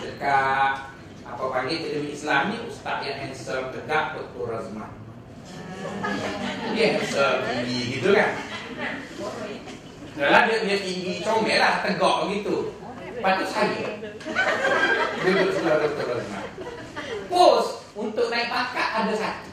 Dekat 0.00 0.74
Apa 1.28 1.44
panggil 1.52 1.84
televi 1.84 2.16
Islam 2.16 2.48
ni 2.48 2.56
Ustaz 2.64 3.04
yang 3.04 3.20
handsome 3.20 3.68
tegak 3.68 4.16
Dr. 4.16 4.48
Razman 4.48 5.01
Dia 6.72 6.98
tinggi 6.98 7.80
gitu 7.98 8.10
kan? 8.16 8.30
Dalam 10.12 10.42
dia 10.48 10.56
punya 10.60 10.78
tinggi 10.80 11.12
comel 11.24 11.58
lah 11.58 11.74
Tegak 11.84 12.16
begitu. 12.28 12.56
Lepas 13.16 13.32
tu 13.38 13.46
saya 13.54 13.88
Duduk 15.22 15.50
sebelah 15.54 15.78
Dr. 15.86 16.04
Razman 16.10 16.46
Pos 17.30 17.66
untuk 17.92 18.26
naik 18.32 18.48
pakat 18.48 18.88
ada 19.04 19.14
satu. 19.14 19.50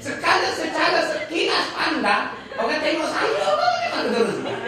Sekala 0.00 0.48
secara 0.54 1.00
sekilas 1.12 1.66
pandang 1.76 2.32
Orang 2.56 2.80
tengok 2.80 3.10
saya 3.10 3.46
Memang 3.84 4.06
Dr. 4.16 4.24
Razman 4.24 4.58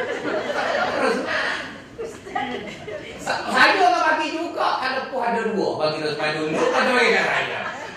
saya 3.22 3.78
orang 3.86 4.02
bagi 4.02 4.28
juga 4.34 4.68
Kalau 4.82 5.02
pun 5.14 5.22
ada 5.22 5.42
dua 5.46 5.68
Bagi 5.78 5.98
Rosman 6.02 6.32
dulu 6.34 6.58
kat 6.74 6.84
saya 6.90 7.22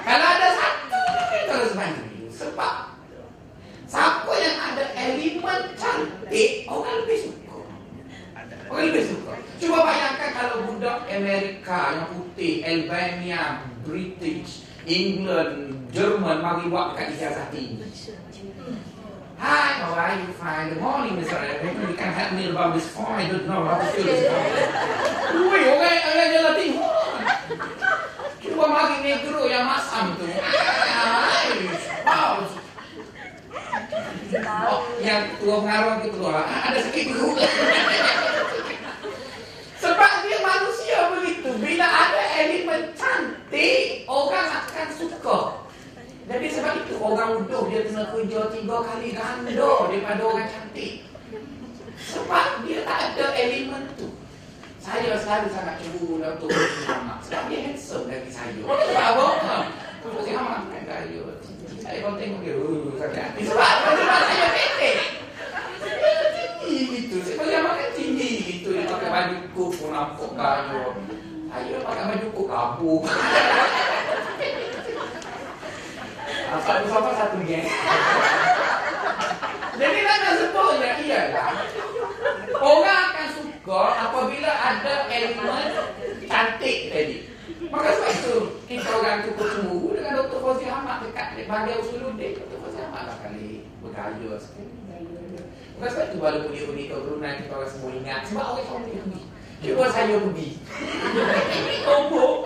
Kalau 0.05 0.27
ada 0.37 0.47
satu 0.53 0.84
Rosman 1.49 1.91
dulu 1.97 2.27
Sebab 2.29 2.75
Siapa 3.85 4.31
yang 4.41 4.57
ada 4.59 4.85
elemen 4.97 5.61
cantik 5.77 6.51
Orang 6.65 7.05
lebih 7.05 7.17
suka 7.29 7.57
Orang 8.69 8.85
lebih 8.91 9.03
suka 9.07 9.33
Cuba 9.61 9.77
bayangkan 9.85 10.31
kalau 10.33 10.57
budak 10.67 11.07
Amerika 11.07 11.79
Yang 12.01 12.07
putih 12.17 12.53
Albania 12.65 13.63
British 13.85 14.65
England 14.85 15.89
Jerman 15.95 16.43
Mari 16.43 16.65
buat 16.67 16.97
kat 16.97 17.15
ijazah 17.15 17.47
tinggi 17.53 17.85
Hi, 19.35 19.83
how 19.83 19.91
are 19.99 20.15
you? 20.15 20.31
Fine. 20.39 20.69
Good 20.71 20.79
morning, 20.79 21.19
Mr. 21.19 21.35
Evans. 21.35 21.75
You 21.75 21.95
can 21.99 22.07
help 22.15 22.39
me 22.39 22.49
about 22.55 22.71
this 22.73 22.87
form. 22.87 23.19
I 23.19 23.27
don't 23.27 23.43
know 23.43 23.67
how 23.67 23.83
to 23.83 23.85
fill 23.91 24.07
this. 24.07 24.31
Ui, 25.35 25.61
orang 25.75 25.99
orang 26.07 26.29
jalan 26.31 26.53
timur. 26.55 26.95
Cuba 28.39 28.65
mari 28.71 28.95
negro 29.03 29.43
yang 29.51 29.67
masam 29.67 30.15
tu. 30.15 30.23
Hai, 30.39 31.34
wow. 32.05 32.45
Oh, 34.45 34.81
yang 34.99 35.31
tua 35.39 35.55
pengaruh 35.63 35.91
itu 36.01 36.09
keluar. 36.17 36.43
Ada 36.45 36.79
sikit 36.85 37.03
guru. 37.13 37.39
Sebab 39.79 40.13
dia 40.25 40.37
manusia 40.41 40.97
begitu. 41.13 41.49
Bila 41.61 41.87
ada 41.87 42.23
elemen 42.41 42.91
cantik, 42.97 44.03
orang 44.09 44.49
akan 44.65 44.87
suka. 44.97 45.39
Jadi 46.25 46.47
sebab 46.49 46.73
itu 46.83 46.95
orang 46.97 47.45
uduh 47.45 47.69
dia 47.69 47.85
kena 47.85 48.09
kerja 48.09 48.49
tiga 48.49 48.77
kali 48.81 49.13
ganda 49.13 49.69
daripada 49.85 50.21
orang 50.25 50.47
cantik. 50.49 51.05
Sebab 51.95 52.65
dia 52.65 52.81
tak 52.81 52.99
ada 53.13 53.25
elemen 53.37 53.83
tu. 53.93 54.09
Saya 54.81 55.17
selalu 55.17 55.49
sangat 55.49 55.81
cemburu 55.81 56.21
Datuk 56.21 56.49
Muhammad 56.53 57.17
sebab 57.25 57.43
dia 57.49 57.59
handsome 57.65 58.05
dari 58.05 58.29
saya. 58.29 58.61
Sebab 58.61 59.05
apa? 59.05 59.27
Datuk 60.01 60.25
Muhammad 60.29 60.61
kan 60.69 60.81
gaya. 60.85 61.23
Kalau 61.85 62.17
tengok 62.17 62.41
dia, 62.41 62.53
uh, 62.57 62.85
sakit 62.97 63.21
hati. 63.21 63.41
Sebab 63.45 63.61
apa? 63.61 63.89
Sebab 63.93 64.21
saya 64.25 64.47
pendek. 64.49 64.97
Dia 65.85 66.45
tinggi 66.57 66.79
gitu. 66.97 67.15
Sebab 67.21 67.45
dia 67.45 67.59
makan 67.61 67.89
tinggi 67.93 68.29
gitu. 68.41 68.67
Dia 68.73 68.89
pakai 68.89 69.09
baju 69.13 69.35
kuk 69.53 69.69
pun 69.77 69.89
nampak 69.93 70.31
gaya. 70.33 70.83
Saya 71.53 71.77
pakai 71.85 72.03
baju 72.09 72.27
kuk 72.33 72.47
kabur. 72.49 73.01
Satu 76.55 76.85
sama 76.87 77.11
satu 77.13 77.37
geng. 77.45 77.67
Jadi 79.75 79.97
nak 80.07 80.33
sebutnya 80.39 80.91
ialah 81.03 81.51
orang 82.63 83.01
akan 83.11 83.27
suka 83.35 83.81
apabila 84.07 84.51
ada 84.55 84.93
elemen 85.11 85.67
cantik 86.25 86.77
tadi. 86.89 87.17
Maka 87.67 87.89
sebab 87.91 88.11
itu 88.13 88.35
kita 88.71 88.87
orang 88.87 89.27
tu 89.27 89.35
bertemu 89.35 89.79
dengan 89.99 90.11
Dr. 90.23 90.39
Fauzi 90.39 90.65
Ahmad 90.71 91.03
dekat 91.03 91.43
Bandar 91.43 91.75
Usuluddin. 91.83 92.39
Dr. 92.39 92.59
Fauzi 93.25 93.65
Ahmad 93.81 93.89
lah 93.89 93.93
kali 94.05 94.21
bergaya 94.21 94.37
sekali. 94.37 94.69
Maka 95.75 95.87
sebab 95.91 96.05
itu 96.07 96.17
walaupun 96.21 96.51
dia 96.53 96.65
pergi 96.69 96.85
ke 96.87 96.95
Brunei 96.95 97.33
kita 97.41 97.53
orang 97.57 97.71
semua 97.73 97.91
ingat. 97.91 98.21
Sebab 98.29 98.45
orang 98.45 98.65
tahu 98.65 98.79
dia 98.85 99.01
pergi. 99.01 99.21
Cuba 99.65 99.85
saya 99.89 100.15
pergi. 100.21 100.49
Tombok. 101.85 102.37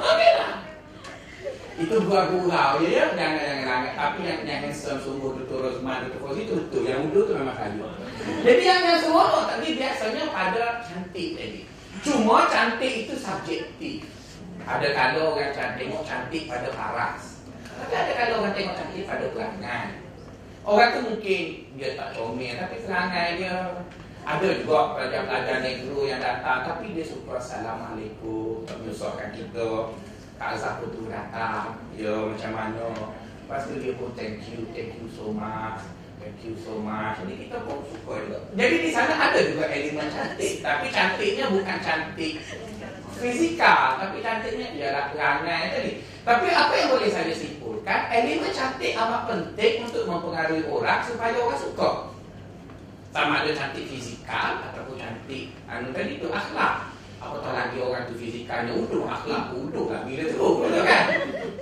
Okey 0.00 0.30
lah. 0.40 0.52
Itu 1.80 1.94
dua 2.04 2.20
gurau 2.28 2.72
ya, 2.84 2.88
ya. 2.88 3.04
Jangan 3.14 3.56
langit. 3.68 3.92
Tapi 3.96 4.18
yang 4.24 4.40
yang 4.48 4.60
handsome 4.68 5.00
sungguh 5.00 5.30
Dr. 5.44 5.58
Rosman, 5.60 6.08
Dr. 6.08 6.20
Fauzi 6.24 6.40
itu 6.48 6.54
betul. 6.56 6.82
Yang 6.88 7.00
muda 7.08 7.20
tu 7.28 7.32
memang 7.36 7.56
kayu. 7.56 7.86
Jadi 8.42 8.62
yang 8.64 8.80
yang 8.84 8.98
semua 9.00 9.44
tadi 9.48 9.68
biasanya 9.76 10.24
pada 10.32 10.64
cantik 10.82 11.28
tadi. 11.36 11.60
Cuma 12.00 12.48
cantik 12.48 12.92
itu 13.06 13.14
subjektif. 13.16 14.08
Ada 14.64 14.88
kalau 14.92 15.36
orang 15.36 15.52
cantik 15.52 15.88
cantik 16.04 16.44
pada 16.48 16.68
paras. 16.74 17.39
Tapi 17.80 17.94
ada 17.96 18.12
kalau 18.12 18.34
orang 18.44 18.52
tengok 18.52 18.76
cantik 18.76 19.04
pada 19.08 19.26
perangai. 19.32 19.88
Orang 20.60 20.90
tu 20.92 21.00
mungkin 21.08 21.44
dia 21.80 21.88
tak 21.96 22.08
comel 22.12 22.54
tapi 22.60 22.76
perangai 22.84 23.28
dia. 23.40 23.56
Ada 24.20 24.48
juga 24.60 24.92
pelajar-pelajar 24.92 25.64
negro 25.64 26.04
yang 26.04 26.20
datang 26.20 26.68
tapi 26.68 26.92
dia 26.92 27.08
suka 27.08 27.40
Assalamualaikum 27.40 28.68
tak 28.68 28.76
menyusahkan 28.84 29.32
kita. 29.32 29.88
Kak 30.36 30.60
Azhar 30.60 30.84
tu 30.84 31.08
datang. 31.08 31.80
Ya 31.96 32.12
macam 32.12 32.52
mana? 32.52 32.86
Lepas 33.48 33.64
tu 33.66 33.80
dia 33.80 33.96
pun 33.96 34.12
thank 34.12 34.44
you 34.46 34.62
Thank 34.76 34.94
you 35.00 35.10
so 35.10 35.34
much 35.34 35.82
Thank 36.20 36.38
you 36.44 36.54
so 36.60 36.78
much. 36.78 37.18
Jadi 37.24 37.48
kita 37.48 37.64
pun 37.66 37.82
suka 37.88 38.14
juga. 38.28 38.38
Jadi 38.54 38.76
di 38.78 38.90
sana 38.92 39.14
ada 39.16 39.40
juga 39.40 39.64
elemen 39.72 40.06
cantik 40.06 40.60
Tapi 40.62 40.86
cantiknya 40.92 41.50
bukan 41.50 41.78
cantik 41.80 42.38
Fizikal 43.20 44.00
Tapi 44.00 44.24
cantiknya 44.24 44.72
ialah 44.72 45.12
perangai 45.12 45.76
tadi. 45.76 45.92
Tapi 46.24 46.46
apa 46.48 46.72
yang 46.72 46.88
boleh 46.96 47.10
saya 47.12 47.34
simpulkan 47.36 48.08
Elemen 48.08 48.50
cantik 48.50 48.96
amat 48.96 49.28
penting 49.28 49.84
Untuk 49.84 50.08
mempengaruhi 50.08 50.64
orang 50.64 51.04
Supaya 51.04 51.36
orang 51.36 51.60
suka. 51.60 51.90
Sama 53.12 53.44
ada 53.44 53.52
cantik 53.52 53.84
fizikal 53.92 54.64
Ataupun 54.72 54.96
cantik 54.96 55.52
Anu 55.68 55.92
tadi 55.92 56.16
itu 56.16 56.32
akhlak. 56.32 56.90
Apatah 57.20 57.52
lagi 57.52 57.76
orang 57.84 58.08
tu 58.08 58.16
fizikalnya 58.16 58.72
uduh 58.72 59.04
akhlak 59.04 59.52
uduh 59.52 59.92
lah 59.92 60.08
bila 60.08 60.24
tu 60.24 60.40
betul 60.64 60.82
kan? 60.88 61.04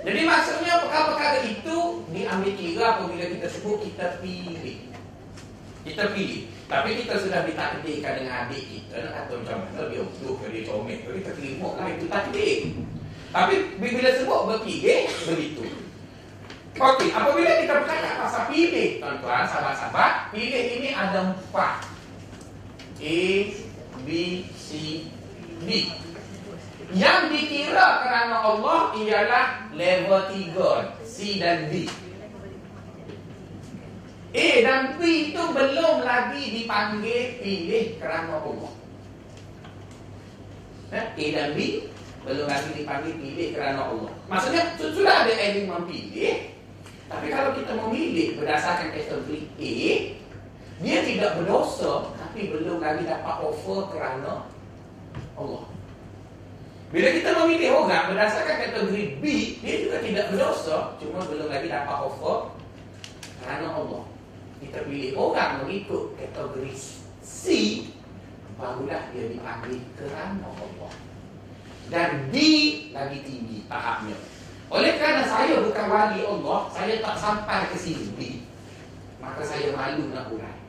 Jadi 0.07 0.21
maksudnya 0.23 0.73
perkara-perkara 0.87 1.39
itu 1.43 1.77
diambil 2.15 2.51
kira 2.55 2.85
apabila 2.95 3.25
kita 3.27 3.47
sebut 3.51 3.77
kita 3.83 4.23
pilih 4.23 4.79
Kita 5.87 6.11
pilih. 6.11 6.49
Tapi 6.69 6.89
kita 7.01 7.17
sudah 7.17 7.41
ditakdirkan 7.49 8.13
dengan 8.21 8.45
adik 8.45 8.61
kita 8.61 8.95
nak 9.09 9.13
kata 9.25 9.33
macam 9.41 9.57
mana 9.65 9.81
dia 9.89 10.01
utuh 10.05 10.37
ke 10.37 10.45
dia 10.53 10.61
comel 10.69 10.97
ke 11.01 11.09
kita 11.17 11.31
terima 11.33 11.69
lah 11.81 11.87
itu 11.89 12.05
takdir. 12.05 12.57
Tapi 13.29 13.53
bila 13.77 14.09
sebut 14.13 14.41
berpilih 14.49 15.01
begitu. 15.29 15.65
Okey, 16.79 17.09
apabila 17.11 17.51
kita 17.59 17.73
bercakap 17.81 18.15
pasal 18.23 18.43
pilih, 18.47 19.03
tuan-tuan, 19.03 19.43
sahabat-sahabat, 19.51 20.31
pilih 20.31 20.63
ini 20.79 20.89
ada 20.95 21.33
empat. 21.33 21.83
A, 23.03 23.19
B, 24.07 24.09
C, 24.55 24.67
D. 25.65 25.91
Yang 26.95 27.21
dikira 27.35 28.05
kerana 28.05 28.35
Allah 28.41 28.95
ialah 28.95 29.45
level 29.75 30.21
3, 30.31 31.03
C 31.03 31.37
dan 31.37 31.67
D. 31.67 31.89
A 34.29 34.47
dan 34.61 34.93
B 35.01 35.33
itu 35.33 35.41
belum 35.41 36.05
lagi 36.05 36.43
dipanggil 36.61 37.41
pilih 37.41 37.97
kerana 37.97 38.37
Allah. 38.37 38.71
Eh, 40.93 41.05
A 41.17 41.25
dan 41.33 41.49
B 41.57 41.89
belum 42.21 42.45
lagi 42.45 42.69
dipanggil 42.77 43.13
pilih 43.17 43.47
kerana 43.57 43.89
Allah. 43.89 44.13
Maksudnya 44.29 44.77
sudah 44.77 45.25
ada 45.25 45.33
elemen 45.33 45.81
pilih, 45.89 46.53
tapi 47.09 47.27
kalau 47.33 47.57
kita 47.57 47.73
memilih 47.73 48.37
berdasarkan 48.37 48.93
kategori 48.93 49.49
A, 49.57 49.73
dia 50.85 50.99
tidak 51.01 51.31
berdosa, 51.41 52.13
tapi 52.21 52.53
belum 52.53 52.77
lagi 52.85 53.09
dapat 53.09 53.35
offer 53.41 53.79
kerana 53.97 54.45
Allah. 55.33 55.63
Bila 56.93 57.09
kita 57.17 57.29
memilih 57.33 57.69
orang 57.81 58.13
berdasarkan 58.13 58.55
kategori 58.61 59.03
B, 59.17 59.23
dia 59.65 59.75
juga 59.89 59.97
tidak 60.05 60.25
berdosa, 60.29 60.93
cuma 61.01 61.25
belum 61.25 61.49
lagi 61.49 61.65
dapat 61.65 61.97
offer 61.97 62.53
kerana 63.41 63.73
Allah 63.73 64.08
kita 64.59 64.83
pilih 64.83 65.15
orang 65.15 65.63
mengikut 65.63 66.19
kategori 66.19 66.75
C 67.23 67.43
barulah 68.59 69.07
dia 69.15 69.31
dipanggil 69.31 69.79
kerana 69.95 70.43
Allah. 70.51 70.91
Dan 71.89 72.27
D 72.29 72.35
lagi 72.91 73.23
tinggi 73.23 73.65
tahapnya. 73.71 74.19
Oleh 74.69 74.99
kerana 74.99 75.25
saya 75.25 75.63
bukan 75.63 75.85
wali 75.89 76.21
Allah 76.21 76.59
saya 76.69 76.99
tak 77.01 77.15
sampai 77.17 77.71
ke 77.71 77.77
sini. 77.79 78.07
D. 78.19 78.21
Maka 79.23 79.41
saya 79.47 79.71
malu 79.73 80.11
nak 80.11 80.29
urai. 80.29 80.59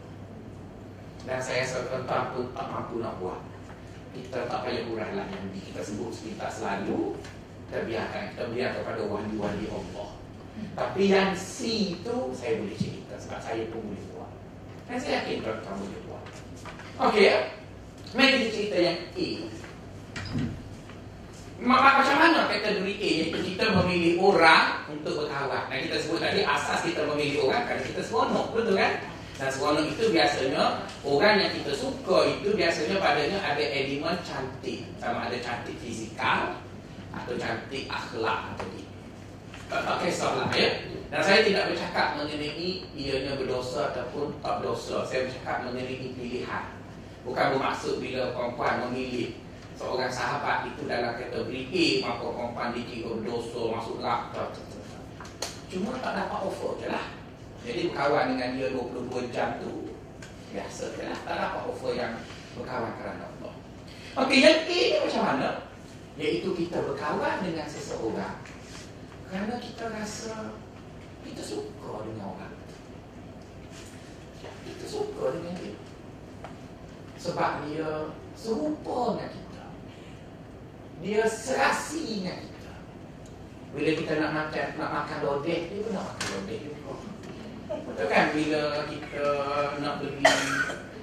Dan 1.26 1.38
saya 1.42 1.66
sebentar 1.66 2.32
pun 2.32 2.48
tak 2.54 2.66
mampu 2.70 3.02
nak 3.02 3.18
buat. 3.18 3.42
Kita 4.14 4.46
tak 4.48 4.64
payah 4.64 4.86
urai 4.86 5.10
lah 5.18 5.26
yang 5.28 5.50
kita 5.52 5.82
sebut 5.82 6.14
kita 6.14 6.46
selalu 6.48 7.18
kita 7.70 7.86
biarkan 7.86 8.22
kita 8.34 8.42
biarkan 8.50 8.78
kepada 8.82 9.02
wali-wali 9.06 9.66
Allah. 9.70 10.10
Tapi 10.74 11.02
yang 11.06 11.30
C 11.34 11.58
itu 11.98 12.16
saya 12.34 12.58
boleh 12.58 12.74
cerita 12.74 12.99
sebab 13.30 13.46
saya 13.46 13.62
pun 13.70 13.78
boleh 13.86 14.04
buat. 14.10 14.30
Dan 14.90 14.98
saya 14.98 15.22
yakin 15.22 15.38
kalau 15.46 15.62
kamu 15.62 15.82
boleh 15.86 16.02
buat. 16.10 16.24
Okey 17.06 17.22
ya. 17.30 17.36
Mari 18.10 18.30
kita 18.34 18.48
cerita 18.50 18.76
yang 18.82 18.98
A. 19.14 19.28
Macam 21.62 22.16
mana 22.18 22.50
kategori 22.50 22.94
A 22.98 23.08
Iaitu 23.22 23.38
kita 23.54 23.70
memilih 23.70 24.18
orang 24.18 24.82
untuk 24.90 25.22
berkawan 25.22 25.68
Dan 25.70 25.86
kita 25.86 26.00
sebut 26.02 26.18
tadi 26.18 26.40
asas 26.42 26.80
kita 26.82 27.04
memilih 27.04 27.46
orang 27.46 27.68
Kerana 27.68 27.84
kita 27.84 28.00
seronok, 28.02 28.46
betul 28.50 28.74
kan? 28.74 28.92
Dan 29.38 29.48
seronok 29.52 29.84
itu 29.86 30.04
biasanya 30.10 30.64
Orang 31.06 31.36
yang 31.38 31.52
kita 31.54 31.72
suka 31.76 32.18
itu 32.26 32.48
biasanya 32.56 32.96
padanya 32.98 33.38
ada 33.44 33.62
elemen 33.62 34.16
cantik 34.26 34.82
Sama 34.98 35.30
ada 35.30 35.38
cantik 35.38 35.76
fizikal 35.78 36.58
Atau 37.14 37.38
cantik 37.38 37.86
akhlak 37.86 38.56
atau 38.56 38.66
gitu 38.74 38.89
tak 39.70 39.96
kisahlah 40.02 40.50
ya. 40.50 40.68
Dan 41.10 41.20
saya 41.26 41.42
tidak 41.42 41.74
bercakap 41.74 42.18
mengenai 42.18 42.86
ianya 42.94 43.34
berdosa 43.34 43.90
ataupun 43.90 44.30
tak 44.42 44.62
berdosa. 44.62 45.02
Saya 45.06 45.26
bercakap 45.26 45.66
mengenai 45.66 46.14
pilihan. 46.14 46.64
Bukan 47.26 47.46
bermaksud 47.54 47.98
bila 47.98 48.30
perempuan 48.34 48.86
memilih 48.86 49.38
seorang 49.74 50.10
sahabat 50.10 50.70
itu 50.70 50.86
dalam 50.86 51.18
kategori 51.18 51.60
A, 51.70 51.86
maka 52.06 52.26
perempuan 52.30 52.70
dikira 52.74 53.10
berdosa, 53.14 53.62
masuk. 53.74 53.98
Cuma 55.70 55.94
tak 56.02 56.12
dapat 56.18 56.38
offer 56.46 56.72
je 56.82 56.86
lah. 56.90 57.06
Jadi 57.62 57.80
berkawan 57.90 58.34
dengan 58.34 58.58
dia 58.58 58.68
22 58.74 59.34
jam 59.34 59.58
tu 59.62 59.94
biasa 60.50 60.84
je 60.98 61.02
lah. 61.06 61.18
Tak 61.26 61.34
dapat 61.38 61.62
offer 61.70 61.92
yang 61.94 62.14
berkawan 62.58 62.90
kerana 62.98 63.24
Allah. 63.26 63.54
Okey, 64.26 64.42
yang 64.42 64.66
A 64.66 64.78
ni 64.90 64.98
macam 64.98 65.22
mana? 65.26 65.48
Iaitu 66.18 66.50
kita 66.54 66.82
berkawan 66.82 67.42
dengan 67.46 67.66
seseorang 67.70 68.42
kerana 69.30 69.62
kita 69.62 69.86
rasa 69.94 70.58
kita 71.22 71.42
suka 71.46 72.02
dengan 72.02 72.34
orang 72.34 72.54
Kita 74.66 74.84
suka 74.90 75.38
dengan 75.38 75.54
dia 75.54 75.78
Sebab 77.14 77.50
dia 77.70 78.10
serupa 78.34 79.14
dengan 79.14 79.30
kita 79.30 79.64
Dia 81.06 81.22
serasi 81.30 82.18
dengan 82.18 82.42
kita 82.42 82.72
Bila 83.70 83.90
kita 83.94 84.12
nak 84.18 84.32
makan 84.34 84.66
nak 84.74 84.90
makan 84.90 85.18
lodeh, 85.22 85.60
dia 85.70 85.78
pun 85.78 85.92
nak 85.94 86.06
makan 86.10 86.26
lodeh 86.34 86.58
juga 86.66 86.92
Betul 87.70 88.06
kan 88.10 88.24
bila 88.34 88.62
kita 88.90 89.26
nak 89.78 89.94
beli 90.02 90.26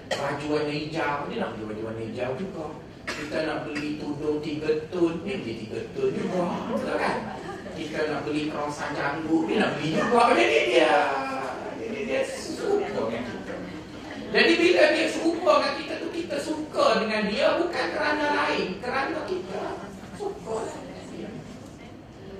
baju 0.07 0.45
warna 0.51 0.73
hijau, 0.75 1.17
dia 1.31 1.37
nak 1.39 1.49
beli 1.55 1.63
baju 1.63 1.81
warna 1.87 2.01
hijau 2.03 2.31
juga 2.35 2.65
Kita 3.07 3.37
nak 3.47 3.57
beli 3.63 3.95
tudung 3.95 4.43
tiga 4.43 4.83
tun, 4.91 5.23
dia 5.23 5.39
beli 5.39 5.53
tiga 5.63 5.79
tun 5.95 6.11
juga 6.11 6.43
Betul 6.75 6.95
kan? 6.99 7.17
Kita 7.77 8.09
nak 8.09 8.25
beli 8.25 8.49
kawasan 8.49 8.97
jambu, 8.97 9.45
dia 9.45 9.61
nak 9.61 9.71
beli 9.77 9.93
juga. 9.93 10.33
Jadi 10.33 10.59
dia, 10.73 10.93
jadi 11.77 11.99
dia 12.09 12.21
serupa 12.25 13.01
dengan 13.05 13.23
kita. 13.29 13.53
Jadi 14.27 14.51
bila 14.57 14.83
dia 14.91 15.05
serupa 15.13 15.51
dengan 15.61 15.73
kita 15.77 15.93
tu, 16.01 16.09
kita 16.09 16.37
suka 16.41 16.85
dengan 17.05 17.21
dia 17.29 17.47
bukan 17.61 17.85
kerana 17.93 18.25
lain, 18.33 18.67
kerana 18.81 19.19
kita 19.29 19.61
suka. 20.17 20.57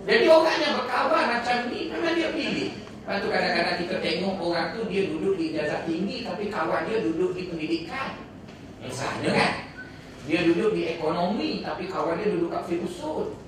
Jadi 0.07 0.25
orang 0.25 0.57
yang 0.63 0.73
berkawan 0.81 1.25
macam 1.37 1.57
ni, 1.69 1.91
memang 1.91 2.15
dia 2.17 2.31
pilih. 2.33 2.71
Lepas 3.07 3.23
tu 3.23 3.27
kadang-kadang 3.31 3.77
kita 3.87 3.95
tengok 4.03 4.35
orang 4.35 4.67
tu 4.75 4.83
dia 4.91 5.07
duduk 5.07 5.39
di 5.39 5.55
ijazah 5.55 5.87
tinggi 5.87 6.27
tapi 6.27 6.51
kawan 6.51 6.83
dia 6.91 6.99
duduk 6.99 7.31
di 7.39 7.47
pendidikan. 7.47 8.19
Misalnya 8.83 9.31
kan? 9.31 9.53
Dia 10.27 10.43
duduk 10.43 10.75
di 10.75 10.91
ekonomi 10.91 11.63
tapi 11.63 11.87
kawan 11.87 12.19
dia 12.19 12.35
duduk 12.35 12.51
kat 12.51 12.67
filosofi. 12.67 13.46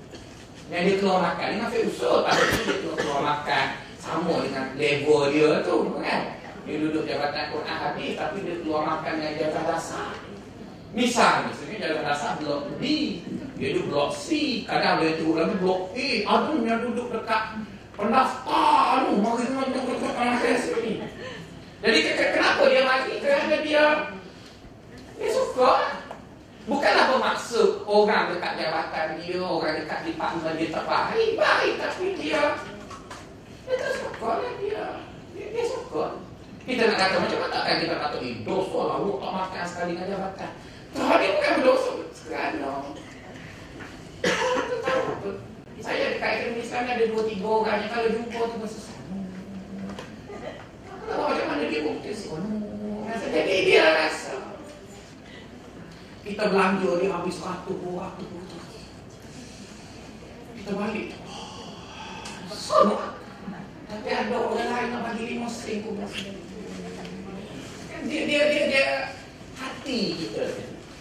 Yang 0.70 0.82
dia 0.86 0.96
keluar 1.02 1.18
makan. 1.18 1.46
Dengan 1.50 1.68
Fik 1.74 1.82
Usul 1.90 2.16
tu 2.22 2.58
dia 2.62 2.94
keluar, 2.94 3.20
makan. 3.26 3.66
Sama 3.98 4.34
dengan 4.46 4.66
level 4.78 5.20
dia 5.34 5.50
tu 5.66 5.76
kan? 5.98 6.22
Dia 6.64 6.76
duduk 6.78 7.04
jabatan 7.08 7.50
Quran 7.50 7.76
habis 7.82 8.14
Tapi 8.14 8.36
dia 8.46 8.56
keluar 8.62 8.82
makan 8.86 9.12
dengan 9.18 9.32
jabatan 9.34 9.64
dasar. 9.66 10.14
Misal 10.94 11.50
misalnya 11.50 11.76
jabatan 11.82 12.06
dasar 12.06 12.32
blok 12.38 12.70
B. 12.78 12.82
Dia 13.58 13.68
duduk 13.74 13.86
blok 13.90 14.10
C. 14.14 14.28
Kadang 14.62 15.02
dia 15.02 15.18
turun 15.18 15.42
lagi 15.42 15.56
blok 15.58 15.82
A. 15.90 16.10
Aduh 16.38 16.58
yang 16.62 16.80
duduk 16.86 17.08
dekat 17.18 17.42
pendaftar. 17.98 19.10
Tu 19.10 19.12
Mari 19.18 19.44
dengan 19.50 19.66
dekat 19.74 20.14
anak 20.14 20.42
sini. 20.54 20.92
Jadi 21.82 21.98
kenapa 22.14 22.62
dia 22.70 22.82
mati? 22.86 23.12
Kerana 23.18 23.56
dia 23.64 23.84
Dia 25.18 25.28
suka 25.34 25.99
Bukanlah 26.70 27.10
bermaksud 27.10 27.82
orang 27.82 28.30
dekat 28.30 28.54
jabatan 28.62 29.18
dia, 29.18 29.42
orang 29.42 29.74
dekat 29.82 30.06
department 30.06 30.54
dia 30.54 30.70
tak 30.70 30.86
baik. 30.86 31.34
Baik, 31.34 31.72
tapi 31.82 32.14
dia 32.14 32.54
dia 33.66 33.74
tak 33.74 33.92
suka 33.98 34.30
lah 34.38 34.52
dia. 34.62 35.02
dia. 35.34 35.46
Dia 35.50 35.64
suka. 35.66 36.14
Kita 36.62 36.82
nak 36.86 36.98
kata 37.02 37.16
macam 37.26 37.38
mana 37.42 37.58
kan 37.66 37.76
kita 37.82 37.94
kata 37.98 38.16
eh, 38.22 38.34
dosa 38.46 38.80
lah, 38.86 38.96
lu 39.02 39.18
tak 39.18 39.32
makan 39.34 39.64
sekali 39.66 39.98
dengan 39.98 40.14
jabatan. 40.14 40.50
Tuhan 40.94 41.16
dia 41.18 41.30
bukan 41.34 41.52
berdosa 41.58 41.92
sekarang. 42.14 42.84
Saya 45.80 46.04
dekat 46.12 46.30
ekonomi 46.38 46.62
sekarang 46.62 46.92
ada 46.92 47.04
dua 47.08 47.22
tiga 47.24 47.46
orang 47.50 47.78
yang 47.82 47.90
kalau 47.90 48.08
jumpa 48.14 48.40
tu 48.46 48.56
masa 48.62 48.78
sama. 48.78 49.18
Kalau 51.08 51.24
macam 51.34 51.46
mana 51.50 51.64
dia 51.66 51.80
bukti 51.82 52.10
sih? 52.14 52.30
Jadi 53.10 53.56
dia 53.66 53.84
rasa 53.90 54.39
kita 56.20 56.52
belanja 56.52 56.90
dia 57.00 57.10
habis 57.16 57.40
satu 57.40 57.72
dua 57.80 58.12
ratus 58.12 58.28
Kita 60.60 60.70
balik. 60.76 61.16
Sama. 62.52 63.16
Tapi 63.88 64.08
ada 64.12 64.34
orang 64.36 64.68
lain 64.70 64.88
nak 64.92 65.02
bagi 65.10 65.24
lima 65.34 65.48
sen 65.50 65.82
pun 65.82 65.98
dia, 68.00 68.22
dia, 68.24 68.42
dia, 68.48 68.64
dia 68.70 68.86
hati 69.60 69.98
kita. 70.16 70.44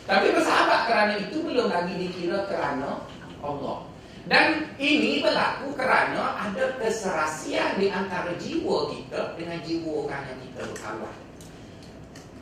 Tapi 0.03 0.35
bersahabat 0.35 0.81
kerana 0.89 1.13
itu 1.21 1.37
belum 1.39 1.69
lagi 1.69 1.93
dikira 1.95 2.49
kerana 2.49 3.07
Allah. 3.39 3.87
Dan 4.27 4.75
ini 4.75 5.23
berlaku 5.23 5.79
kerana 5.79 6.49
ada 6.49 6.75
keserasian 6.75 7.79
di 7.79 7.87
antara 7.87 8.35
jiwa 8.35 8.91
kita 8.91 9.39
dengan 9.39 9.63
jiwa 9.63 10.09
orang 10.09 10.23
yang 10.27 10.39
kita 10.49 10.61
berkawan. 10.75 11.15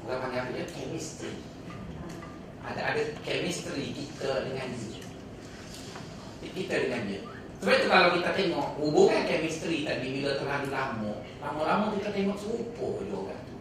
Orang 0.07 0.19
panggil 0.25 0.41
apa 0.41 0.51
dia? 0.57 0.65
Chemistry 0.65 1.46
ada 2.67 2.81
ada 2.93 3.01
chemistry 3.23 3.95
kita 3.95 4.43
dengan 4.47 4.67
dia. 4.75 5.03
Kita 6.43 6.73
dengan 6.83 7.01
dia. 7.07 7.21
Sebab 7.57 7.73
itu 7.73 7.87
kalau 7.89 8.09
kita 8.13 8.29
tengok 8.37 8.67
hubungan 8.77 9.23
chemistry 9.25 9.81
tadi 9.81 10.21
bila 10.21 10.37
terlalu 10.37 10.67
lama 10.69 11.13
lama-lama 11.41 11.85
kita 11.97 12.13
tengok 12.13 12.37
serupa 12.37 12.87
je 13.01 13.13
orang. 13.15 13.43
Tu 13.47 13.55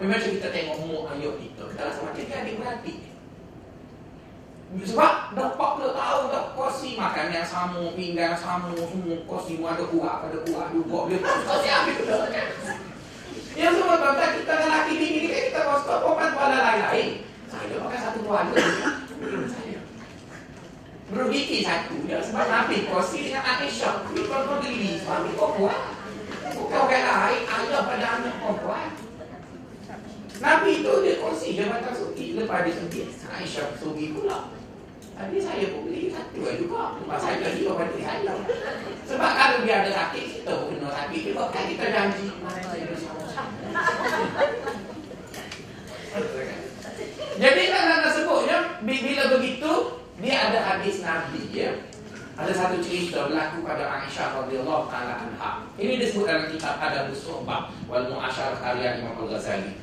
Memang 0.00 0.22
kita 0.22 0.48
tengok 0.48 0.76
umur 0.80 1.12
ayah 1.12 1.34
kita 1.36 1.62
Kita 1.76 1.82
rasa 1.92 2.00
macam 2.08 2.24
dia 2.24 2.36
adik-beradik 2.40 2.98
sebab 4.70 5.34
dah 5.34 5.50
40 5.58 5.98
tahun 5.98 6.22
dah 6.30 6.44
kursi 6.54 6.94
makan 6.94 7.34
yang 7.34 7.42
sama, 7.42 7.90
pinggan 7.98 8.38
sama, 8.38 8.70
semua 8.70 9.18
kursi 9.26 9.58
mu 9.58 9.66
ada 9.66 9.82
kuat, 9.82 10.30
ada 10.30 10.38
kuat 10.46 10.70
juga. 10.70 11.10
Dia 11.10 11.18
kursi 11.42 11.68
ambil 11.74 11.96
tu. 11.98 12.18
Yang 13.58 13.72
semua 13.82 13.98
tuan 13.98 14.30
kita 14.30 14.52
lelaki 14.62 14.92
bini 14.94 15.18
kita, 15.26 15.38
kita 15.50 15.60
kursi 15.66 15.84
perempuan 15.90 16.30
tu 16.30 16.38
ada 16.38 16.58
lain-lain. 16.62 17.29
Keluarga. 18.30 18.62
Saya. 19.50 19.82
Berbiki 21.10 21.66
satu 21.66 21.98
dia 22.06 22.22
sebab 22.22 22.46
Nabi 22.46 22.86
kursi 22.86 23.26
dengan 23.26 23.42
Aisyah. 23.42 24.06
Dia 24.06 24.22
tuan-tuan 24.22 24.62
diri, 24.62 25.02
suami 25.02 25.34
perempuan. 25.34 25.98
Bukan 26.54 26.78
orang 26.78 27.18
lain, 27.26 27.42
ayah 27.42 27.82
pada 27.90 28.06
anak 28.22 28.34
perempuan. 28.38 28.94
Nabi 30.38 30.70
itu 30.78 30.92
dia 31.02 31.18
kursi 31.18 31.58
jabatan 31.58 31.90
suki 31.90 32.38
lepas 32.38 32.62
dia 32.62 32.78
sempit 32.78 33.10
Aisyah 33.10 33.74
suki 33.82 34.14
pula 34.14 34.54
Tadi 35.18 35.36
saya 35.42 35.74
pun 35.74 35.90
beli 35.90 36.14
satu 36.14 36.38
lah 36.46 36.54
juga. 36.54 36.82
Sebab 37.02 37.18
saya 37.18 37.34
beli 37.42 37.66
juga 37.66 37.82
pada 37.82 37.98
saya. 37.98 38.34
Sebab 39.10 39.30
kalau 39.34 39.58
dia 39.66 39.74
ada 39.82 39.90
sakit, 39.90 40.24
kita 40.38 40.52
pun 40.54 40.78
kena 40.78 40.88
sakit 40.94 41.20
juga. 41.26 41.44
Kan 41.50 41.64
kita 41.66 41.86
janji. 41.90 42.26
Jadi 47.40 47.62
kan 47.72 47.79
bila 48.84 49.22
begitu, 49.36 49.72
dia 50.20 50.36
ada 50.50 50.58
hadis 50.64 51.04
Nabi 51.04 51.42
ya. 51.52 51.72
Ada 52.40 52.56
satu 52.56 52.80
cerita 52.80 53.28
berlaku 53.28 53.60
pada 53.68 53.84
Aisyah 54.00 54.44
radhiyallahu 54.44 54.88
taala 54.88 55.28
anha. 55.28 55.60
Ini 55.76 56.00
disebut 56.00 56.24
dalam 56.24 56.48
kitab 56.48 56.80
Adabus 56.80 57.20
Suhbah 57.20 57.68
wal 57.84 58.08
Mu'asyarah 58.08 58.56
karya 58.64 58.96
Imam 58.96 59.12
Al-Ghazali. 59.28 59.76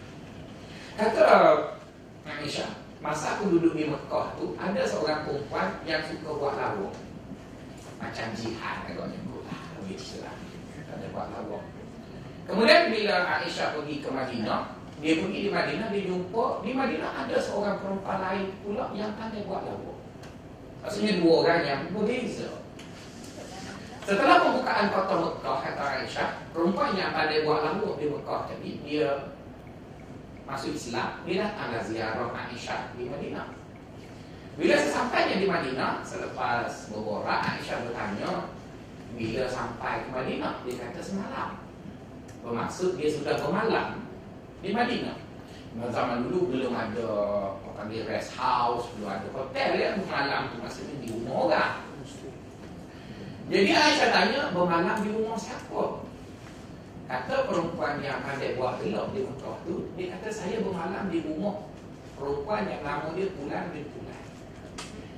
Kata 0.97 1.25
Aisyah, 2.25 2.87
Masa 2.97 3.37
aku 3.37 3.53
duduk 3.53 3.77
di 3.77 3.85
Mekah 3.85 4.33
tu 4.41 4.57
Ada 4.57 4.81
seorang 4.89 5.21
perempuan 5.21 5.69
yang 5.85 6.01
suka 6.09 6.29
buat 6.33 6.57
lawak 6.57 6.93
Macam 8.01 8.27
jihad 8.33 8.77
Kalau 8.89 9.05
nyebut 9.05 9.45
lah 9.45 9.61
Ada 10.97 11.05
buat 11.13 11.27
lawak 11.29 11.63
Kemudian 12.49 12.89
bila 12.89 13.15
Aisyah 13.37 13.77
pergi 13.77 14.01
ke 14.01 14.09
Madinah 14.09 14.76
Dia 14.97 15.13
pergi 15.21 15.39
di 15.45 15.51
Madinah 15.53 15.87
Dia 15.93 16.03
jumpa 16.09 16.45
Di 16.65 16.71
Madinah 16.73 17.11
ada 17.13 17.37
seorang 17.37 17.77
perempuan 17.77 18.19
lain 18.21 18.45
pula 18.65 18.89
Yang 18.97 19.11
pandai 19.17 19.45
buat 19.45 19.61
lawak 19.61 19.97
Maksudnya 20.81 21.13
dua 21.21 21.33
orang 21.45 21.61
yang 21.61 21.81
berbeza 21.93 22.49
Setelah 24.01 24.41
pembukaan 24.41 24.89
kota 24.89 25.15
Mekah 25.21 25.57
Kata 25.61 25.83
Aisyah 26.01 26.29
Perempuan 26.49 26.97
yang 26.97 27.13
pandai 27.13 27.45
buat 27.45 27.61
lawak 27.61 27.95
di 28.01 28.05
Mekah 28.09 28.41
tadi 28.49 28.71
Dia 28.81 29.37
masuk 30.47 30.79
Islam, 30.79 31.27
dia 31.27 31.43
datanglah 31.43 31.83
ziarah 31.83 32.31
Aisyah 32.31 32.95
di 32.95 33.11
Madinah. 33.11 33.51
Bila 34.55 34.79
sesampainya 34.79 35.43
di 35.43 35.45
Madinah, 35.45 36.01
selepas 36.07 36.87
berborak, 36.87 37.43
Aisyah 37.43 37.83
bertanya, 37.83 38.47
bila 39.19 39.43
sampai 39.51 40.07
ke 40.07 40.09
Madinah? 40.15 40.63
Dia 40.63 40.87
kata 40.87 41.01
semalam. 41.03 41.49
Bermaksud 42.41 42.95
dia 42.95 43.11
sudah 43.11 43.35
bermalam 43.43 44.06
di 44.61 44.69
Madinah. 44.73 45.17
Zaman 45.77 46.25
dulu 46.25 46.57
belum 46.57 46.73
ada 46.73 47.07
apa 47.53 47.69
panggil 47.77 48.09
rest 48.09 48.33
house, 48.33 48.89
belum 48.97 49.13
ada 49.13 49.27
hotel 49.29 49.69
ya, 49.77 49.93
bermalam 49.93 50.49
tu 50.49 50.55
maksudnya 50.57 50.95
di 51.05 51.07
rumah 51.13 51.35
orang. 51.45 51.73
Jadi 53.47 53.71
Aisyah 53.71 54.09
tanya, 54.09 54.41
bermalam 54.51 54.97
di 55.05 55.09
rumah 55.13 55.37
siapa? 55.37 56.03
Kata 57.07 57.47
perempuan 57.47 58.03
yang 58.03 58.19
pandai 58.19 58.59
buat 58.59 58.83
gelap 58.83 59.15
di 59.15 59.23
Mekah 59.23 59.55
tu 59.63 59.87
Dia 59.95 60.11
kata 60.11 60.27
saya 60.27 60.59
bermalam 60.59 61.07
di 61.07 61.23
rumah 61.23 61.63
Perempuan 62.19 62.67
yang 62.67 62.83
nama 62.83 63.15
dia 63.15 63.31
Pulan 63.31 63.71
bin 63.71 63.87
Pulan 63.95 64.23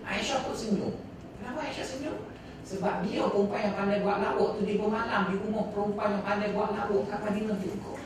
Aisyah 0.06 0.46
pun 0.46 0.54
senyum 0.54 0.94
Kenapa 1.42 1.66
Aisyah 1.66 1.86
senyum? 1.90 2.30
Sebab 2.62 3.02
dia 3.02 3.26
perempuan 3.26 3.66
yang 3.66 3.74
pandai 3.74 4.06
buat 4.06 4.22
lawak 4.22 4.50
tu 4.54 4.70
Dia 4.70 4.78
bermalam 4.78 5.34
di 5.34 5.36
rumah 5.42 5.66
perempuan 5.74 6.10
yang 6.14 6.22
pandai 6.30 6.54
buat 6.54 6.70
lawak 6.78 7.04
Kata 7.10 7.28
dia 7.34 7.58
juga 7.58 7.99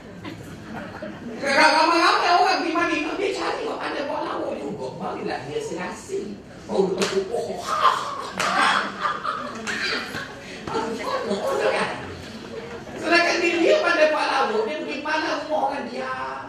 Ramai-ramai 1.44 2.32
orang 2.42 2.60
di 2.66 2.72
mana 2.74 2.94
Dia 3.14 3.30
cari 3.38 3.62
orang 3.70 3.78
pandai 3.78 4.04
buat 4.10 4.22
lawak 4.26 4.54
juga 4.58 4.88
Bagilah 4.98 5.40
dia 5.46 5.62
serasi 5.62 6.34
Oh, 6.66 6.90
oh, 6.90 6.96
oh, 6.96 7.28
oh, 7.30 7.48
oh. 7.54 7.62
Sedangkan 12.98 13.36
dia, 13.44 13.54
dia 13.62 13.76
pandai 13.86 14.10
buat 14.10 14.28
laut 14.32 14.64
Dia 14.66 14.82
pergi 14.82 14.98
mana 15.06 15.30
rumah 15.46 15.62
orang 15.70 15.86
diam 15.92 16.48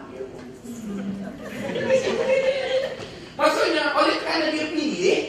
Maksudnya 3.35 3.83
oleh 3.93 4.15
kerana 4.23 4.45
dia 4.49 4.65
pilih 4.73 5.21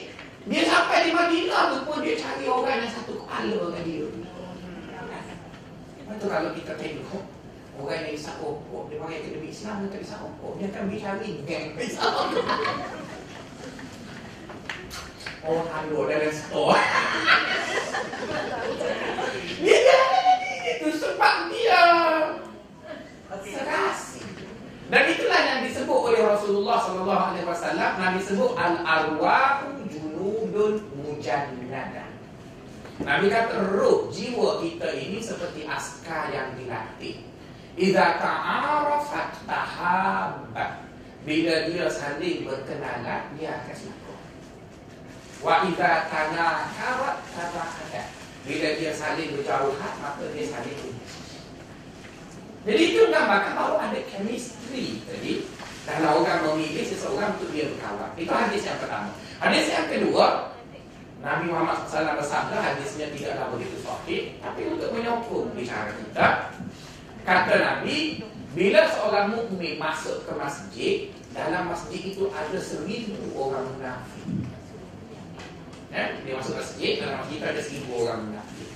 Dia 0.47 0.63
sampai 0.65 0.99
di 1.05 1.11
Madinah 1.13 1.63
tu 1.75 1.79
pun 1.85 2.01
Dia 2.01 2.15
cari 2.17 2.45
orang 2.49 2.81
yang 2.81 2.93
satu 2.95 3.13
kepala 3.21 3.53
dengan 3.61 3.83
dia 3.85 4.07
Lepas 6.07 6.23
kalau 6.23 6.51
kita 6.55 6.73
tengok 6.79 7.36
Orang 7.87 8.03
yang 8.03 8.19
isap 8.19 8.43
rokok 8.43 8.91
Dia 8.91 8.99
pakai 8.99 9.17
akademi 9.23 9.49
Islam 9.55 9.75
Dia 9.87 9.95
tak 9.95 10.03
isap 10.03 10.19
rokok 10.27 10.53
Dia 10.59 10.67
akan 10.75 10.85
cari 10.91 11.31
geng 11.47 11.67
Orang 15.47 15.69
halu 15.71 15.99
dalam 16.11 16.33
store 16.35 16.83
Dia 19.63 20.17
itu 20.67 20.89
sebab 20.99 21.35
dia. 21.51 21.85
Serasi. 23.47 24.23
Dan 24.87 25.03
itulah 25.11 25.41
yang 25.43 25.61
disebut 25.67 25.99
oleh 25.99 26.21
Rasulullah 26.23 26.79
sallallahu 26.83 27.23
alaihi 27.33 27.47
wasallam. 27.47 27.91
Nabi 27.99 28.19
sebut 28.23 28.55
al 28.59 28.83
arwahu 28.83 29.87
junudun 29.87 30.83
mujannada. 30.99 32.07
Nabi 33.03 33.29
kata 33.29 33.77
roh 33.77 34.09
jiwa 34.11 34.63
kita 34.63 34.89
ini 34.95 35.19
seperti 35.23 35.67
askar 35.67 36.33
yang 36.35 36.55
dilatih. 36.59 37.23
Idza 37.77 38.07
ta'arafat 38.19 39.45
tahabba. 39.45 40.67
Bila 41.27 41.55
dia 41.69 41.87
saling 41.93 42.49
berkenalan, 42.49 43.23
dia 43.37 43.61
akan 43.61 43.77
suka. 43.77 44.15
Wa 45.45 45.69
idza 45.69 46.09
tanakarat 46.09 47.19
tabahadat. 47.37 48.27
Bila 48.47 48.69
dia 48.79 48.95
saling 48.95 49.35
berjauhan 49.35 49.95
Maka 49.99 50.23
dia 50.31 50.47
saling 50.47 50.79
benci 50.79 51.19
Jadi 52.63 52.83
itu 52.95 53.01
menggambarkan 53.11 53.53
bahawa 53.59 53.77
ada 53.91 54.01
chemistry 54.07 55.03
Jadi 55.03 55.43
Dalam 55.83 56.23
orang 56.23 56.55
memilih 56.55 56.87
seseorang 56.87 57.35
untuk 57.35 57.51
dia 57.51 57.67
berkawan 57.75 58.11
Itu 58.15 58.31
hadis 58.31 58.63
yang 58.63 58.79
pertama 58.79 59.11
Hadis 59.43 59.67
yang 59.67 59.87
kedua 59.91 60.55
Nabi 61.27 61.51
Muhammad 61.51 61.91
SAW 61.91 62.23
bersabda 62.23 62.55
Hadisnya 62.55 63.11
tidaklah 63.11 63.51
begitu 63.59 63.77
sahih 63.83 64.39
Tapi 64.39 64.63
untuk 64.71 64.95
menyokong 64.95 65.51
bicara 65.59 65.91
kita 65.91 66.27
Kata 67.27 67.55
Nabi 67.59 68.23
Bila 68.55 68.87
seorang 68.87 69.35
mukmin 69.35 69.83
masuk 69.83 70.23
ke 70.23 70.33
masjid 70.39 71.11
Dalam 71.35 71.69
masjid 71.75 72.01
itu 72.01 72.31
ada 72.33 72.57
seribu 72.57 73.29
orang 73.37 73.69
munafik. 73.77 74.25
Eh, 75.93 76.09
dia 76.25 76.33
masuk 76.33 76.57
masjid 76.57 76.97
dalam 76.97 77.21
masjid 77.21 77.45
ada 77.45 77.61
seribu 77.61 77.93
orang 78.01 78.25
munafik. 78.25 78.73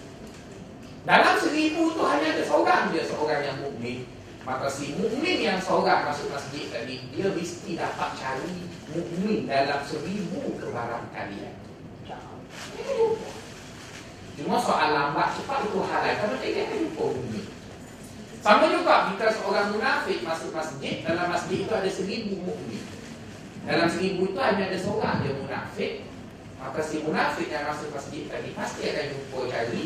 Dalam 1.09 1.35
seribu 1.41 1.97
tu 1.97 2.05
hanya 2.05 2.37
ada 2.37 2.45
seorang 2.45 2.93
dia 2.93 3.09
seorang 3.09 3.41
yang 3.41 3.59
mukmin. 3.65 4.05
Maka 4.45 4.69
si 4.69 4.93
mukmin 4.93 5.41
yang 5.41 5.57
seorang 5.57 6.05
masuk 6.05 6.29
masjid 6.29 6.69
tadi 6.69 7.01
dia 7.17 7.33
mesti 7.33 7.81
dapat 7.81 8.11
cari 8.21 8.69
mukmin 8.93 9.49
dalam 9.49 9.81
seribu 9.89 10.61
kebaran 10.61 11.09
kalian. 11.17 11.57
Cuma 14.37 14.57
soal 14.61 14.93
lambat 14.93 15.33
cepat 15.41 15.65
itu 15.65 15.81
kalau 15.81 16.37
tidak 16.45 16.61
akan 16.69 16.77
jumpa 16.77 17.05
mukmin 17.09 17.45
sama 18.41 18.73
juga 18.73 19.13
kita 19.13 19.27
seorang 19.37 19.77
munafik 19.77 20.25
masuk 20.25 20.51
masjid 20.57 21.05
dalam 21.05 21.29
masjid 21.29 21.69
itu 21.69 21.73
ada 21.73 21.91
seribu 21.93 22.41
mukmin 22.41 22.83
dalam 23.69 23.89
seribu 23.93 24.33
itu 24.33 24.39
hanya 24.41 24.73
ada 24.73 24.79
seorang 24.81 25.21
dia 25.21 25.37
munafik 25.37 25.93
Maka 26.61 26.81
si 26.85 27.01
munafik 27.01 27.49
yang 27.49 27.65
masuk 27.65 27.89
masjid 27.97 28.29
tadi 28.29 28.53
Pasti 28.53 28.93
akan 28.93 29.07
jumpa 29.17 29.39
cari 29.49 29.83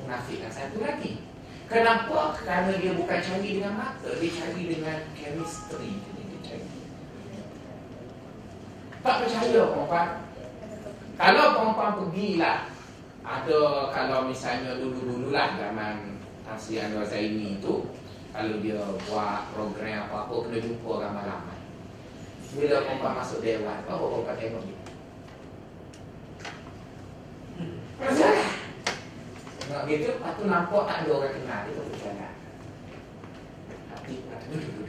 Munafik 0.00 0.38
yang 0.40 0.52
satu 0.52 0.78
lagi 0.80 1.20
Kenapa? 1.68 2.32
Kerana 2.40 2.72
dia 2.80 2.96
bukan 2.96 3.20
cari 3.20 3.60
dengan 3.60 3.76
mata 3.76 4.08
Dia 4.16 4.30
cari 4.40 4.62
dengan 4.72 4.98
chemistry. 5.12 6.00
Tak 9.04 9.14
percaya 9.20 9.60
perempuan 9.68 10.08
Kalau 11.20 11.46
perempuan 11.54 11.92
pergilah 12.02 12.58
Ada 13.20 13.60
kalau 13.92 14.32
misalnya 14.32 14.80
dulu-dulu 14.80 15.28
lah 15.28 15.60
Zaman 15.60 16.17
Tansi 16.48 16.80
Anwar 16.80 17.04
Zaini 17.04 17.60
itu 17.60 17.84
Kalau 18.32 18.56
dia 18.64 18.80
buat 19.04 19.52
program 19.52 20.08
apa-apa 20.08 20.48
Kena 20.48 20.64
jumpa 20.64 20.92
ramai-ramai 20.96 21.60
Bila 22.56 22.80
perempuan 22.88 23.20
masuk 23.20 23.44
dewan 23.44 23.84
Apa 23.84 24.00
perempuan 24.00 24.40
tengok 24.40 24.64
dia. 24.64 24.78
Tengok 29.68 29.82
gitu, 29.90 30.16
lepas 30.16 30.32
tu 30.38 30.44
nampak 30.48 30.82
tak 30.88 30.96
ada 31.04 31.10
orang 31.12 31.34
kenal, 31.34 31.60
dia. 31.68 31.76
Dia. 31.76 32.30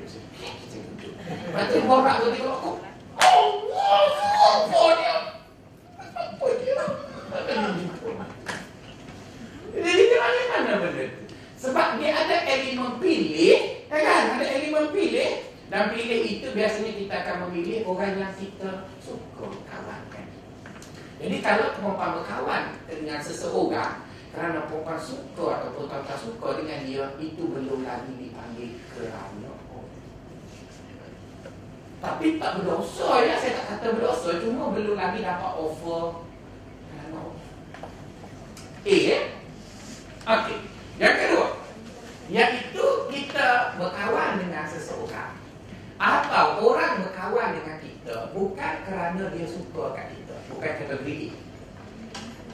Saya 0.08 0.24
saya 0.72 0.80
duduk. 0.88 1.14
Lepas 1.20 1.66
tu 1.68 1.80
borak 1.84 2.16
tu 2.24 2.28
tengok 2.32 2.56
aku. 2.56 2.72
Allah, 3.20 4.08
apa 4.40 4.82
dia? 4.96 5.16
Apa 6.00 6.46
dia? 6.64 6.84
Jadi 9.76 10.04
dari 10.08 10.44
mana 10.48 10.74
benda 10.80 11.04
tu? 11.12 11.19
Sebab 11.60 12.00
dia 12.00 12.16
ada 12.16 12.48
elemen 12.48 12.98
pilih, 13.04 13.84
ya 13.92 14.00
kan? 14.00 14.24
Ada 14.40 14.46
elemen 14.48 14.96
pilih. 14.96 15.44
Dan 15.70 15.94
pilih 15.94 16.20
itu 16.26 16.48
biasanya 16.56 16.92
kita 16.98 17.14
akan 17.14 17.36
memilih 17.46 17.86
orang 17.86 18.18
yang 18.18 18.34
kita 18.40 18.90
suka 19.04 19.46
kawankan. 19.70 20.26
Jadi 21.20 21.38
kalau 21.44 21.76
perempuan 21.78 22.12
berkawan 22.18 22.64
dengan 22.88 23.20
seseorang 23.22 24.08
kerana 24.32 24.66
perempuan 24.66 24.98
suka 24.98 25.62
ataupun 25.62 25.86
tak 25.92 26.18
suka 26.18 26.64
dengan 26.64 26.80
dia, 26.88 27.06
itu 27.20 27.44
belum 27.44 27.86
lagi 27.86 28.14
dipanggil 28.18 28.80
kerana 28.96 29.60
tapi 32.00 32.40
tak 32.40 32.64
berdosa 32.64 33.28
ya, 33.28 33.36
saya 33.36 33.60
tak 33.60 33.66
kata 33.76 33.88
berdosa 34.00 34.40
Cuma 34.40 34.72
belum 34.72 34.96
lagi 34.96 35.20
dapat 35.20 35.52
offer 35.60 36.24
Eh, 38.88 39.12
ya? 39.12 39.20
Okey, 40.24 40.58
yang 41.04 41.16
kedua 41.20 41.29
Iaitu 42.30 42.86
kita 43.10 43.74
berkawan 43.82 44.38
dengan 44.38 44.70
seseorang. 44.70 45.34
Atau 46.00 46.64
orang 46.64 47.04
berkawan 47.04 47.60
dengan 47.60 47.76
kita 47.84 48.32
Bukan 48.32 48.74
kerana 48.88 49.36
dia 49.36 49.44
suka 49.44 49.92
kat 49.92 50.16
kita 50.16 50.32
Bukan 50.48 50.72
kata 50.80 50.96
beri 51.04 51.36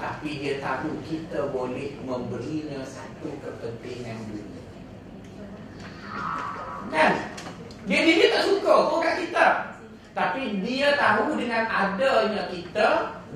Tapi 0.01 0.29
dia 0.41 0.57
tahu 0.57 0.97
kita 1.05 1.53
boleh 1.53 1.93
memberinya 2.01 2.81
satu 2.81 3.29
kepentingan 3.37 4.17
dunia. 4.33 4.61
Kan? 6.89 7.13
Dia, 7.85 7.99
dia 8.01 8.33
tak 8.33 8.49
suka 8.49 8.73
pun 8.89 8.97
kat 9.05 9.15
kita. 9.29 9.47
Tapi 10.17 10.65
dia 10.65 10.97
tahu 10.97 11.37
dengan 11.37 11.69
adanya 11.69 12.49
kita 12.49 12.87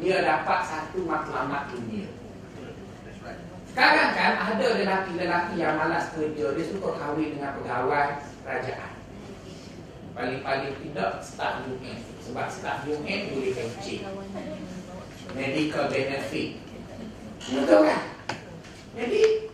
Dia 0.02 0.26
dapat 0.26 0.60
satu 0.66 1.06
matlamat 1.06 1.70
dunia 1.70 2.10
Sekarang 3.80 4.12
kan 4.12 4.36
ada 4.36 4.76
lelaki-lelaki 4.76 5.56
yang 5.56 5.80
malas 5.80 6.12
kerja 6.12 6.52
Dia 6.52 6.68
suka 6.68 7.00
kahwin 7.00 7.40
dengan 7.40 7.56
pegawai 7.56 8.20
kerajaan. 8.44 8.92
Paling-paling 10.12 10.76
tidak 10.84 11.24
staf 11.24 11.64
UN 11.64 11.96
Sebab 12.28 12.52
staf 12.52 12.84
UN 12.84 13.20
boleh 13.32 13.56
kencing 13.56 14.04
Medical 15.32 15.88
benefit. 15.88 16.60
Betul 17.40 17.80
kan? 17.88 18.04
Jadi 19.00 19.48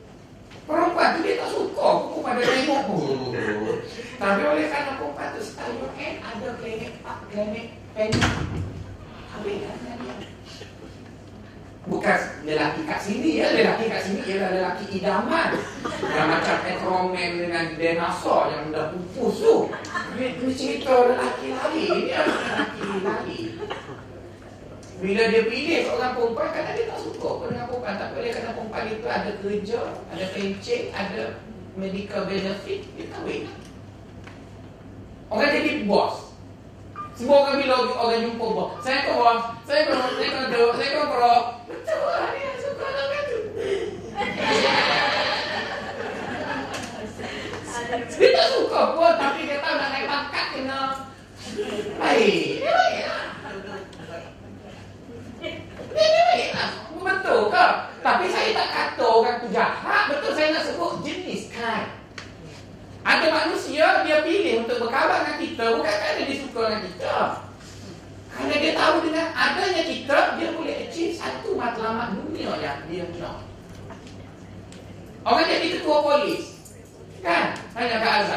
Perempuan 0.66 1.08
tu 1.14 1.20
dia 1.22 1.38
tak 1.38 1.50
suka 1.54 1.86
Perempuan 2.10 2.34
dia 2.42 2.50
tengok 2.50 2.82
Tapi 4.18 4.42
oleh 4.42 4.66
kerana 4.74 4.92
perempuan 4.98 5.38
tu 5.38 5.42
Staf 5.46 5.70
UN 5.70 6.14
ada 6.26 6.50
klinik 6.58 6.98
Pak 7.06 7.30
klinik 7.30 7.78
Penny 7.94 8.22
Habis 9.38 9.58
kan 9.70 9.95
Bukan 11.86 12.18
lelaki 12.50 12.82
kat 12.90 12.98
sini 12.98 13.46
ya, 13.46 13.54
lelaki 13.54 13.86
kat 13.86 14.02
sini 14.02 14.26
ialah 14.26 14.50
lelaki 14.58 14.86
idaman 14.98 15.54
Yang 16.02 16.28
macam 16.34 16.58
Etroman 16.66 17.32
dengan 17.38 17.66
dinosaur 17.78 18.50
yang 18.50 18.74
dah 18.74 18.90
pupus 18.90 19.36
tu 19.38 19.56
Ini 20.18 20.28
tu 20.42 20.50
cerita 20.50 21.14
lelaki 21.14 21.54
lari, 21.54 21.86
ini 21.86 22.10
lelaki 22.10 22.90
lari 23.06 23.42
Bila 24.98 25.24
dia 25.30 25.44
pilih 25.46 25.80
seorang 25.86 26.14
perempuan, 26.18 26.50
kadang 26.50 26.74
dia 26.74 26.90
tak 26.90 27.00
suka 27.06 27.28
pun 27.38 27.48
dengan 27.54 27.66
perempuan 27.70 27.96
Tak 28.02 28.10
boleh 28.18 28.30
kerana 28.34 28.52
perempuan 28.58 28.86
itu 28.90 29.06
ada 29.06 29.32
kerja, 29.46 29.80
ada 30.10 30.26
pencet, 30.34 30.84
ada 30.90 31.22
medical 31.78 32.22
benefit, 32.26 32.82
dia 32.98 33.06
kahwin 33.14 33.46
Orang 35.30 35.54
jadi 35.54 35.86
bos 35.86 36.26
semua 37.16 37.48
orang 37.48 37.64
bila 37.64 37.76
orang 37.96 38.28
jumpa 38.28 38.44
bos. 38.44 38.72
Saya 38.84 39.08
kau 39.08 39.24
bos. 39.24 39.40
Saya 39.64 39.88
kau 39.88 40.04
saya 40.20 40.52
kau. 40.52 40.76
Saya 40.76 40.90
kau 41.00 41.08
Itu 48.16 48.44
suka 48.58 48.82
gua 48.98 49.10
tapi 49.20 49.46
kita 49.46 49.68
udah 49.68 49.88
naik 49.94 50.08
pangkat, 50.10 50.48
you 50.58 50.64
know. 50.66 51.06
Hei. 52.02 52.64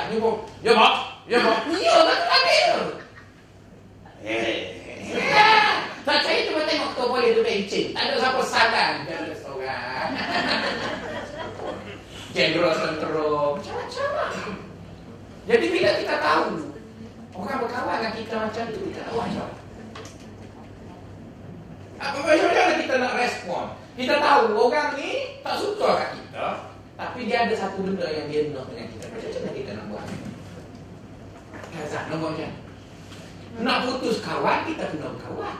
Tanya 0.08 0.16
Kak 0.16 0.16
Azhar, 0.16 0.16
dia 0.16 0.18
pun, 0.24 0.34
ya 0.64 0.72
pak, 0.72 0.94
ya 1.28 1.38
pak, 1.44 1.58
ya 1.68 2.00
tak 2.00 2.18
adil. 2.32 2.76
Eh, 4.24 4.56
tak 6.08 6.18
saya 6.24 6.40
cuma 6.48 6.64
tengok 6.64 6.88
ketua 6.96 7.06
polis 7.12 7.36
tu 7.36 7.42
pencin. 7.44 7.86
Tak 7.92 8.02
ada 8.08 8.16
siapa 8.16 8.42
sadar. 8.48 8.90
Dia 9.04 9.16
ada 9.20 9.34
seorang. 9.36 10.08
Jenderal 12.36 12.76
sentrum 12.76 13.56
Macam-macam. 13.56 14.08
Lah 14.14 14.30
Jadi 15.48 15.66
bila 15.72 15.90
kita 15.96 16.14
tahu 16.20 16.60
Orang 17.34 17.58
berkawan 17.64 17.96
dengan 17.98 18.12
kita 18.20 18.34
macam 18.36 18.64
tu 18.68 18.80
Kita 18.92 19.00
tahu 19.08 19.16
macam 19.16 19.48
apa. 21.98 22.18
Macam 22.20 22.78
kita 22.84 22.94
nak 23.00 23.12
respon? 23.16 23.64
Kita 23.96 24.14
tahu 24.20 24.44
orang 24.54 24.90
ni 25.00 25.40
Tak 25.40 25.56
suka 25.56 25.88
kat 25.98 26.10
kita 26.20 26.46
Tapi 27.00 27.20
dia 27.26 27.48
ada 27.48 27.54
satu 27.56 27.80
benda 27.80 28.06
yang 28.06 28.28
dia 28.28 28.52
nak 28.54 28.68
dengan 28.70 28.86
kita. 28.92 29.04
Macam 29.08 29.30
mana 29.40 29.47
Buat 31.86 32.20
macam 32.34 32.52
Nak 33.62 33.78
putus 33.86 34.18
kawan 34.24 34.58
Kita 34.66 34.84
kena 34.90 35.14
berkawan 35.14 35.56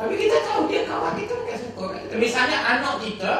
Tapi 0.00 0.14
kita 0.16 0.36
tahu 0.48 0.62
dia 0.70 0.88
kawan 0.88 1.14
kita 1.20 1.32
Bukan 1.36 1.58
suka 1.60 1.84
kat 1.92 2.00
kita 2.08 2.14
Misalnya 2.16 2.58
anak 2.64 2.96
kita 3.04 3.32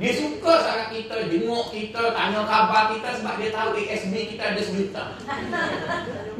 dia 0.00 0.08
suka 0.16 0.56
sangat 0.64 0.88
kita, 0.88 1.28
jenguk 1.28 1.68
kita, 1.68 2.16
tanya 2.16 2.48
khabar 2.48 2.96
kita 2.96 3.12
sebab 3.12 3.36
dia 3.36 3.52
tahu 3.52 3.76
ASB 3.76 4.14
kita 4.34 4.42
ada 4.56 4.62
sejuta. 4.64 5.04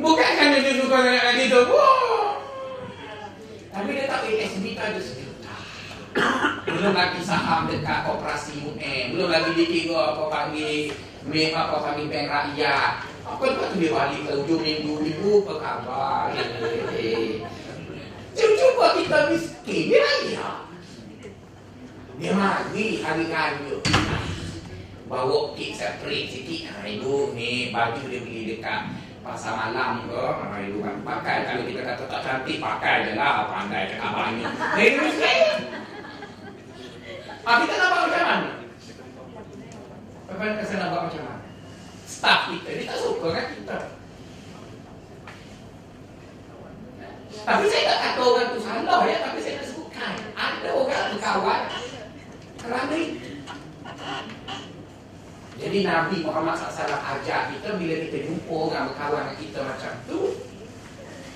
Bukan 0.00 0.30
kerana 0.40 0.56
dia 0.64 0.72
suka 0.80 0.96
dengan 1.04 1.36
kita. 1.36 1.60
Tapi 3.70 3.88
dia 3.92 4.08
tahu 4.08 4.22
ASB 4.24 4.64
kita 4.72 4.82
ada 4.82 5.00
sejuta. 5.04 5.54
Belum 6.64 6.96
lagi 6.96 7.20
saham 7.20 7.68
dekat 7.68 8.08
koperasi 8.08 8.66
UN. 8.66 9.20
Belum 9.20 9.28
lagi 9.28 9.50
dikira 9.52 10.16
apa 10.16 10.22
panggil 10.32 10.90
Mem 11.28 11.52
apa 11.52 11.76
panggil 11.76 12.08
bank 12.08 12.26
rakyat. 12.32 12.92
Apa 13.32 13.48
lepas 13.48 13.72
tu 13.72 13.76
dia 13.80 13.90
balik 13.96 14.20
ke 14.28 14.32
ujung 14.44 14.60
minggu 14.60 14.92
minggu 15.00 15.32
apa 15.48 15.54
khabar. 15.56 16.24
Cuba 18.36 18.86
kita 19.00 19.18
miskin, 19.32 19.82
dia 19.88 20.04
raya. 20.04 20.48
Dia 22.20 22.32
mari 22.36 23.00
hari 23.00 23.24
raya 23.32 23.76
Bawa 25.08 25.56
kek 25.56 25.76
separate 25.76 26.28
sikit. 26.28 26.72
Ha, 26.72 26.88
Ibu 26.88 27.36
ni 27.36 27.68
baju 27.68 28.00
dia 28.08 28.24
beli 28.24 28.56
dekat 28.56 28.96
Pasar 29.20 29.52
malam 29.56 30.08
ke. 30.08 30.16
Ha, 30.16 30.56
Ibu 30.68 30.78
kan 30.80 30.96
pakai. 31.04 31.44
Kalau 31.44 31.68
kita 31.68 31.80
kata 31.84 32.04
tak 32.08 32.20
cantik 32.24 32.56
Pakai 32.56 33.04
je 33.04 33.12
lah. 33.12 33.44
Pandai 33.44 33.92
cakap 33.92 34.12
banyak. 34.16 34.52
Dia 34.72 34.88
kaya 34.96 35.52
ha, 37.44 37.50
Kita 37.60 37.74
nak 37.76 37.88
buat 37.92 38.02
macam 38.08 38.24
mana? 38.24 38.50
Apa 40.32 40.64
saya 40.64 40.76
nak 40.80 40.88
buat 40.96 41.02
macam 41.12 41.22
mana? 41.28 41.41
Staff 42.22 42.54
kita 42.54 42.70
Dia 42.78 42.86
tak 42.86 42.98
suka 43.02 43.26
kan 43.34 43.46
kita. 43.50 43.78
Tapi 47.42 47.64
saya 47.66 47.82
tak 47.90 47.98
kata 47.98 48.20
orang 48.22 48.48
tu 48.54 48.60
salah 48.62 49.00
ya 49.10 49.16
Tapi 49.26 49.38
saya 49.42 49.54
nak 49.58 49.66
sebutkan 49.66 50.14
Ada 50.38 50.68
orang 50.70 51.04
berkawan 51.18 51.60
kerana 52.62 52.98
Jadi 55.58 55.78
Nabi 55.82 56.16
Muhammad 56.22 56.54
SAW 56.54 56.94
ajar 56.94 57.50
kita 57.50 57.68
Bila 57.74 57.94
kita 58.06 58.18
jumpa 58.22 58.54
orang 58.54 58.84
berkawan 58.94 59.22
dengan 59.26 59.38
kita 59.42 59.58
macam 59.66 59.92
tu. 60.06 60.20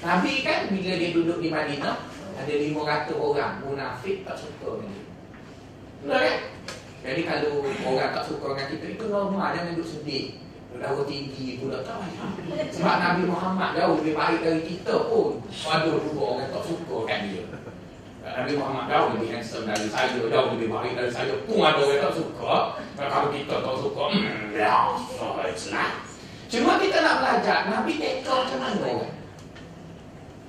Nabi 0.06 0.32
kan 0.46 0.70
bila 0.70 0.92
dia 0.94 1.10
duduk 1.10 1.42
di 1.42 1.50
Madinah 1.50 1.98
Ada 2.38 2.52
500 2.62 3.10
orang 3.18 3.52
munafik 3.66 4.22
tak 4.22 4.38
suka 4.38 4.78
dengan 4.78 4.94
dia. 4.94 5.06
Betul 5.98 6.18
kan? 6.22 6.36
Jadi 7.02 7.22
kalau 7.26 7.52
orang 7.66 8.10
tak 8.14 8.24
suka 8.30 8.46
dengan 8.54 8.66
kita 8.70 8.86
Itu 8.94 9.04
normal, 9.10 9.50
jangan 9.50 9.74
duduk 9.74 9.90
sedih 9.90 10.45
Darah 10.74 11.06
tinggi 11.06 11.62
pula 11.62 11.78
tak 11.86 12.02
Sebab 12.74 12.96
Nabi 12.98 13.22
Muhammad 13.30 13.78
jauh 13.78 14.02
lebih 14.02 14.14
baik 14.18 14.38
dari 14.42 14.62
kita 14.66 15.06
pun 15.06 15.38
Ada 15.46 15.88
dua 15.94 16.24
orang 16.34 16.50
tak 16.50 16.62
suka 16.66 16.96
kan 17.06 17.20
dia 17.30 17.44
Nabi 18.26 18.52
Muhammad 18.58 18.90
jauh 18.90 19.08
lebih 19.14 19.38
handsome 19.38 19.70
dari 19.70 19.86
saya, 19.86 20.18
jauh 20.18 20.58
lebih 20.58 20.66
baik 20.66 20.98
dari 20.98 21.14
saya. 21.14 21.30
Pun 21.46 21.62
ada 21.62 21.78
orang 21.78 22.02
tak 22.10 22.12
suka. 22.18 22.74
Kalau 22.98 23.30
kita 23.30 23.54
tak 23.62 23.76
suka, 23.78 24.02
hmm, 24.10 24.50
biasa 24.50 25.70
lah. 25.70 25.90
Cuma 26.46 26.78
kita 26.78 27.02
nak 27.02 27.16
belajar 27.18 27.66
Nabi 27.66 27.98
teka 27.98 28.30
macam 28.30 28.58
mana 28.62 28.78
orang 28.86 29.14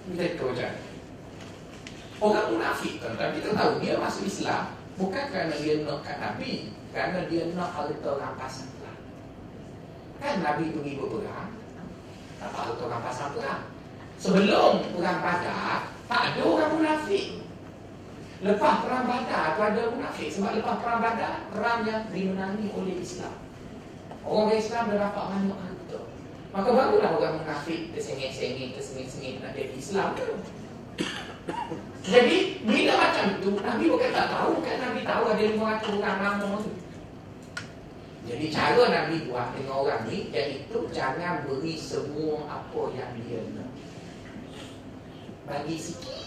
Nabi 0.05 0.13
teka 0.13 0.43
macam 0.45 0.71
Orang 2.17 2.47
munafik 2.53 2.93
kan 3.01 3.13
Tapi 3.17 3.41
kita 3.41 3.49
tahu 3.57 3.71
dia 3.81 3.93
masuk 3.97 4.23
Islam 4.29 4.63
Bukan 4.97 5.25
kerana 5.33 5.53
dia 5.57 5.81
nak 5.81 6.05
Nabi 6.05 6.69
Kerana 6.93 7.25
dia 7.25 7.49
nak 7.57 7.73
harta 7.73 8.11
rampasan 8.13 8.76
Kan 10.17 10.41
Nabi 10.41 10.73
pergi 10.73 10.97
berperang 10.97 11.49
Dapat 12.41 12.61
harta 12.65 12.83
rampasan 12.89 13.29
perang 13.37 13.63
Sebelum 14.17 14.73
perang 14.97 15.19
badar 15.21 15.93
Tak 16.09 16.21
ada 16.33 16.41
orang 16.41 16.71
munafik. 16.73 17.25
Lepas 18.37 18.75
perang 18.85 19.05
badar 19.05 19.45
tu 19.53 19.61
ada 19.61 19.81
munafik. 19.93 20.29
Sebab 20.33 20.51
lepas 20.57 20.75
perang 20.81 21.01
badar 21.05 21.33
Perang 21.53 21.79
yang 21.85 22.03
dimenangi 22.09 22.67
oleh 22.73 22.95
Islam. 22.97 23.33
Orang 24.25 24.53
Islam 24.57 24.89
dah 24.89 24.97
dapat 25.09 25.23
banyak 25.37 25.59
harta 25.61 25.99
Maka 26.49 26.69
barulah 26.73 27.11
orang 27.13 27.35
munafik 27.45 27.93
Tersengit-sengit, 27.93 28.73
tersengit-sengit 28.73 29.45
Nak 29.45 29.53
jadi 29.53 29.73
Islam 29.77 30.17
tu. 30.17 30.29
Jadi 32.07 32.63
bila 32.63 32.93
macam 32.97 33.25
tu 33.43 33.51
Nabi 33.59 33.85
bukan 33.87 34.09
tak 34.15 34.27
tahu. 34.31 34.63
Kan 34.63 34.75
Nabi 34.79 34.99
tahu 35.03 35.23
ada 35.31 35.43
500 35.43 35.99
orang 35.99 36.17
lama 36.23 36.55
tu 36.63 36.71
Jadi 38.27 38.45
cara 38.51 38.83
Nabi 38.91 39.31
buat 39.31 39.55
dengan 39.55 39.87
orang 39.87 40.03
ni 40.11 40.27
Iaitu 40.35 40.91
jangan 40.91 41.47
beri 41.47 41.79
semua 41.79 42.43
apa 42.45 42.81
yang 42.91 43.11
dia 43.23 43.39
nak. 43.55 43.71
Bagi 45.47 45.75
sikit. 45.79 46.19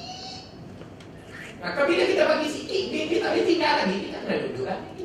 Maka 1.61 1.80
bila 1.84 2.03
kita 2.09 2.24
bagi 2.24 2.48
sikit 2.48 2.82
Dia, 2.88 3.03
dia 3.05 3.18
tak 3.20 3.30
boleh 3.36 3.44
tinggal 3.44 3.74
lagi. 3.84 3.96
Kita 4.01 4.18
kena 4.24 4.36
duduk 4.48 4.66
lagi. 4.66 5.05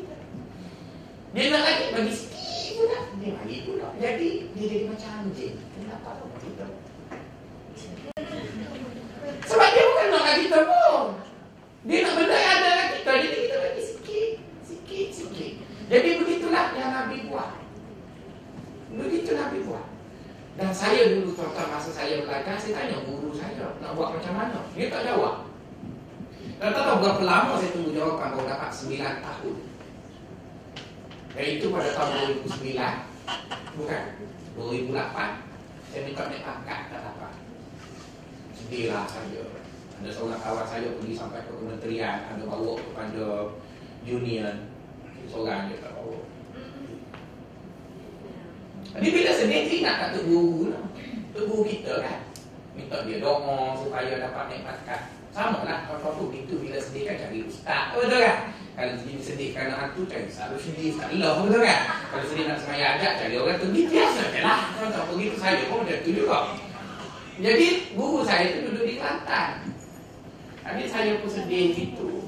Dia 1.36 1.44
nak 1.52 1.64
lagi 1.68 1.86
bagi 1.92 2.14
sikit 2.16 2.70
pula. 2.80 3.00
Dia 3.20 3.32
bagi 3.36 3.58
pula. 3.68 3.88
Jadi 4.00 4.30
dia 4.56 4.66
jadi 4.72 4.86
macam 4.88 5.12
anjing. 5.28 5.56
Kenapa 5.76 6.08
apa 6.16 6.26
kita 6.40 6.66
Sebab 9.46 9.68
dia 9.70 9.84
bukan 9.86 10.08
nak 10.10 10.22
kat 10.26 10.36
kita 10.42 10.60
pun 10.66 11.04
Dia 11.86 11.98
nak 12.02 12.14
benda 12.18 12.38
yang 12.38 12.58
ada 12.58 12.70
kat 12.74 12.88
kita 12.98 13.12
Jadi 13.22 13.38
kita 13.46 13.56
bagi 13.62 13.82
sikit 13.86 14.32
Sikit, 14.66 15.08
sikit 15.14 15.54
Jadi 15.92 16.10
begitulah 16.18 16.66
yang 16.74 16.92
Nabi 16.96 17.18
buat 17.30 17.52
Begitu 18.96 19.32
Nabi 19.38 19.58
buat 19.68 19.86
Dan 20.58 20.65
saya 20.76 21.02
dulu 21.16 21.32
tuan-tuan 21.32 21.72
masa 21.72 21.90
saya 21.96 22.20
belajar 22.20 22.60
Saya 22.60 22.74
tanya 22.76 23.00
guru 23.08 23.32
saya 23.32 23.72
Nak 23.80 23.96
buat 23.96 24.20
macam 24.20 24.34
mana 24.36 24.60
Dia 24.76 24.92
tak 24.92 25.08
jawab 25.08 25.46
dan 26.56 26.72
tak 26.72 26.88
tahu 26.88 26.98
berapa 27.04 27.22
lama 27.28 27.54
saya 27.60 27.76
tunggu 27.76 27.92
jawapan 27.92 28.32
baru 28.32 28.48
dapat 28.48 28.72
9 28.74 28.96
tahun. 28.98 29.56
Dan 31.36 31.46
itu 31.46 31.66
pada 31.68 31.90
tahun 31.92 32.12
2009. 32.48 33.78
Bukan. 33.78 34.04
2008. 34.58 35.92
Saya 35.92 36.02
minta 36.08 36.24
naik 36.26 36.42
pangkat 36.48 36.80
tak 36.90 37.02
dapat. 37.06 37.32
Sedihlah 38.56 39.06
saya. 39.06 39.44
Ada 40.00 40.10
seorang 40.10 40.42
kawan 40.42 40.66
saya 40.66 40.90
pergi 40.96 41.14
sampai 41.14 41.44
ke 41.44 41.52
kementerian. 41.54 42.18
Ada 42.34 42.44
bawa 42.48 42.74
kepada 42.80 43.52
union. 44.08 44.56
Seorang 45.30 45.70
dia 45.70 45.84
tak 45.84 45.94
bawa. 46.02 46.18
Jadi 48.96 49.08
bila 49.12 49.32
sedih 49.36 49.62
dia 49.68 49.76
ingat 49.84 49.96
kat 50.00 50.10
guru 50.24 50.72
lah. 50.72 50.84
Guru 51.36 51.68
kita 51.68 52.00
kan. 52.00 52.20
Minta 52.72 53.04
dia 53.04 53.20
doa 53.20 53.76
supaya 53.76 54.24
dapat 54.24 54.44
naik 54.48 54.64
pangkat. 54.64 55.02
Sama 55.36 55.68
lah 55.68 55.84
kalau 55.84 56.16
tu 56.16 56.32
itu 56.32 56.56
bila 56.64 56.80
sedih 56.80 57.12
kan 57.12 57.20
cari 57.20 57.44
ustaz 57.44 57.92
Betul 57.92 58.24
kan? 58.24 58.56
Kalau 58.72 58.96
sedih 58.96 59.20
sedih 59.20 59.50
kerana 59.52 59.76
hantu 59.76 60.08
cari 60.08 60.32
selalu 60.32 60.56
sedih 60.64 60.96
Allah 60.96 61.44
betul 61.44 61.60
kan? 61.60 61.80
Kalau 62.08 62.24
sedih 62.24 62.44
nak 62.48 62.58
semaya 62.64 62.96
ajak 62.96 63.12
cari 63.20 63.36
orang 63.36 63.60
tu 63.60 63.68
biasa 63.68 64.22
je 64.32 64.40
lah 64.40 64.60
Kalau 64.80 65.08
begitu 65.12 65.36
saya 65.36 65.68
pun 65.68 65.84
macam 65.84 66.00
tu 66.08 66.12
juga 66.16 66.40
Jadi 67.36 67.68
guru 68.00 68.24
saya 68.24 68.48
tu 68.48 68.60
duduk 68.64 68.84
di 68.88 68.96
Kelantan 68.96 69.76
Jadi 70.64 70.84
saya 70.88 71.12
pun 71.20 71.28
sedih 71.28 71.66
gitu 71.76 72.25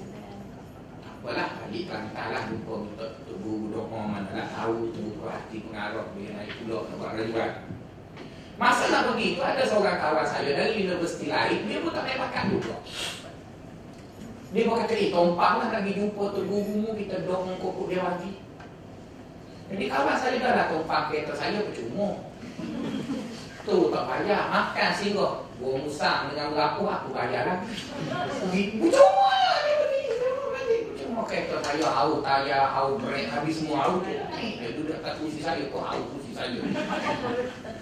Apalah 1.27 1.59
balik 1.59 1.91
Kelantan 1.91 2.27
lah 2.31 2.43
Jumpa 2.47 2.73
minta 2.87 3.07
guru 3.27 3.67
doa 3.67 3.99
mana 3.99 4.31
lah 4.31 4.47
Tahu 4.47 4.95
tu 4.95 5.19
hati 5.27 5.59
pengaruh 5.59 6.07
Dia 6.15 6.39
naik 6.39 6.55
pulau 6.63 6.87
nak 6.87 6.95
buat 7.03 7.19
rajuan 7.19 7.51
Masa 8.55 8.83
nak 8.87 9.11
pergi 9.11 9.35
tu 9.35 9.43
ada 9.43 9.59
seorang 9.67 9.99
kawan 9.99 10.23
saya 10.23 10.55
dari 10.55 10.87
universiti 10.87 11.27
lain 11.27 11.67
Dia 11.67 11.83
pun 11.83 11.91
tak 11.91 12.07
naik 12.07 12.23
makan 12.23 12.43
juga 12.55 12.75
Dia 14.55 14.61
pun 14.63 14.75
kata, 14.79 14.93
eh 14.95 15.11
tompang 15.11 15.55
lah 15.59 15.69
lagi 15.75 15.91
jumpa 15.99 16.23
tu 16.31 16.41
guru 16.47 16.95
Kita 16.95 17.15
dong 17.27 17.59
kokok 17.59 17.91
dia 17.91 18.07
lagi. 18.07 18.31
Jadi 19.67 19.83
kawan 19.91 20.15
saya 20.15 20.39
dah 20.39 20.53
lah 20.55 20.65
tompang 20.71 21.11
kereta 21.11 21.35
saya 21.35 21.59
percuma. 21.59 22.23
Tu 23.67 23.77
tak 23.91 24.03
payah, 24.07 24.47
makan 24.47 24.89
singgah 24.95 25.43
Buang 25.59 25.83
musang 25.83 26.31
dengan 26.31 26.55
berapa 26.55 26.79
aku 26.87 27.11
bayar 27.11 27.43
lagi 27.51 28.79
Percuma 28.79 29.27
lah 29.27 29.59
dia 29.67 29.76
saya 31.67 31.87
haus 31.91 32.23
tayar, 32.23 32.63
haus 32.71 32.95
brek 33.03 33.27
Habis 33.27 33.55
semua 33.59 33.77
haus 33.83 33.99
Dia 34.07 34.69
duduk 34.71 35.03
kat 35.03 35.13
kursi 35.19 35.43
saya 35.43 35.67
kok 35.67 35.83
haus 35.83 36.05
kursi 36.15 36.31
saya. 36.31 36.59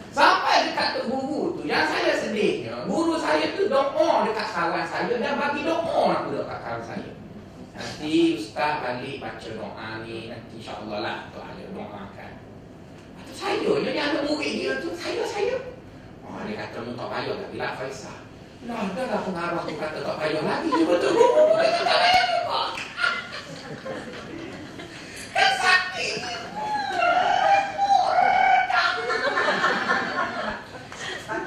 Sampai 0.10 0.72
dekat 0.72 0.88
tok 0.98 1.06
guru 1.14 1.54
tu? 1.54 1.62
Yang 1.70 1.86
saya 1.94 2.12
sedih 2.18 2.66
Guru 2.90 3.14
saya 3.22 3.54
tu 3.54 3.70
doa 3.70 4.26
dekat 4.26 4.48
kawan 4.50 4.86
saya 4.90 5.14
Dan 5.22 5.38
bagi 5.38 5.62
doa 5.62 6.04
aku 6.18 6.30
dekat 6.34 6.60
kawan 6.66 6.82
saya. 6.82 7.10
Nanti 7.76 8.40
ustaz 8.40 8.74
balik 8.82 9.22
baca 9.22 9.50
doa 9.54 9.88
ni 10.02 10.34
Nanti 10.34 10.54
insyaAllah 10.58 11.00
lah 11.06 11.18
tu 11.30 11.40
ada 11.44 11.64
doakan 11.70 12.32
Itu 13.22 13.34
saya 13.38 13.62
je 13.62 13.90
yang 13.94 14.16
ada 14.16 14.20
murid 14.26 14.54
dia 14.58 14.74
tu 14.82 14.90
Saya, 14.98 15.22
saya. 15.30 15.56
Oh 16.26 16.42
dia 16.42 16.58
kata 16.58 16.82
mu 16.82 16.98
tak 16.98 17.08
payah 17.14 17.38
tak 17.38 17.50
bilang 17.54 17.76
Faisal. 17.78 18.18
Lah 18.66 18.82
dah 18.98 19.06
lah 19.14 19.22
pengarah 19.22 19.62
tu 19.62 19.78
kata 19.78 20.00
tak 20.02 20.16
payah 20.18 20.42
lagi. 20.42 20.74
Betul 20.74 21.12
guru. 21.14 21.54
Kata 21.54 21.82
tak 21.86 21.98
payah 22.02 22.24
juga 22.34 22.62
Sakit 23.66 23.82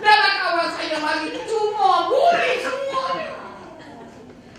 Dalam 0.02 0.34
kawan 0.42 0.68
saya 0.74 0.98
mari 0.98 1.30
cuma 1.46 2.10
boleh 2.10 2.54
semua. 2.58 3.06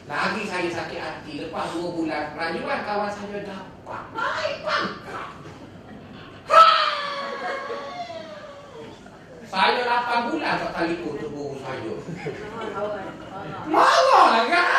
Lagi 0.08 0.44
saya 0.48 0.72
sakit 0.72 1.00
hati 1.04 1.34
lepas 1.44 1.76
dua 1.76 1.90
bulan 1.92 2.32
rajuan 2.40 2.80
kawan 2.88 3.12
saya 3.12 3.44
dapat 3.44 4.04
naik 4.16 4.56
pangkat. 4.64 5.30
Ha! 6.48 6.64
Saya 9.50 9.82
8 9.84 10.32
bulan 10.32 10.62
tak 10.64 10.72
telefon 10.80 11.14
tu 11.20 11.28
guru 11.28 11.60
saya. 11.60 11.92
Marahlah 13.68 14.48
kan? 14.48 14.79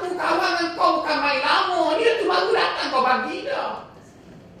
Aku 0.00 0.16
kawan 0.16 0.72
kau 0.80 1.04
bukan 1.04 1.16
main 1.20 1.44
lama. 1.44 1.92
Dia 2.00 2.16
tu 2.16 2.24
baru 2.24 2.56
datang 2.56 2.88
kau 2.88 3.04
bagi 3.04 3.44
dah. 3.44 3.84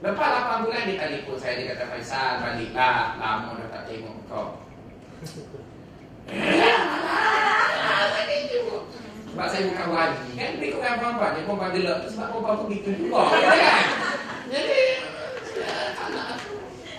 Lepas 0.04 0.28
8 0.60 0.68
bulan 0.68 0.84
dia 0.84 1.00
telefon 1.00 1.40
saya. 1.40 1.56
Dia 1.56 1.72
kata 1.72 1.88
Faisal 1.88 2.44
baliklah. 2.44 3.16
Lama 3.16 3.56
dah 3.56 3.68
tak 3.72 3.88
tengok 3.88 4.20
kau. 4.28 4.60
Sebab 9.32 9.46
saya 9.48 9.62
bukan 9.72 9.88
wali 9.88 10.28
kan? 10.36 10.52
Dia 10.60 10.74
bukan 10.76 10.92
perempuan 11.00 11.30
Dia 11.32 11.44
perempuan 11.48 11.70
gelap 11.72 11.98
Sebab 12.04 12.26
perempuan 12.28 12.56
pun 12.60 12.66
gitu 12.76 12.90
juga 12.92 13.20
kan? 13.30 13.86
Jadi 14.52 14.80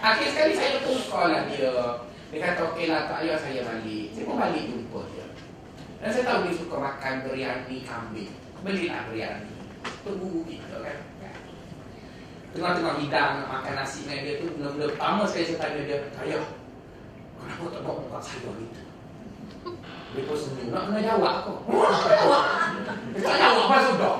Akhir 0.02 0.28
sekali 0.34 0.54
saya 0.58 0.82
pun 0.82 0.98
call 1.06 1.30
lah 1.30 1.46
dia. 1.46 1.70
Dia 2.34 2.40
kata 2.42 2.62
okey 2.74 2.90
lah 2.90 3.06
tak 3.06 3.22
payah 3.22 3.38
saya 3.38 3.62
balik. 3.62 4.06
Saya 4.18 4.26
pun 4.26 4.36
balik 4.42 4.64
jumpa 4.66 5.02
dia 5.14 5.21
Dan 6.02 6.10
saya 6.10 6.24
tahu 6.26 6.50
dia 6.50 6.58
suka 6.58 6.76
makan 6.82 7.14
biryani 7.30 7.78
kambing. 7.86 8.34
Belilah 8.66 9.06
biryani. 9.10 9.54
Itu 9.86 10.12
guru 10.18 10.42
kita 10.50 10.82
kan. 10.82 10.98
Tengah-tengah 12.52 13.00
hidang 13.00 13.32
nak 13.40 13.48
makan 13.48 13.74
nasi 13.80 14.04
dengan 14.04 14.28
dia 14.28 14.44
tu 14.44 14.52
Benda-benda 14.60 14.92
pertama 14.92 15.24
sekali 15.24 15.46
saya 15.48 15.60
tanya 15.64 15.82
dia 15.88 15.98
Ayah 16.20 16.44
Kenapa 17.40 17.64
tak 17.72 17.82
bawa 17.88 18.04
muka 18.04 18.20
saya 18.20 18.52
gitu? 18.60 18.82
Dia 20.12 20.22
pun 20.28 20.36
senyum. 20.36 20.68
Nak 20.76 20.84
kena 20.92 21.00
jawab 21.00 21.32
aku 21.42 21.54
Dia 23.16 23.22
tak 23.24 23.36
jawab 23.40 23.64
apa 23.72 23.78
sudah. 23.88 24.16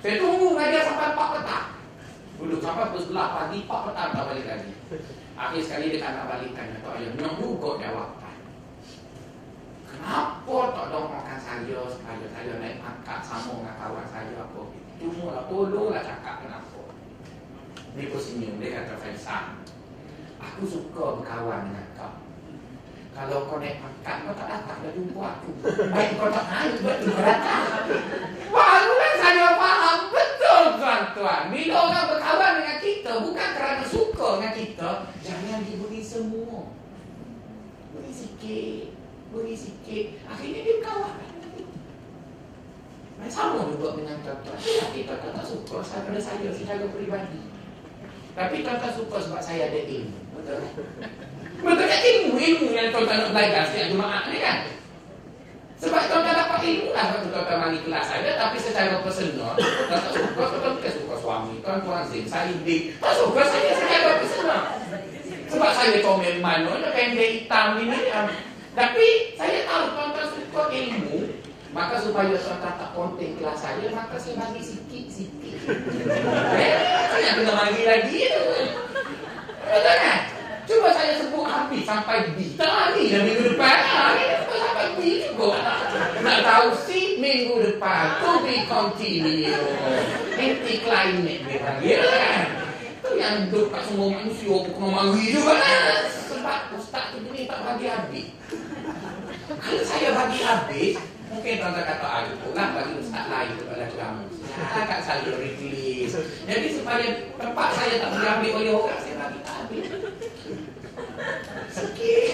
Saya 0.00 0.14
tunggu 0.16 0.56
dengan 0.56 0.72
dia 0.72 0.80
sampai 0.88 1.12
4 1.12 1.34
petang. 1.36 1.66
Duduk 2.40 2.60
sampai 2.64 2.88
pukul 2.88 3.00
sebelah 3.04 3.28
pagi 3.36 3.58
4 3.68 3.86
petang 3.92 4.08
tak 4.16 4.24
balik 4.32 4.46
lagi. 4.48 4.72
Akhir 5.36 5.60
sekali 5.60 5.86
dia 5.92 6.00
tak 6.00 6.12
nak 6.16 6.26
balik 6.36 6.52
tanya 6.52 6.76
Tak 6.84 7.00
ayah 7.00 7.12
Nak 7.16 7.32
jawapan 7.80 8.19
Kenapa 9.90 10.56
tak 10.74 10.86
doakan 10.94 11.38
saya 11.38 11.78
Supaya 11.90 12.26
saya 12.30 12.52
naik 12.62 12.78
pangkat 12.78 13.20
Sama 13.26 13.62
dengan 13.62 13.74
kawan 13.78 14.06
saya 14.06 14.34
apa 14.38 14.62
Cuma 15.00 15.32
lah 15.32 15.44
tolonglah 15.48 16.04
cakap 16.04 16.44
kenapa. 16.44 16.80
Dia 17.96 18.12
pun 18.12 18.20
senyum, 18.20 18.60
dia 18.60 18.84
kata 18.84 19.00
Faisal 19.00 19.56
Aku 20.40 20.64
suka 20.64 21.20
berkawan 21.20 21.68
dengan 21.72 21.88
kau. 21.96 22.14
Kalau 23.10 23.44
kau 23.44 23.60
naik 23.60 23.80
pangkat, 23.80 24.16
kau 24.24 24.32
tak 24.32 24.48
datang 24.48 24.78
dah 24.80 24.92
jumpa 24.96 25.20
aku. 25.20 25.50
Baik 25.92 26.10
kau 26.16 26.32
tak 26.32 26.46
naik, 26.48 26.74
betul 26.80 27.12
kau 27.12 27.24
datang. 27.24 27.64
Barulah 28.48 29.14
saya 29.20 29.46
faham. 29.56 29.98
Betul 30.08 30.64
tuan-tuan. 30.80 31.42
Bila 31.52 31.74
orang 31.76 32.06
berkawan 32.08 32.52
dengan 32.60 32.78
kita 32.80 33.12
Bukan 33.20 33.48
kerana 33.52 33.84
suka 33.84 34.28
dengan 34.40 34.54
kita 34.56 34.90
Jangan 35.20 35.60
lagi 35.60 35.74
beri 35.76 36.00
semua. 36.00 36.58
Beri 37.92 38.12
sikit, 38.16 38.86
beri 39.30 39.54
sikit. 39.54 40.06
Akhirnya 40.26 40.60
dia 40.66 40.76
kawan. 40.82 41.16
Sama 43.30 43.62
juga 43.68 44.00
dengan 44.00 44.16
tuan-tuan. 44.26 44.58
Tapi 44.58 45.06
tuan-tuan 45.06 45.32
tak 45.38 45.46
suka 45.46 45.78
pada 45.84 46.20
saya 46.20 46.48
secara 46.50 46.84
peribadi. 46.90 47.40
Tapi 48.34 48.56
tuan-tuan 48.66 48.92
suka 48.96 49.16
sebab 49.22 49.40
saya 49.44 49.70
ada 49.70 49.80
ilmu. 49.86 50.18
Betul 50.34 50.56
kan? 50.58 50.72
Betul 51.60 51.86
kan 51.86 52.00
ilmu? 52.00 52.34
Ilmu 52.40 52.68
yang 52.74 52.88
tuan-tuan 52.90 53.18
nak 53.22 53.30
belajar 53.36 53.62
setiap 53.70 53.86
Jumaat 53.92 54.24
ni 54.32 54.38
kan? 54.40 54.58
Sebab 55.80 56.02
tuan-tuan 56.12 56.36
dapat 56.36 56.60
ilmu 56.60 56.88
lah 56.92 57.04
Kalau 57.08 57.28
tuan-tuan 57.32 57.56
mari 57.56 57.78
kelas 57.80 58.04
saya 58.04 58.36
Tapi 58.36 58.56
secara 58.60 59.00
personal 59.00 59.56
Tuan-tuan 59.56 60.00
tak 60.04 60.12
suka 60.12 60.28
Tuan-tuan 60.36 60.74
tak 60.76 60.92
suka 60.92 61.14
suami 61.16 61.54
Tuan-tuan 61.64 62.04
Zin 62.04 62.28
Saya 62.28 62.52
di 62.68 62.92
Tak 63.00 63.16
suka 63.16 63.40
saya 63.48 63.72
secara 63.72 64.20
personal 64.20 64.62
Sebab 65.48 65.70
saya 65.72 65.96
comel 66.04 66.36
mana 66.44 66.84
Pendek 66.92 67.48
hitam 67.48 67.80
ini 67.80 68.12
Tapi 68.80 69.36
saya 69.36 69.60
tahu 69.68 69.84
tuan-tuan 69.92 70.28
suka 70.32 70.62
ilmu 70.72 71.18
Maka 71.76 72.00
supaya 72.00 72.32
tuan-tuan 72.32 72.74
tak 72.80 72.90
konten 72.96 73.30
kelas 73.36 73.58
saya 73.60 73.86
Maka 73.92 74.16
saya 74.16 74.40
bagi 74.40 74.62
sikit-sikit 74.64 75.56
Eh, 76.56 76.74
saya 77.12 77.30
kena 77.36 77.52
bagi 77.52 77.82
lagi 77.84 78.20
Betul 79.68 79.96
kan? 80.00 80.20
Cuba 80.70 80.94
saya 80.94 81.18
sebut 81.18 81.42
habis 81.50 81.82
sampai 81.82 82.30
B. 82.38 82.54
Tak 82.54 82.70
lari 82.70 83.10
dah 83.10 83.20
minggu 83.26 83.42
depan. 83.42 83.74
Hari 83.90 84.22
ni 84.22 84.34
sebut 84.38 84.58
sampai 84.62 84.86
B 84.94 85.00
juga. 85.26 85.50
Nak 86.22 86.38
tahu 86.46 86.66
si 86.86 87.18
minggu 87.18 87.54
depan. 87.58 88.22
To 88.22 88.38
be 88.46 88.54
continue. 88.70 89.50
Anti 90.38 90.74
climate 90.86 91.42
dia 91.42 91.58
panggil 91.58 91.98
kan. 92.06 92.46
Itu 92.86 93.10
yang 93.18 93.34
duduk 93.50 93.74
kat 93.74 93.82
semua 93.90 94.08
manusia 94.14 94.56
kena 94.70 94.86
mari 94.94 95.24
juga 95.34 95.54
kan. 95.58 96.02
Sebab 96.06 96.60
ustaz 96.78 97.04
tu 97.10 97.18
ni 97.18 97.50
tak 97.50 97.60
bagi 97.66 97.86
habis. 97.90 98.30
Kalau 99.50 99.82
saya 99.82 100.14
bagi 100.14 100.38
habis, 100.46 100.94
mungkin 101.26 101.58
tuan-tuan 101.58 101.82
kata 101.82 102.06
aku 102.06 102.54
lah 102.54 102.70
bagi 102.70 102.94
ustaz 103.02 103.26
lain 103.26 103.50
kepada 103.58 103.86
kamu. 103.98 104.22
Ya, 104.54 104.82
kat 104.86 105.00
saya 105.02 105.30
rilis. 105.34 106.14
Jadi 106.46 106.66
supaya 106.78 107.06
tempat 107.34 107.68
saya 107.74 107.94
tak 107.98 108.08
boleh 108.14 108.30
ambil 108.30 108.52
oleh 108.62 108.72
orang, 108.78 109.00
saya 109.02 109.14
bagi 109.18 109.40
habis. 109.42 109.86
Sikit. 111.74 112.30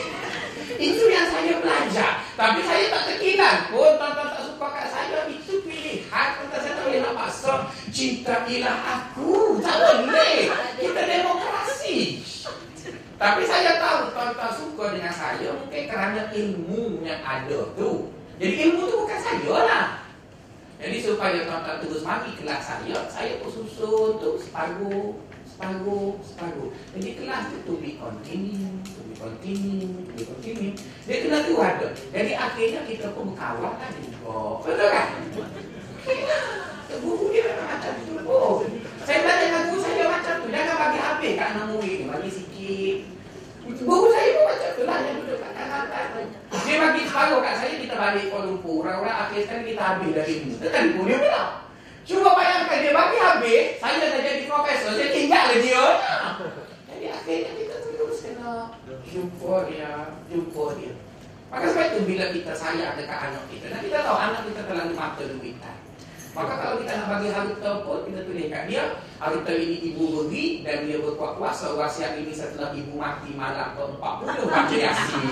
Itu 0.77 1.05
yang 1.09 1.29
saya 1.33 1.53
belajar. 1.57 2.13
Tapi 2.37 2.61
saya 2.69 2.85
tak 2.93 3.03
terkilan 3.09 3.57
pun. 3.73 3.93
Tuan-tuan 3.97 4.29
tak 4.37 4.43
suka 4.45 4.67
kat 4.77 4.89
saya. 4.93 5.19
Itu 5.33 5.65
pilihan. 5.65 6.29
Tuan-tuan 6.37 6.61
saya 6.61 6.73
tak 6.77 6.85
boleh 6.85 7.01
nak 7.01 7.15
paksa. 7.17 7.55
Cintailah 7.89 8.77
aku. 8.93 9.57
Tak 9.65 9.77
boleh. 10.05 10.53
Kita 10.77 11.01
demokrasi. 11.01 11.56
Tapi 13.17 13.43
saya 13.49 13.81
tahu 13.81 14.13
tuan-tuan 14.13 14.53
suka 14.53 14.85
dengan 14.93 15.13
saya. 15.13 15.49
Mungkin 15.57 15.83
kerana 15.89 16.29
ilmu 16.31 17.01
yang 17.01 17.21
ada 17.25 17.73
tu. 17.73 18.13
Jadi 18.37 18.55
ilmu 18.69 18.83
tu 18.89 18.97
bukan 19.05 19.21
saya 19.21 19.55
lah. 19.65 19.87
Jadi 20.77 20.97
supaya 21.01 21.49
tuan-tuan 21.49 21.81
terus 21.81 22.05
mari 22.05 22.37
kelas 22.37 22.61
saya. 22.61 22.97
Saya 23.09 23.41
pun 23.41 23.49
susun 23.49 24.21
tu 24.21 24.37
separuh 24.37 25.17
separuh, 25.57 26.21
separuh. 26.21 26.69
Jadi 26.93 27.17
kelas 27.17 27.49
itu 27.49 27.59
to 27.65 27.73
be 27.81 27.97
continue, 27.97 28.77
to 28.85 29.01
be 29.09 29.15
continue, 29.17 29.89
to 30.05 30.13
be 30.13 30.23
continue. 30.29 30.73
Dia 31.09 31.17
kena 31.25 31.49
tu 31.49 31.57
ada. 31.57 31.89
Jadi 32.13 32.33
akhirnya 32.37 32.81
kita 32.85 33.17
pun 33.17 33.33
berkawan 33.33 33.73
kan 33.81 33.89
juga. 33.97 34.61
Betul 34.61 34.89
kan? 34.93 35.09
Guru 36.97 37.33
dia 37.33 37.43
memang 37.49 37.69
macam 37.73 37.93
tu. 38.05 38.13
Oh. 38.29 38.65
Saya 39.09 39.19
belajar 39.25 39.45
dengan 39.49 39.63
guru 39.73 39.81
saya 39.81 40.05
macam 40.13 40.35
tu. 40.45 40.47
Jangan 40.53 40.77
bagi 40.77 40.99
habis 41.01 41.33
kat 41.41 41.49
anak 41.57 41.67
murid. 41.73 41.99
Bagi 42.05 42.31
sikit. 42.31 42.56
Guru 43.67 44.07
saya 44.15 44.29
pun 44.35 44.45
macam 44.47 44.71
tu 44.75 44.83
lah. 44.87 44.99
Yang 45.03 45.17
duduk 45.27 45.39
kat 45.43 45.53
kanan 45.59 45.85
Dia 46.67 46.77
bagi 46.83 47.03
separuh 47.07 47.41
kat 47.43 47.55
saya, 47.59 47.75
kita 47.79 47.95
balik 47.99 48.25
Kuala 48.31 48.47
Lumpur. 48.47 48.87
Orang-orang 48.87 49.17
akhir 49.27 49.41
sekali 49.47 49.63
kita 49.75 49.83
habis 49.83 50.11
dari 50.15 50.33
ini. 50.43 50.51
Kan 50.63 50.85
guru 50.95 51.07
dia 51.11 51.19
pula. 51.23 51.45
Cuba 52.07 52.31
bayangkan 52.39 52.79
dia 52.87 52.93
bagi 52.95 53.19
habis, 53.19 53.65
saya 53.83 53.99
dah 53.99 54.23
jadi 54.23 54.47
profesor, 54.47 54.95
saya 54.95 55.11
tinggal 55.11 55.47
dia. 55.59 55.85
Jadi 56.87 57.07
akhirnya 57.11 57.51
kita 57.59 57.75
terus 57.83 58.19
kena 58.23 58.71
jumpa 59.11 59.55
dia, 59.67 60.15
jumpa 60.31 60.65
dia. 60.79 60.95
Maka 61.51 61.67
sebab 61.67 61.87
itu 61.91 62.01
bila 62.07 62.25
kita 62.31 62.53
sayang 62.55 62.95
dekat 62.95 63.19
anak 63.19 63.43
kita, 63.51 63.67
dan 63.75 63.83
kita 63.83 63.99
tahu 64.07 64.19
anak 64.19 64.43
kita 64.47 64.63
terlalu 64.71 64.95
mata 64.95 65.23
duitan. 65.27 65.77
Maka 66.37 66.53
kalau 66.61 66.77
kita 66.85 66.93
nak 67.01 67.09
bagi 67.17 67.33
harta 67.33 67.71
pun, 67.81 68.05
kita 68.05 68.21
tulis 68.29 68.53
kat 68.53 68.69
dia, 68.69 69.01
harta 69.17 69.53
ini 69.57 69.77
ibu 69.89 70.05
beri 70.21 70.61
dan 70.61 70.85
dia 70.85 71.01
berkuat 71.01 71.41
kuasa 71.41 71.73
wasiat 71.73 72.21
ini 72.21 72.29
setelah 72.37 72.77
ibu 72.77 72.93
mati 72.93 73.33
malam 73.33 73.73
ke-40 73.73 74.45
baca 74.45 74.77
yasin. 74.77 75.25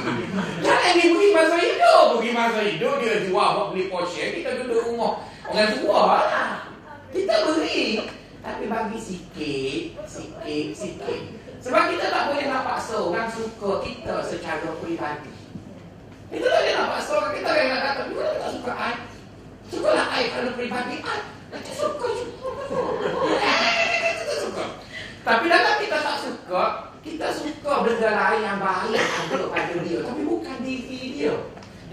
Jangan 0.65 0.93
diberi 0.97 1.29
masa 1.37 1.57
hidup, 1.61 2.05
beri 2.17 2.31
masa 2.33 2.61
hidup, 2.65 2.95
dia 3.05 3.21
jual 3.29 3.49
buat 3.53 3.67
beli 3.77 3.93
Porsche, 3.93 4.41
kita 4.41 4.65
duduk 4.65 4.81
rumah. 4.89 5.21
Orang 5.45 5.77
tua 5.77 6.01
lah. 6.09 6.25
Kita 7.13 7.35
beri. 7.53 8.09
Tapi 8.41 8.65
bagi 8.65 8.97
sikit, 8.97 10.09
sikit, 10.09 10.67
sikit. 10.73 11.21
Sebab 11.61 11.85
kita 11.93 12.13
tak 12.13 12.33
boleh 12.33 12.45
nak 12.49 12.65
paksa 12.65 12.97
orang 12.97 13.29
suka 13.29 13.85
kita 13.85 14.25
secara 14.25 14.69
peribadi. 14.81 15.33
Kita 16.33 16.49
tak 16.49 16.61
boleh 16.65 16.75
nak 16.81 16.89
paksa 16.97 17.13
orang 17.21 17.33
kita 17.37 17.51
yang 17.57 17.69
nak 17.77 17.81
kata, 17.93 18.03
kita 18.09 18.25
tak 18.41 18.51
suka 18.57 18.73
ai. 18.73 18.97
Sukalah 19.73 20.07
ai 20.13 20.29
kerana 20.33 20.51
peribadi 20.53 21.01
ai. 21.01 21.21
Kita 21.55 21.73
suka 21.73 22.07
juga. 22.13 22.51
Kita 24.19 24.35
suka. 24.43 24.65
Tapi 25.25 25.45
dalam 25.49 25.75
kita 25.81 25.97
tak 26.03 26.17
suka, 26.21 26.65
kita 27.01 27.27
suka 27.33 27.73
benda 27.87 28.11
lain 28.13 28.41
yang 28.43 28.59
baik 28.61 29.01
ada 29.01 29.45
pada 29.49 29.75
dia. 29.81 29.99
Tapi 30.05 30.23
bukan 30.27 30.57
diri 30.61 31.01
dia. 31.17 31.35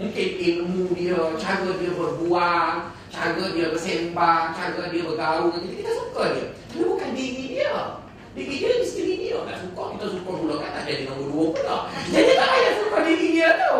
Mungkin 0.02 0.28
ilmu 0.34 0.90
dia, 0.98 1.20
cara 1.38 1.68
dia 1.78 1.92
berbuang, 1.94 2.76
cara 3.12 3.44
dia 3.54 3.70
bersembang, 3.70 4.50
cara 4.56 4.90
dia 4.90 5.02
bergaul 5.06 5.54
kita, 5.54 5.66
kita 5.78 5.92
suka 5.94 6.22
dia. 6.34 6.46
Tapi 6.74 6.82
bukan 6.84 7.10
diri 7.14 7.44
dia. 7.60 8.02
Diri 8.32 8.54
dia 8.58 8.70
isteri 8.82 9.14
dia. 9.20 9.38
Tak 9.46 9.62
suka, 9.62 9.82
kita 9.96 10.06
suka 10.18 10.30
pula 10.32 10.54
kan 10.58 10.70
tak 10.74 10.82
jadi 10.90 11.02
nombor 11.06 11.28
dua 11.30 11.46
pula. 11.54 11.76
Jadi 12.10 12.30
tak 12.34 12.48
payah 12.50 12.72
suka 12.82 12.98
diri 13.06 13.28
dia 13.36 13.48
tu. 13.62 13.76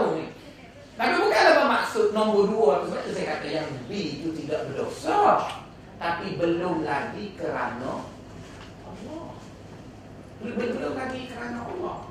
Tapi 0.93 1.13
bukanlah 1.19 1.55
bermaksud 1.93 2.17
nombor 2.17 2.49
dua. 2.49 2.75
Sebab 2.89 3.03
saya 3.13 3.27
kata 3.37 3.49
yang 3.53 3.69
B 3.85 3.91
itu 3.93 4.29
tidak 4.43 4.73
berdosa. 4.73 5.45
Tapi 6.01 6.41
belum 6.41 6.89
lagi 6.89 7.37
kerana 7.37 8.01
Allah. 8.89 9.29
Belum 10.41 10.95
lagi 10.97 11.21
kerana 11.29 11.59
Allah. 11.69 12.09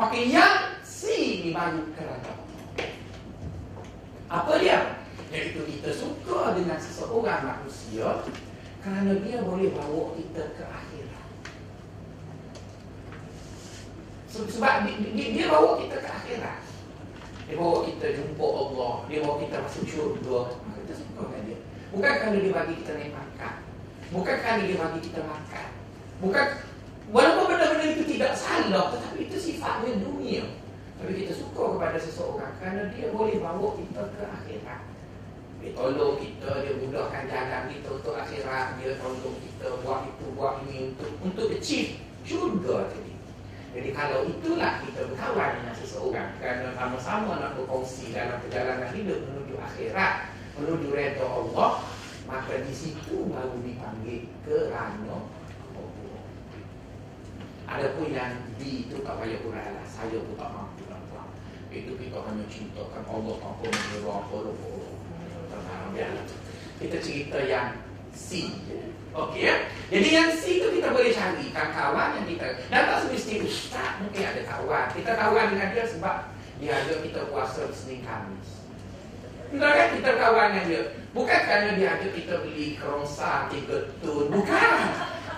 Okey, 0.00 0.32
yang 0.32 0.80
C 0.80 1.00
ni 1.44 1.52
baru 1.52 1.84
kerana 1.92 2.32
Allah. 2.32 2.88
Apa 4.32 4.52
dia? 4.56 5.04
Iaitu 5.30 5.62
kita 5.68 5.92
suka 5.94 6.56
dengan 6.56 6.80
seseorang 6.80 7.44
manusia 7.44 8.24
kerana 8.80 9.12
dia 9.20 9.44
boleh 9.44 9.70
bawa 9.76 10.16
kita 10.16 10.42
ke 10.56 10.64
akhirat. 10.64 11.26
Sebab 14.32 14.74
dia, 14.88 15.26
dia 15.30 15.46
bawa 15.46 15.78
kita 15.78 16.02
ke 16.02 16.08
akhirat. 16.08 16.69
Dia 17.50 17.58
bawa 17.58 17.82
kita 17.82 18.06
jumpa 18.14 18.46
Allah. 18.46 18.94
Dia 19.10 19.18
bawa 19.26 19.36
kita 19.42 19.56
masuk 19.58 19.84
syurga. 19.90 20.38
Kita 20.54 20.94
suka 20.94 21.22
dengan 21.26 21.42
dia. 21.50 21.58
Bukan 21.90 22.12
kerana 22.14 22.36
dia 22.38 22.52
bagi 22.54 22.74
kita 22.78 22.90
naik 22.94 23.10
makan. 23.10 23.54
Bukan 24.14 24.36
kerana 24.38 24.62
dia 24.62 24.76
bagi 24.78 25.00
kita 25.02 25.20
makan. 25.26 25.68
Bukan 26.22 26.46
Walaupun 27.10 27.44
benda-benda 27.50 27.90
itu 27.90 28.04
tidak 28.06 28.38
salah 28.38 28.94
Tetapi 28.94 29.18
itu 29.26 29.36
sifatnya 29.40 29.98
dunia 29.98 30.46
Tapi 31.02 31.12
kita 31.26 31.34
suka 31.34 31.74
kepada 31.74 31.98
seseorang 31.98 32.54
Kerana 32.62 32.86
dia 32.94 33.10
boleh 33.10 33.42
bawa 33.42 33.74
kita 33.74 34.02
ke 34.14 34.22
akhirat 34.22 34.80
Dia 35.58 35.70
tolong 35.74 36.22
kita 36.22 36.50
Dia 36.62 36.72
mudahkan 36.78 37.24
jalan 37.26 37.62
kita 37.74 37.88
untuk 37.98 38.14
akhirat 38.14 38.78
Dia 38.78 38.94
tolong 39.02 39.36
kita 39.42 39.66
buat 39.82 40.06
itu, 40.06 40.26
buat 40.38 40.54
ini 40.68 40.94
Untuk 40.94 41.10
untuk 41.26 41.46
achieve 41.50 41.98
syurga 42.22 42.86
tadi 42.94 43.09
Jadi 43.70 43.90
kalau 43.94 44.26
itulah 44.26 44.82
kita 44.82 45.00
berkawan 45.06 45.62
dengan 45.62 45.74
seseorang 45.78 46.28
Kerana 46.42 46.74
sama-sama 46.74 47.38
nak 47.38 47.54
berkongsi 47.54 48.10
dalam 48.10 48.42
perjalanan 48.42 48.90
hidup 48.90 49.22
Menuju 49.30 49.54
akhirat 49.62 50.34
Menuju 50.58 50.88
reda 50.90 51.22
Allah 51.22 51.86
Maka 52.26 52.66
di 52.66 52.74
situ 52.74 53.30
baru 53.30 53.58
dipanggil 53.62 54.26
kerana 54.42 55.30
ada 57.70 57.94
pun 57.94 58.10
yang 58.10 58.34
B 58.58 58.90
itu 58.90 58.98
tak 59.06 59.22
payah 59.22 59.38
kurang 59.46 59.62
lah. 59.78 59.86
Saya 59.86 60.18
pun 60.26 60.34
tak 60.34 60.50
mampu 60.50 60.90
nak 60.90 61.06
faham. 61.14 61.30
Itu 61.70 61.94
kita 61.94 62.18
hanya 62.18 62.42
cintakan 62.50 63.06
Allah 63.06 63.38
apa 63.38 63.62
menurut 63.62 64.10
apa 64.10 64.36
Biarlah. 65.94 66.26
Kita 66.82 66.96
cerita 66.98 67.38
yang 67.46 67.78
C. 68.10 68.50
Okey 69.28 69.42
ya. 69.44 69.56
Jadi 69.90 70.08
yang 70.14 70.30
C 70.32 70.42
itu 70.62 70.68
kita 70.80 70.88
boleh 70.94 71.12
cari 71.12 71.46
kan 71.52 71.68
kawan 71.74 72.08
yang 72.22 72.26
kita. 72.30 72.46
Dan 72.70 72.80
tak 72.88 72.98
semesti 73.04 73.34
ustaz 73.44 74.00
mungkin 74.00 74.22
ada 74.22 74.42
kawan. 74.46 74.86
Kita 74.96 75.12
kawan 75.18 75.46
dengan 75.52 75.68
dia 75.76 75.84
sebab 75.84 76.16
dia 76.62 76.72
ajak 76.80 76.98
kita 77.04 77.20
puasa 77.28 77.68
Senin 77.74 78.00
Khamis. 78.06 78.48
Betul 79.50 79.66
kan 79.66 79.88
kita 79.98 80.10
kawan 80.14 80.46
dengan 80.54 80.64
dia. 80.70 80.82
Bukan 81.10 81.40
kerana 81.42 81.70
dia 81.74 81.88
ajak 81.98 82.12
kita 82.14 82.34
beli 82.46 82.78
kerongsa, 82.78 83.50
tiga 83.50 83.90
tun. 83.98 84.30
Bukan. 84.30 84.78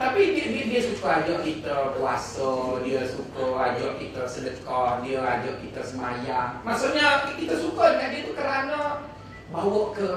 Tapi 0.03 0.35
dia, 0.35 0.47
dia, 0.51 0.65
dia 0.67 0.83
suka 0.83 1.23
ajak 1.23 1.47
kita 1.47 1.95
puasa, 1.95 2.83
dia 2.83 3.07
suka 3.07 3.47
ajak 3.71 4.03
kita 4.03 4.23
sedekah, 4.27 4.99
dia 5.01 5.23
ajak 5.23 5.63
kita 5.63 5.81
semayang. 5.81 6.59
Maksudnya 6.67 7.31
kita 7.39 7.55
suka 7.55 7.97
dengan 7.97 8.09
dia 8.11 8.27
tu 8.27 8.35
kerana 8.35 9.07
bawa 9.55 9.95
ke 9.95 10.09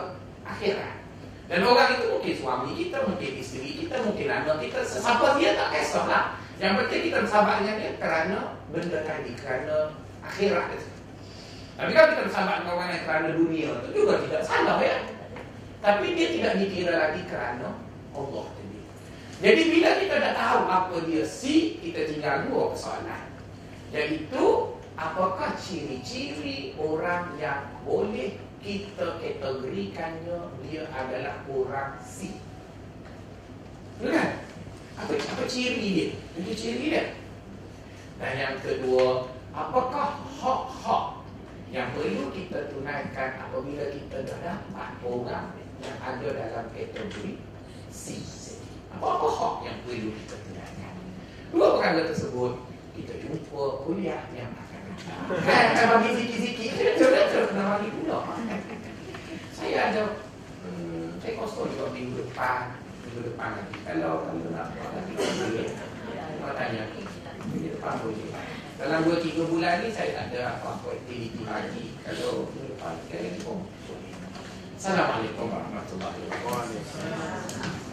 akhirat. 0.42 1.05
Dan 1.46 1.62
orang 1.62 2.02
itu 2.02 2.06
mungkin 2.10 2.34
suami 2.42 2.70
kita, 2.74 2.98
mungkin 3.06 3.32
isteri 3.38 3.70
kita, 3.86 4.02
mungkin 4.02 4.28
anak 4.34 4.58
kita, 4.66 4.80
siapa 4.82 5.38
dia 5.38 5.54
tak 5.54 5.78
kisahlah. 5.78 6.24
Yang 6.58 6.74
penting 6.82 7.02
kita 7.12 7.18
bersahabat 7.22 7.56
dengan 7.62 7.76
dia 7.78 7.92
kerana 8.02 8.40
benda 8.74 9.00
tadi, 9.06 9.32
kerana 9.38 9.76
akhirat 10.26 10.66
itu. 10.74 10.90
Tapi 11.76 11.92
kalau 11.92 12.08
kita 12.16 12.22
bersahabat 12.26 12.58
dengan 12.64 12.74
orang 12.80 12.90
yang 12.90 13.04
kerana 13.04 13.28
dunia 13.36 13.68
itu 13.78 13.90
juga 13.94 14.14
tidak 14.26 14.42
salah 14.48 14.78
ya. 14.82 14.98
Tapi 15.86 16.06
dia 16.18 16.28
tidak 16.34 16.54
dikira 16.58 16.94
lagi 16.98 17.22
kerana 17.30 17.68
Allah 18.16 18.46
tadi. 18.58 18.80
Jadi 19.44 19.62
bila 19.70 19.90
kita 20.02 20.16
dah 20.18 20.34
tahu 20.34 20.62
apa 20.66 20.96
dia 21.06 21.24
si, 21.28 21.78
kita 21.84 22.10
tinggal 22.10 22.48
dua 22.50 22.74
persoalan. 22.74 23.24
Iaitu, 23.94 24.48
apakah 24.98 25.54
ciri-ciri 25.60 26.74
orang 26.80 27.36
yang 27.38 27.68
boleh 27.84 28.40
kita 28.66 29.22
kategorikannya 29.22 30.40
dia 30.66 30.90
adalah 30.90 31.46
orang 31.46 32.02
si. 32.02 32.42
Kan? 34.02 34.42
Apa, 34.98 35.14
apa 35.14 35.44
ciri 35.46 35.86
dia? 35.94 36.08
Itu 36.34 36.52
ciri 36.58 36.78
dia. 36.90 37.04
Dan 38.18 38.34
yang 38.42 38.58
kedua, 38.58 39.30
apakah 39.54 40.18
hak-hak 40.42 41.06
yang 41.70 41.94
perlu 41.94 42.34
kita 42.34 42.74
tunaikan 42.74 43.38
apabila 43.38 43.86
kita 43.94 44.18
dah 44.26 44.38
dapat 44.42 44.92
orang 45.06 45.46
yang 45.86 45.98
ada 46.02 46.28
dalam 46.34 46.66
kategori 46.74 47.38
C. 47.94 48.04
Apa-apa 48.98 49.28
hak 49.30 49.56
yang 49.68 49.78
perlu 49.86 50.10
kita 50.10 50.36
tunaikan? 50.42 50.94
Dua 51.54 51.78
perkara 51.78 52.02
tersebut, 52.10 52.66
kita 52.98 53.14
jumpa 53.22 53.64
kuliah 53.86 54.26
yang 54.34 54.50
akan 54.56 54.65
datang. 55.06 55.40
Kan, 55.46 55.88
bagi 55.98 56.10
sikit-sikit, 56.18 56.72
betul-betul 56.76 57.44
kena 57.54 57.64
bagi 57.78 57.90
pula. 57.94 58.20
Saya 59.56 59.78
ada, 59.92 60.04
hmm, 60.66 61.18
saya 61.22 61.34
kosong 61.40 61.70
juga 61.74 61.86
minggu 61.94 62.14
depan, 62.26 62.78
minggu 63.06 63.22
depan 63.34 63.50
lagi. 63.62 63.76
Kalau 63.86 64.14
kamu 64.26 64.50
nak 64.54 64.68
buat 64.74 64.92
lagi. 64.94 65.14
Kalau 65.16 66.54
tanya, 66.58 66.84
minggu 67.50 67.70
depan 67.78 67.94
boleh. 68.02 68.30
Dalam 68.76 69.08
2-3 69.08 69.52
bulan 69.56 69.76
ni 69.82 69.90
saya 69.90 70.12
tak 70.12 70.26
ada 70.36 70.60
apa-apa 70.60 71.00
aktiviti 71.00 71.42
lagi. 71.48 71.96
Kalau 72.04 72.52
minggu 72.52 72.76
depan, 72.76 72.94
kali 73.08 73.28
ni 73.34 73.40
pun. 73.42 73.60
Assalamualaikum 74.76 75.48
warahmatullahi 75.50 76.20
wabarakatuh. 76.30 77.85